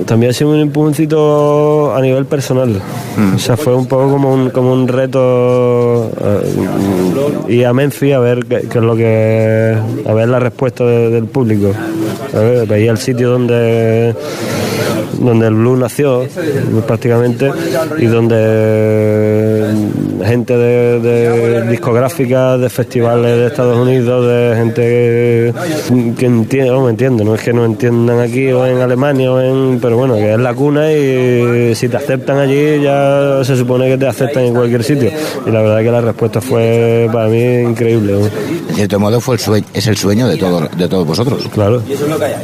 También 0.06 0.30
ha 0.32 0.34
sido 0.34 0.52
un 0.52 0.60
empujoncito 0.62 1.94
a 1.94 2.02
nivel 2.02 2.26
personal. 2.26 2.82
O 3.36 3.38
sea, 3.38 3.58
fue 3.58 3.76
un 3.76 3.86
poco 3.86 4.10
como 4.12 4.34
un, 4.34 4.50
como 4.52 4.72
un 4.72 4.88
reto 4.88 6.10
eh, 6.10 7.50
ir 7.50 7.66
a 7.66 7.74
Memphis 7.74 8.14
a 8.14 8.20
ver 8.20 8.46
qué, 8.46 8.62
qué 8.72 8.78
es 8.78 8.84
lo 8.84 8.96
que. 8.96 9.78
a 10.08 10.14
ver 10.14 10.30
la 10.30 10.40
respuesta 10.40 10.86
de- 10.86 11.10
del 11.10 11.26
público. 11.26 11.72
¿sabes? 12.32 12.68
Veía 12.68 12.92
el 12.92 12.98
sitio 12.98 13.30
donde 13.32 14.16
donde 15.20 15.48
el 15.48 15.56
blues 15.56 15.80
nació 15.80 16.26
prácticamente 16.86 17.50
y 17.98 18.06
donde 18.06 18.36
gente 20.24 20.58
de, 20.58 21.00
de 21.00 21.62
discográficas, 21.70 22.60
de 22.60 22.70
festivales 22.70 23.38
de 23.38 23.48
Estados 23.48 23.78
Unidos, 23.78 24.26
de 24.26 24.56
gente 24.56 25.54
que, 26.18 26.26
entiende, 26.26 27.24
no 27.24 27.28
no 27.28 27.36
es 27.36 27.42
que 27.42 27.54
no 27.54 27.66
entiendan 27.66 28.20
aquí 28.20 28.52
o 28.52 28.66
en 28.66 28.80
Alemania 28.80 29.32
o 29.32 29.40
en, 29.40 29.80
pero 29.80 29.98
bueno, 29.98 30.16
que 30.16 30.34
es 30.34 30.40
la 30.40 30.54
cuna 30.54 30.92
y 30.92 31.76
si 31.76 31.90
te 31.90 31.98
aceptan 31.98 32.38
allí 32.38 32.82
ya 32.82 33.42
se 33.44 33.56
supone 33.56 33.88
que 33.88 33.98
te 33.98 34.08
aceptan 34.08 34.44
en 34.44 34.54
cualquier 34.54 34.84
sitio. 34.84 35.12
Y 35.46 35.52
la 35.52 35.62
verdad 35.62 35.80
que 35.80 35.92
la 35.92 36.02
respuesta 36.02 36.42
fue 36.42 37.10
para 37.12 37.28
mí 37.28 37.44
increíble. 37.62 38.14
De 38.78 38.82
cierto 38.82 39.00
modo 39.00 39.20
fue 39.20 39.34
el 39.34 39.42
sueño, 39.42 39.66
es 39.74 39.88
el 39.88 39.98
sueño 39.98 40.28
de, 40.28 40.38
todo, 40.38 40.70
de 40.78 40.88
todos 40.88 41.08
vosotros. 41.08 41.48
Claro. 41.52 41.82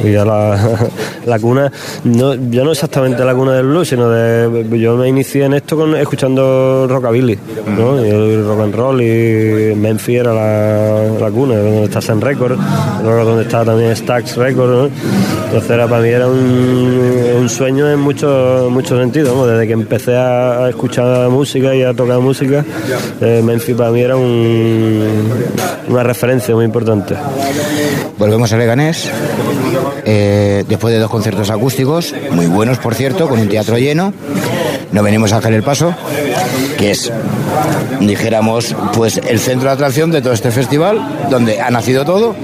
Y 0.02 0.10
ya 0.10 0.24
la, 0.24 0.80
la 1.26 1.38
cuna, 1.38 1.70
no, 2.02 2.34
yo 2.34 2.64
no 2.64 2.72
exactamente 2.72 3.24
la 3.24 3.36
cuna 3.36 3.52
del 3.52 3.66
blues, 3.66 3.86
sino 3.86 4.10
de. 4.10 4.66
Yo 4.80 4.96
me 4.96 5.06
inicié 5.06 5.44
en 5.44 5.54
esto 5.54 5.76
con, 5.76 5.94
escuchando 5.94 6.88
rockabilly, 6.88 7.38
¿no? 7.78 8.04
Y 8.04 8.08
el 8.08 8.44
rock 8.44 8.60
and 8.62 8.74
roll, 8.74 9.00
y 9.00 9.76
Memphis 9.76 10.18
era 10.18 10.34
la, 10.34 11.04
la 11.20 11.30
cuna, 11.30 11.54
donde 11.54 11.84
está 11.84 12.00
Sun 12.00 12.20
Record, 12.20 12.58
luego 13.04 13.24
donde 13.24 13.44
está 13.44 13.64
también 13.64 13.94
Stax 13.94 14.36
Record, 14.36 14.70
¿no? 14.70 14.90
Entonces 15.46 15.70
era, 15.70 15.86
para 15.86 16.02
mí 16.02 16.08
era 16.08 16.26
un, 16.26 17.30
un 17.42 17.48
sueño 17.48 17.88
en 17.88 18.00
muchos 18.00 18.72
muchos 18.72 18.98
sentidos, 18.98 19.36
¿no? 19.36 19.46
Desde 19.46 19.68
que 19.68 19.72
empecé 19.72 20.16
a, 20.16 20.64
a 20.64 20.68
escuchar 20.68 21.28
música 21.28 21.76
y 21.76 21.84
a 21.84 21.94
tocar 21.94 22.18
música, 22.18 22.64
eh, 23.20 23.40
Memphis 23.44 23.76
para 23.76 23.92
mí 23.92 24.00
era 24.00 24.16
un, 24.16 25.04
una 25.88 26.02
referencia 26.02 26.54
muy 26.54 26.64
importante. 26.64 27.14
Volvemos 28.18 28.52
a 28.52 28.56
Leganés, 28.56 29.10
eh, 30.04 30.64
después 30.68 30.92
de 30.92 31.00
dos 31.00 31.10
conciertos 31.10 31.50
acústicos, 31.50 32.14
muy 32.30 32.46
buenos 32.46 32.78
por 32.78 32.94
cierto, 32.94 33.28
con 33.28 33.40
un 33.40 33.48
teatro 33.48 33.78
lleno. 33.78 34.12
No 34.92 35.02
venimos 35.02 35.32
a 35.32 35.38
hacer 35.38 35.52
el 35.52 35.62
paso, 35.62 35.94
que 36.78 36.92
es, 36.92 37.10
dijéramos, 38.00 38.76
pues 38.94 39.16
el 39.16 39.40
centro 39.40 39.68
de 39.68 39.74
atracción 39.74 40.10
de 40.10 40.22
todo 40.22 40.32
este 40.32 40.50
festival, 40.50 41.28
donde 41.30 41.60
ha 41.60 41.70
nacido 41.70 42.04
todo. 42.04 42.36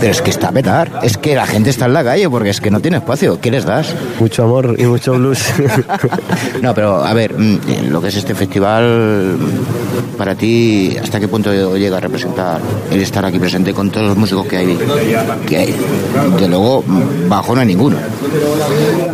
Pero 0.00 0.12
es 0.12 0.22
que 0.22 0.30
está 0.30 0.48
a 0.48 0.52
petar, 0.52 1.00
es 1.02 1.16
que 1.16 1.34
la 1.34 1.46
gente 1.46 1.70
está 1.70 1.86
en 1.86 1.94
la 1.94 2.04
calle 2.04 2.28
porque 2.28 2.50
es 2.50 2.60
que 2.60 2.70
no 2.70 2.80
tiene 2.80 2.98
espacio. 2.98 3.40
¿Qué 3.40 3.50
les 3.50 3.64
das? 3.64 3.94
Mucho 4.20 4.44
amor 4.44 4.74
y 4.78 4.84
mucho 4.84 5.14
blues. 5.14 5.44
no, 6.62 6.74
pero 6.74 7.04
a 7.04 7.12
ver, 7.14 7.34
mm, 7.38 7.90
lo 7.90 8.00
que 8.00 8.08
es 8.08 8.16
este 8.16 8.34
festival, 8.34 9.36
para 10.18 10.34
ti, 10.34 10.96
¿hasta 11.00 11.20
qué 11.20 11.28
punto 11.28 11.76
llega 11.76 11.96
a 11.96 12.00
representar 12.00 12.60
el 12.90 13.00
estar 13.00 13.24
aquí 13.24 13.38
presente 13.38 13.72
con 13.72 13.90
todos 13.90 14.08
los 14.08 14.16
músicos 14.16 14.46
que 14.46 14.56
hay? 14.56 14.78
Que 15.46 15.56
hay? 15.58 15.74
De 16.38 16.48
luego, 16.48 16.84
bajo 17.28 17.54
no 17.54 17.60
hay 17.60 17.66
ninguno. 17.66 17.96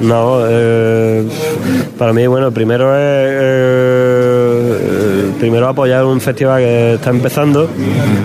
No, 0.00 0.40
eh, 0.48 1.28
para 1.98 2.12
mí, 2.12 2.26
bueno, 2.26 2.50
primero 2.50 2.94
es 2.96 3.00
eh, 3.02 4.29
primero 5.41 5.68
apoyar 5.68 6.05
un 6.05 6.20
festival 6.20 6.61
que 6.61 6.95
está 6.95 7.11
empezando 7.11 7.68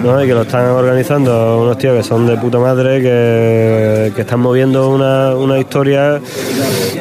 ¿no? 0.03 0.21
y 0.23 0.27
que 0.27 0.33
lo 0.33 0.41
están 0.41 0.69
organizando 0.69 1.61
unos 1.61 1.77
tíos 1.77 1.95
que 1.95 2.03
son 2.03 2.27
de 2.27 2.35
puta 2.37 2.59
madre, 2.59 3.01
que, 3.01 4.11
que 4.13 4.21
están 4.21 4.41
moviendo 4.41 4.89
una, 4.89 5.33
una 5.35 5.57
historia 5.57 6.19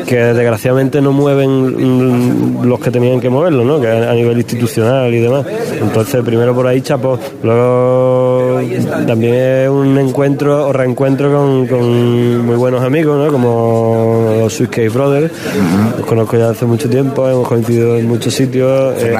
que 0.06 0.16
desgraciadamente 0.16 1.00
no 1.00 1.12
mueven 1.12 2.60
mm, 2.60 2.64
los 2.64 2.78
que 2.78 2.90
tenían 2.90 3.20
que 3.20 3.28
moverlo, 3.28 3.64
¿no? 3.64 3.80
que 3.80 3.88
a 3.88 4.12
nivel 4.14 4.38
institucional 4.38 5.12
y 5.12 5.18
demás. 5.18 5.46
Entonces, 5.80 6.22
primero 6.24 6.54
por 6.54 6.66
ahí, 6.66 6.80
chapo. 6.80 7.18
Luego 7.42 8.60
también 9.06 9.34
es 9.34 9.68
un 9.68 9.98
encuentro 9.98 10.68
o 10.68 10.72
reencuentro 10.72 11.32
con, 11.32 11.66
con 11.66 12.46
muy 12.46 12.56
buenos 12.56 12.82
amigos, 12.84 13.18
¿no? 13.18 13.32
como 13.32 14.36
los 14.40 14.52
Swiss 14.52 14.68
Cave 14.68 14.90
Brothers. 14.90 15.32
Los 15.98 16.06
conozco 16.06 16.36
ya 16.36 16.50
hace 16.50 16.66
mucho 16.66 16.88
tiempo, 16.88 17.28
hemos 17.28 17.48
coincidido 17.48 17.96
en 17.96 18.06
muchos 18.06 18.32
sitios. 18.32 19.02
Eh, 19.02 19.14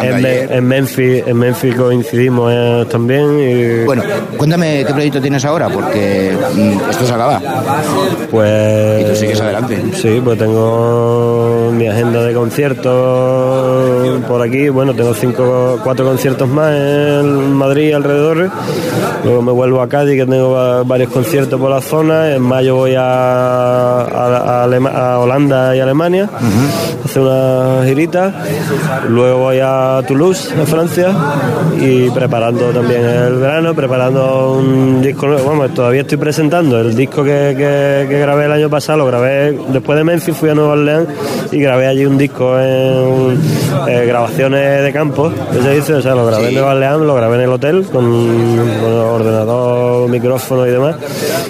en, 0.51 0.53
en 0.53 0.84
Memphis, 0.85 1.23
en 1.27 1.37
Memphis 1.39 1.75
coincidimos 1.77 2.53
eh, 2.55 2.87
también. 2.91 3.39
Y, 3.41 3.85
Bueno, 3.87 4.03
cuéntame 4.37 4.85
qué 4.87 4.93
proyecto 4.93 5.19
tienes 5.21 5.43
ahora, 5.47 5.69
porque 5.71 6.37
mm, 6.55 6.91
esto 6.91 7.07
se 7.07 7.13
acaba. 7.15 7.41
Pues. 8.31 9.01
Y 9.03 9.05
tú 9.11 9.17
sigues 9.17 9.41
adelante. 9.41 9.83
Sí, 9.95 10.21
pues 10.23 10.39
tengo 10.39 11.71
mi 11.73 11.87
agenda 11.89 12.23
de 12.23 12.35
conciertos 12.35 14.21
por 14.29 14.43
aquí. 14.43 14.69
Bueno, 14.69 14.95
tengo 14.95 15.15
cinco, 15.15 15.79
cuatro 15.83 16.05
conciertos 16.05 16.49
más 16.49 16.73
en 16.75 17.53
Madrid 17.55 17.89
y 17.89 17.93
alrededor. 17.93 18.51
Luego 19.25 19.43
me 19.43 19.53
vuelvo 19.53 19.81
a 19.81 19.89
Cádiz, 19.89 20.17
que 20.17 20.27
tengo 20.27 20.53
va- 20.53 20.83
varios 20.83 21.11
conciertos 21.11 21.59
por 21.61 21.71
la 21.71 21.81
zona. 21.81 22.35
En 22.35 22.43
mayo 22.43 22.77
voy 22.77 22.95
a, 22.95 23.03
a- 23.03 24.61
a 24.63 24.65
Alema- 24.65 24.93
a 24.95 25.19
Holanda 25.19 25.75
y 25.75 25.81
Alemania 25.81 26.29
a 26.35 27.05
hacer 27.05 27.23
una 27.23 27.85
girita. 27.87 28.35
Luego 29.09 29.39
voy 29.39 29.59
a 29.63 30.03
Toulouse, 30.07 30.53
a 30.61 30.67
Francia, 30.75 31.09
y 31.81 32.11
preparando 32.11 32.71
también 32.71 33.05
el 33.05 33.35
verano, 33.37 33.75
preparando 33.75 34.55
un 34.59 35.01
disco 35.03 35.27
nuevo. 35.29 35.49
Vamos, 35.51 35.73
todavía 35.73 36.01
estoy 36.01 36.19
presentando 36.19 36.81
el 36.81 36.97
disco 36.97 37.23
que, 37.23 37.55
que- 37.57 38.07
que 38.09 38.19
grabé 38.19 38.47
el 38.47 38.53
año 38.53 38.69
pasado, 38.69 38.99
lo 38.99 39.07
grabé 39.07 39.57
después 39.69 39.97
de 39.97 40.05
Memphis, 40.05 40.37
fui 40.37 40.51
a 40.51 40.55
Nueva 40.55 40.73
Orleans 40.73 41.09
y 41.53 41.59
grabé 41.61 41.87
allí 41.87 42.05
un 42.07 42.19
disco 42.19 42.59
en 42.59 43.39
eh, 43.89 44.05
grabaciones 44.07 44.83
de 44.83 44.93
campo, 44.93 45.31
que 45.53 45.63
se 45.63 45.75
dice, 45.77 45.95
o 45.95 46.03
sea, 46.03 46.15
lo 46.15 46.27
grabé 46.27 46.49
en 46.49 46.55
Nueva 46.55 46.73
Orleans, 46.73 47.01
lo 47.03 47.15
grabé 47.15 47.37
en 47.37 47.41
el 47.43 47.51
hotel 47.51 47.85
con, 47.93 48.05
con 48.81 48.93
ordenador, 48.93 50.09
micrófono 50.11 50.67
y 50.67 50.71
demás. 50.71 50.97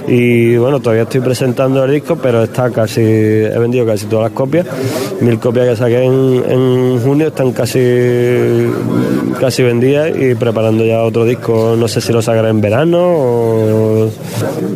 Y 0.07 0.57
bueno, 0.59 0.81
todavía 0.81 1.05
estoy 1.05 1.21
presentando 1.23 1.83
el 1.85 1.93
disco, 1.93 2.17
pero 2.21 2.43
está 2.45 2.71
casi, 2.71 3.01
he 3.01 3.59
vendido 3.59 3.87
casi 3.87 4.05
todas 4.07 4.25
las 4.25 4.33
copias. 4.33 4.67
Mil 5.21 5.39
copias 5.39 5.69
que 5.69 5.77
saqué 5.77 6.05
en, 6.05 6.45
en 6.49 7.01
junio 7.03 7.29
están 7.29 7.53
casi, 7.53 7.79
casi 9.41 9.63
vendidas 9.63 10.11
y 10.17 10.35
preparando 10.35 10.85
ya 10.85 11.03
otro 11.03 11.25
disco. 11.25 11.75
No 11.79 11.89
sé 11.89 12.01
si 12.01 12.13
lo 12.13 12.23
sacaré 12.23 12.49
en 12.49 12.61
verano 12.61 12.99
o 13.01 14.11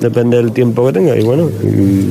depende 0.01 0.37
del 0.37 0.53
tiempo 0.53 0.87
que 0.87 0.93
tenga. 0.93 1.17
Y 1.17 1.23
bueno, 1.23 1.49
y 1.63 2.09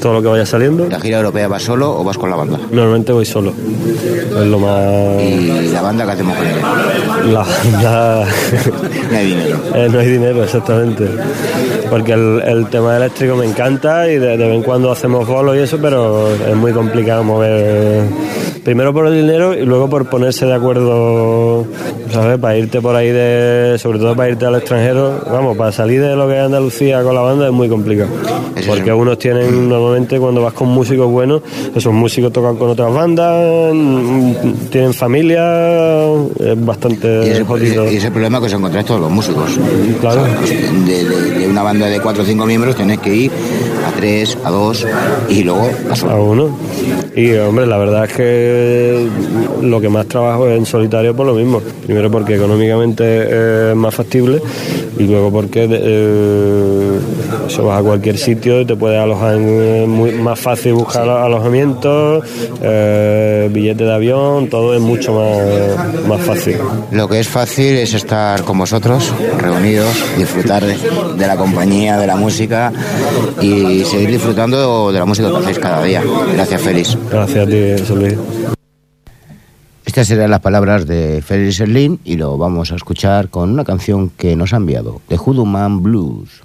todo 0.00 0.14
lo 0.14 0.22
que 0.22 0.28
vaya 0.28 0.46
saliendo. 0.46 0.86
¿La 0.88 1.00
gira 1.00 1.18
europea 1.18 1.48
vas 1.48 1.62
solo 1.62 1.98
o 2.00 2.04
vas 2.04 2.18
con 2.18 2.30
la 2.30 2.36
banda? 2.36 2.58
Normalmente 2.70 3.12
voy 3.12 3.24
solo. 3.24 3.52
Es 3.52 4.46
lo 4.46 4.58
más. 4.58 5.22
¿Y 5.22 5.68
la 5.72 5.82
banda 5.82 6.04
qué 6.06 6.12
hacemos 6.12 6.36
con 6.36 6.46
ella? 6.46 6.56
La, 7.32 7.80
la- 7.82 8.26
No 9.12 9.16
hay 9.18 9.26
dinero. 9.26 9.58
Eh, 9.74 9.88
no 9.90 9.98
hay 9.98 10.08
dinero, 10.08 10.42
exactamente. 10.42 11.06
Porque 11.90 12.12
el, 12.12 12.42
el 12.46 12.66
tema 12.68 12.96
eléctrico 12.96 13.36
me 13.36 13.44
encanta 13.46 14.08
y 14.10 14.14
de, 14.18 14.36
de 14.36 14.46
vez 14.46 14.54
en 14.56 14.62
cuando 14.62 14.90
hacemos 14.90 15.26
bolos 15.28 15.56
y 15.56 15.60
eso, 15.60 15.78
pero 15.80 16.28
es 16.34 16.56
muy 16.56 16.72
complicado 16.72 17.22
mover. 17.22 18.02
Primero 18.64 18.92
por 18.92 19.06
el 19.08 19.14
dinero 19.20 19.54
y 19.58 19.64
luego 19.66 19.90
por 19.90 20.08
ponerse 20.08 20.46
de 20.46 20.54
acuerdo, 20.54 21.66
¿sabes? 22.12 22.38
Para 22.38 22.56
irte 22.56 22.80
por 22.80 22.94
ahí, 22.94 23.08
de, 23.10 23.76
sobre 23.76 23.98
todo 23.98 24.14
para 24.14 24.28
irte 24.30 24.46
al 24.46 24.54
extranjero. 24.54 25.20
Vamos, 25.28 25.56
para 25.56 25.72
salir 25.72 26.00
de 26.00 26.14
lo 26.14 26.28
que 26.28 26.34
es 26.38 26.44
Andalucía 26.44 27.02
con 27.02 27.12
la 27.12 27.22
banda 27.22 27.46
es 27.48 27.52
muy 27.52 27.68
complicado. 27.68 28.10
Porque 28.64 28.92
unos 28.92 29.18
tienen, 29.18 29.68
normalmente 29.68 30.16
cuando 30.20 30.42
vas 30.42 30.52
con 30.52 30.68
músicos 30.68 31.10
buenos, 31.10 31.42
esos 31.74 31.92
músicos 31.92 32.32
tocan 32.32 32.54
con 32.56 32.70
otras 32.70 32.94
bandas, 32.94 33.72
tienen 34.70 34.94
familia, 34.94 36.04
es 36.38 36.64
bastante 36.64 37.26
Y 37.26 37.30
ese, 37.30 37.44
jodido. 37.44 37.90
y 37.90 37.96
ese 37.96 38.12
problema 38.12 38.38
que 38.38 38.46
os 38.46 38.52
encontráis 38.52 38.86
todos 38.86 39.00
los 39.00 39.10
músicos. 39.10 39.58
Claro. 40.00 40.22
De, 40.22 41.04
de- 41.04 41.30
de 41.40 41.48
una 41.48 41.62
banda 41.64 41.86
de 41.86 41.98
cuatro 42.00 42.22
o 42.22 42.26
cinco 42.26 42.46
miembros 42.46 42.76
tenéis 42.76 43.00
que 43.00 43.12
ir 43.14 43.30
a 43.84 43.90
tres, 43.92 44.38
a 44.44 44.50
dos 44.50 44.86
y 45.28 45.42
luego 45.44 45.68
a 46.08 46.14
uno. 46.14 46.56
Y 47.14 47.34
hombre, 47.34 47.66
la 47.66 47.78
verdad 47.78 48.04
es 48.04 48.12
que 48.12 49.08
lo 49.60 49.80
que 49.80 49.88
más 49.88 50.06
trabajo 50.06 50.48
es 50.48 50.58
en 50.58 50.66
solitario 50.66 51.14
por 51.14 51.26
lo 51.26 51.34
mismo. 51.34 51.60
Primero 51.84 52.10
porque 52.10 52.36
económicamente 52.36 53.70
es 53.70 53.76
más 53.76 53.94
factible 53.94 54.40
y 54.98 55.04
luego 55.04 55.30
porque 55.30 55.68
eh, 55.70 56.98
eso 57.46 57.64
vas 57.66 57.80
a 57.80 57.82
cualquier 57.82 58.18
sitio 58.18 58.60
y 58.60 58.64
te 58.64 58.76
puedes 58.76 59.00
alojar 59.00 59.36
en, 59.36 59.62
es 59.82 59.88
muy 59.88 60.12
más 60.12 60.38
fácil 60.38 60.74
buscar 60.74 61.08
alojamientos, 61.08 62.24
eh, 62.62 63.48
billete 63.52 63.84
de 63.84 63.92
avión, 63.92 64.48
todo 64.48 64.74
es 64.74 64.80
mucho 64.80 65.12
más, 65.14 66.06
más 66.06 66.20
fácil. 66.20 66.56
Lo 66.90 67.08
que 67.08 67.20
es 67.20 67.28
fácil 67.28 67.76
es 67.76 67.94
estar 67.94 68.42
con 68.42 68.58
vosotros, 68.58 69.12
reunidos, 69.38 69.94
disfrutar 70.16 70.64
de, 70.64 70.76
de 71.16 71.26
la 71.26 71.36
compañía, 71.36 71.98
de 71.98 72.06
la 72.06 72.16
música 72.16 72.72
y 73.40 73.71
seguir 73.84 74.10
disfrutando 74.10 74.92
de 74.92 74.98
la 74.98 75.04
música 75.04 75.30
que 75.30 75.36
hacéis 75.36 75.58
cada 75.58 75.82
día. 75.82 76.02
Gracias, 76.32 76.62
Félix. 76.62 76.98
Gracias 77.10 77.46
a 77.46 77.50
ti. 77.50 78.16
Estas 79.84 80.06
serán 80.06 80.30
las 80.30 80.40
palabras 80.40 80.86
de 80.86 81.20
Félix 81.22 81.60
Erlin 81.60 82.00
y 82.04 82.16
lo 82.16 82.38
vamos 82.38 82.72
a 82.72 82.76
escuchar 82.76 83.28
con 83.28 83.50
una 83.50 83.64
canción 83.64 84.10
que 84.10 84.36
nos 84.36 84.54
ha 84.54 84.56
enviado, 84.56 85.00
The 85.08 85.18
Hoodoo 85.18 85.44
Man 85.44 85.82
Blues. 85.82 86.42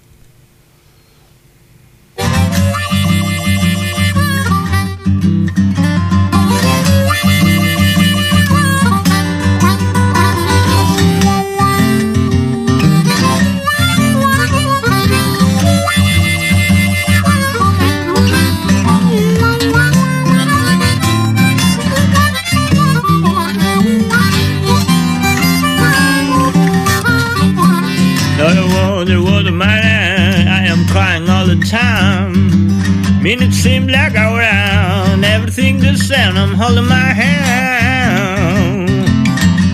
Time. 33.28 33.40
Minutes 33.40 33.58
seem 33.58 33.88
like 33.88 34.16
hour 34.16 34.40
round. 34.40 35.26
Everything 35.26 35.80
the 35.80 35.96
same. 35.98 36.38
I'm 36.38 36.54
holding 36.54 36.88
my 36.88 36.96
hand. 36.96 38.90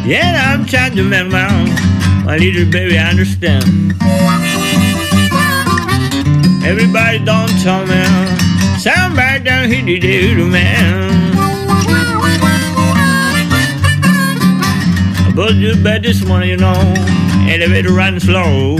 Yeah, 0.05 0.53
I'm 0.53 0.65
trying 0.65 0.95
to 0.95 1.03
make 1.03 1.27
my 1.31 1.45
own. 1.45 1.69
my 2.25 2.37
little 2.37 2.65
baby 2.71 2.97
I 2.97 3.09
understand. 3.09 3.93
Everybody 6.65 7.19
don't 7.19 7.51
tell 7.61 7.85
me. 7.85 8.03
Somebody 8.79 9.43
down 9.43 9.69
here 9.69 9.85
to 9.85 9.99
do 9.99 10.45
man. 10.47 11.11
I 15.25 15.31
bought 15.35 15.55
you 15.55 15.75
bed 15.83 16.03
this 16.03 16.23
morning, 16.25 16.49
you 16.49 16.57
know. 16.57 16.93
Elevator 17.49 17.93
running 17.93 18.19
slow. 18.19 18.77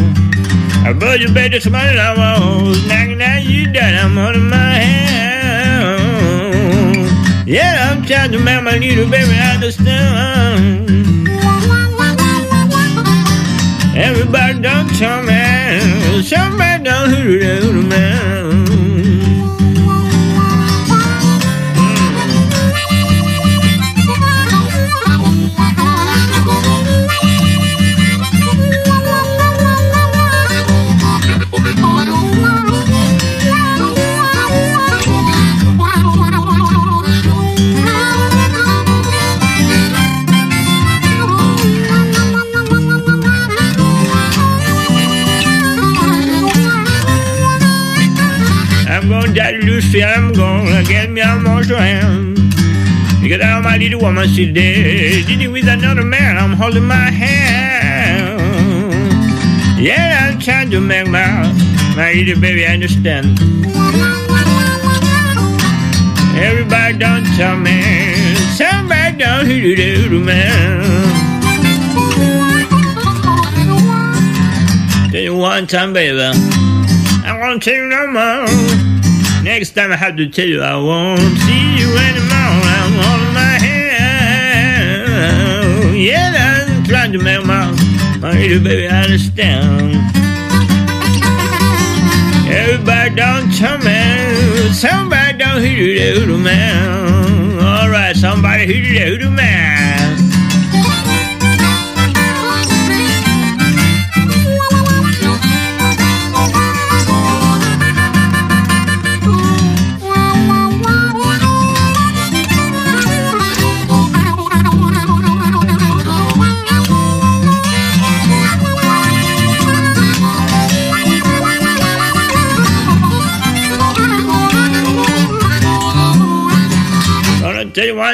I 0.86 0.92
bought 0.92 1.22
you 1.22 1.34
bed 1.34 1.54
this 1.54 1.66
morning, 1.66 1.98
I 1.98 2.12
was 2.12 2.86
knocking 2.88 3.22
at 3.22 3.46
you 3.46 3.72
down. 3.72 3.94
I'm 3.94 4.18
on 4.18 4.50
my 4.50 4.74
hand. 4.74 5.24
Yeah, 7.48 7.90
I'm 7.90 8.04
trying 8.06 8.34
to 8.34 8.40
make 8.40 8.62
my 8.64 8.78
little 8.78 9.10
baby 9.10 9.34
understand. 9.34 10.90
Everybody 13.96 14.60
don't 14.60 14.90
tell 15.00 15.24
me, 15.24 16.22
somebody 16.22 16.84
don't 16.84 17.14
hear 17.14 17.40
she's 54.34 54.54
dead. 54.54 55.26
Did 55.28 55.52
with 55.52 55.68
another 55.68 56.04
man, 56.04 56.38
I'm 56.38 56.54
holding 56.54 56.86
my 56.86 57.12
hand. 57.12 58.42
Yeah, 59.80 60.30
I'm 60.32 60.40
trying 60.40 60.72
to 60.72 60.82
make 60.82 61.08
my, 61.08 61.54
my 61.96 62.14
little 62.14 62.42
baby 62.42 62.66
understand. 62.66 63.40
Everybody 66.36 66.98
don't 66.98 67.26
tell 67.38 67.58
me, 67.58 67.84
somebody 68.58 69.18
don't 69.18 69.46
hear 69.46 69.76
the 69.76 69.98
little 69.98 70.20
man. 70.20 70.82
You 75.14 75.38
one 75.38 75.68
time, 75.68 75.94
baby, 75.94 76.20
I 76.20 77.38
won't 77.40 77.62
tell 77.62 77.76
you 77.76 77.86
no 77.86 78.08
more. 78.08 78.48
Next 79.44 79.72
time 79.72 79.92
I 79.92 79.96
have 79.96 80.18
to 80.18 80.28
tell 80.28 80.48
you 80.48 80.62
I 80.62 80.76
won't 80.76 81.20
see 81.20 81.78
you 81.78 81.96
anymore. 81.98 82.13
Trying 86.84 87.12
to 87.14 87.20
make 87.20 87.46
my, 87.46 87.72
my 88.20 88.32
little 88.34 88.64
baby 88.64 88.88
understand. 88.88 89.96
Everybody 92.48 93.16
don't 93.16 93.52
tell 93.54 93.78
me, 93.80 94.74
somebody 94.74 95.38
don't 95.38 95.62
hear 95.62 96.14
the 96.14 96.20
little 96.20 96.38
man. 96.38 97.60
Alright, 97.60 98.16
somebody 98.16 98.66
hear 98.66 99.06
the 99.06 99.18
little 99.18 99.32
man. 99.32 99.83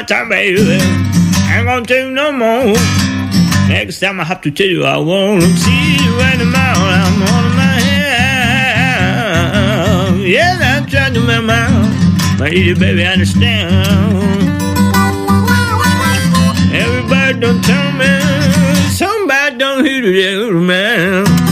You 0.08 0.28
baby. 0.30 0.78
I 0.80 1.58
ain't 1.58 1.66
gonna 1.66 1.84
you 1.84 2.10
no 2.10 2.32
more. 2.32 2.74
Next 3.68 4.00
time 4.00 4.18
I 4.18 4.24
have 4.24 4.40
to 4.40 4.50
tell 4.50 4.66
you 4.66 4.84
I 4.84 4.96
won't 4.96 5.42
see 5.42 5.96
you 6.02 6.18
anymore. 6.20 6.56
I'm 6.56 7.22
on 7.22 7.54
my 7.54 7.78
hand. 8.88 10.22
Yeah, 10.22 10.56
I'm 10.58 10.86
trying 10.86 11.12
to 11.12 11.20
make 11.20 11.44
my, 11.44 11.68
my 12.38 12.48
little 12.48 12.80
baby 12.80 13.04
I 13.04 13.12
understand. 13.12 14.48
Everybody 16.72 17.38
don't 17.38 17.62
tell 17.62 17.92
me, 17.92 18.20
somebody 18.90 19.58
don't 19.58 19.84
hear 19.84 20.00
the 20.00 20.52
man. 20.52 21.49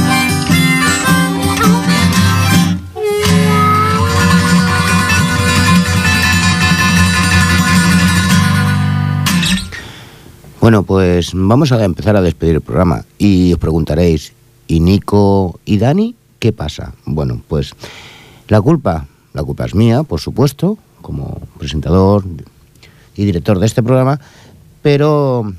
Bueno, 10.68 10.82
pues 10.82 11.30
vamos 11.32 11.72
a 11.72 11.82
empezar 11.82 12.14
a 12.14 12.20
despedir 12.20 12.56
el 12.56 12.60
programa 12.60 13.06
y 13.16 13.54
os 13.54 13.58
preguntaréis, 13.58 14.34
¿y 14.66 14.80
Nico 14.80 15.58
y 15.64 15.78
Dani 15.78 16.14
qué 16.38 16.52
pasa? 16.52 16.92
Bueno, 17.06 17.40
pues 17.48 17.72
la 18.48 18.60
culpa, 18.60 19.06
la 19.32 19.42
culpa 19.42 19.64
es 19.64 19.74
mía, 19.74 20.02
por 20.02 20.20
supuesto, 20.20 20.76
como 21.00 21.40
presentador 21.58 22.22
y 23.16 23.24
director 23.24 23.58
de 23.60 23.64
este 23.64 23.82
programa, 23.82 24.20
pero 24.82 25.50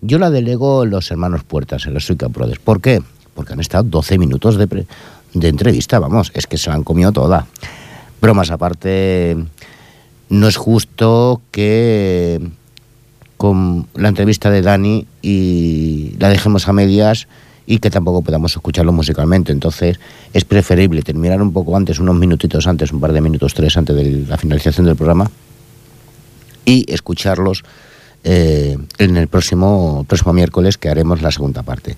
yo 0.00 0.18
la 0.18 0.30
delego 0.30 0.84
los 0.84 1.12
hermanos 1.12 1.44
Puertas, 1.44 1.86
en 1.86 1.94
los 1.94 2.04
Suica 2.04 2.26
Brothers. 2.26 2.58
¿Por 2.58 2.80
qué? 2.80 3.00
Porque 3.36 3.52
han 3.52 3.60
estado 3.60 3.84
12 3.84 4.18
minutos 4.18 4.56
de, 4.56 4.66
pre- 4.66 4.86
de 5.32 5.46
entrevista, 5.48 6.00
vamos, 6.00 6.32
es 6.34 6.48
que 6.48 6.58
se 6.58 6.70
la 6.70 6.74
han 6.74 6.82
comido 6.82 7.12
toda. 7.12 7.46
Bromas 8.20 8.50
aparte, 8.50 9.36
no 10.28 10.48
es 10.48 10.56
justo 10.56 11.40
que 11.52 12.40
con 13.36 13.86
la 13.94 14.08
entrevista 14.08 14.50
de 14.50 14.62
Dani 14.62 15.06
y 15.22 16.14
la 16.18 16.28
dejemos 16.28 16.68
a 16.68 16.72
medias 16.72 17.28
y 17.66 17.78
que 17.80 17.90
tampoco 17.90 18.22
podamos 18.22 18.52
escucharlo 18.52 18.92
musicalmente. 18.92 19.52
Entonces 19.52 19.98
es 20.32 20.44
preferible 20.44 21.02
terminar 21.02 21.42
un 21.42 21.52
poco 21.52 21.76
antes, 21.76 21.98
unos 21.98 22.14
minutitos 22.16 22.66
antes, 22.66 22.92
un 22.92 23.00
par 23.00 23.12
de 23.12 23.20
minutos, 23.20 23.54
tres 23.54 23.76
antes 23.76 23.94
de 23.96 24.24
la 24.28 24.36
finalización 24.38 24.86
del 24.86 24.96
programa 24.96 25.30
y 26.64 26.84
escucharlos 26.92 27.64
eh, 28.24 28.76
en 28.98 29.16
el 29.16 29.28
próximo, 29.28 30.04
próximo 30.08 30.32
miércoles 30.32 30.78
que 30.78 30.88
haremos 30.88 31.22
la 31.22 31.30
segunda 31.30 31.62
parte. 31.62 31.96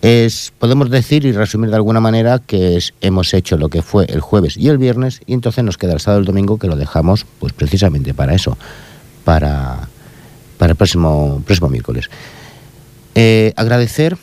Es, 0.00 0.52
podemos 0.58 0.90
decir 0.90 1.24
y 1.24 1.32
resumir 1.32 1.70
de 1.70 1.76
alguna 1.76 2.00
manera 2.00 2.38
que 2.38 2.76
es- 2.76 2.94
hemos 3.00 3.34
hecho 3.34 3.56
lo 3.56 3.68
que 3.68 3.82
fue 3.82 4.04
el 4.06 4.20
jueves 4.20 4.56
y 4.56 4.68
el 4.68 4.78
viernes 4.78 5.20
y 5.26 5.34
entonces 5.34 5.64
nos 5.64 5.76
queda 5.76 5.92
el 5.94 6.00
sábado 6.00 6.20
y 6.20 6.22
el 6.22 6.26
domingo 6.26 6.56
que 6.58 6.68
lo 6.68 6.76
dejamos 6.76 7.26
pues 7.40 7.52
precisamente 7.52 8.14
para 8.14 8.32
eso, 8.34 8.56
para, 9.24 9.88
para 10.58 10.72
el 10.72 10.76
próximo, 10.76 11.42
próximo 11.46 11.68
miércoles. 11.68 12.10
Eh, 13.14 13.52
agradecer 13.56 14.16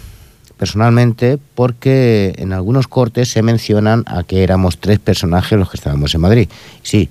personalmente 0.57 1.37
porque 1.55 2.33
en 2.37 2.53
algunos 2.53 2.87
cortes 2.87 3.29
se 3.29 3.41
mencionan 3.41 4.03
a 4.07 4.23
que 4.23 4.43
éramos 4.43 4.77
tres 4.77 4.99
personajes 4.99 5.57
los 5.57 5.69
que 5.69 5.77
estábamos 5.77 6.13
en 6.15 6.21
Madrid. 6.21 6.49
Sí, 6.81 7.09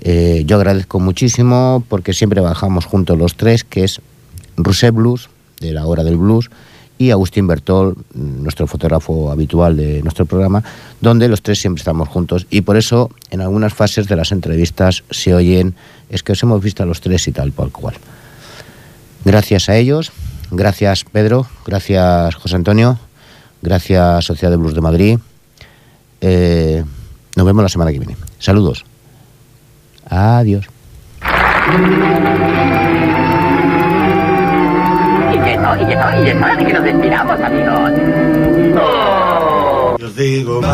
eh, 0.00 0.44
yo 0.46 0.56
agradezco 0.56 1.00
muchísimo 1.00 1.84
porque 1.88 2.12
siempre 2.12 2.40
bajamos 2.40 2.86
juntos 2.86 3.18
los 3.18 3.34
tres, 3.34 3.64
que 3.64 3.84
es 3.84 4.00
Rusé 4.56 4.90
Blues, 4.90 5.28
de 5.60 5.72
la 5.72 5.86
hora 5.86 6.04
del 6.04 6.16
blues, 6.16 6.50
y 6.98 7.10
Agustín 7.10 7.46
Bertol, 7.46 7.96
nuestro 8.14 8.66
fotógrafo 8.66 9.30
habitual 9.30 9.76
de 9.76 10.02
nuestro 10.02 10.26
programa, 10.26 10.64
donde 11.00 11.28
los 11.28 11.42
tres 11.42 11.60
siempre 11.60 11.80
estamos 11.80 12.08
juntos 12.08 12.46
y 12.50 12.62
por 12.62 12.76
eso 12.76 13.10
en 13.30 13.40
algunas 13.40 13.72
fases 13.72 14.08
de 14.08 14.16
las 14.16 14.32
entrevistas 14.32 15.04
se 15.10 15.32
oyen, 15.32 15.74
es 16.10 16.22
que 16.24 16.32
os 16.32 16.42
hemos 16.42 16.62
visto 16.62 16.82
a 16.82 16.86
los 16.86 17.00
tres 17.00 17.28
y 17.28 17.32
tal, 17.32 17.52
por 17.52 17.70
cual. 17.70 17.94
Gracias 19.24 19.68
a 19.68 19.76
ellos, 19.76 20.12
gracias 20.50 21.04
Pedro, 21.04 21.46
gracias 21.66 22.34
José 22.36 22.56
Antonio, 22.56 22.98
gracias 23.62 24.24
Sociedad 24.24 24.50
de 24.50 24.56
Blues 24.56 24.74
de 24.74 24.80
Madrid. 24.80 25.18
Eh, 26.20 26.84
nos 27.36 27.46
vemos 27.46 27.62
la 27.62 27.68
semana 27.68 27.92
que 27.92 27.98
viene. 27.98 28.16
Saludos. 28.38 28.84
Adiós. 30.08 30.66
Y 35.32 35.38
que 35.38 35.56
no, 35.58 35.76
y 35.76 35.86
que 35.86 35.94
no, 35.94 36.24
y 36.24 36.28
es 36.28 36.36
hora 36.36 36.56
de 36.56 36.66
que 36.66 36.72
nos 36.72 36.82
despidamos, 36.82 37.40
amigos. 37.40 37.92
Os 40.02 40.16
digo 40.16 40.60
bye, 40.60 40.70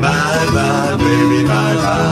Bye 0.00 0.46
bye, 0.52 0.96
baby, 0.96 1.44
bye 1.44 1.76
bye. 1.76 2.11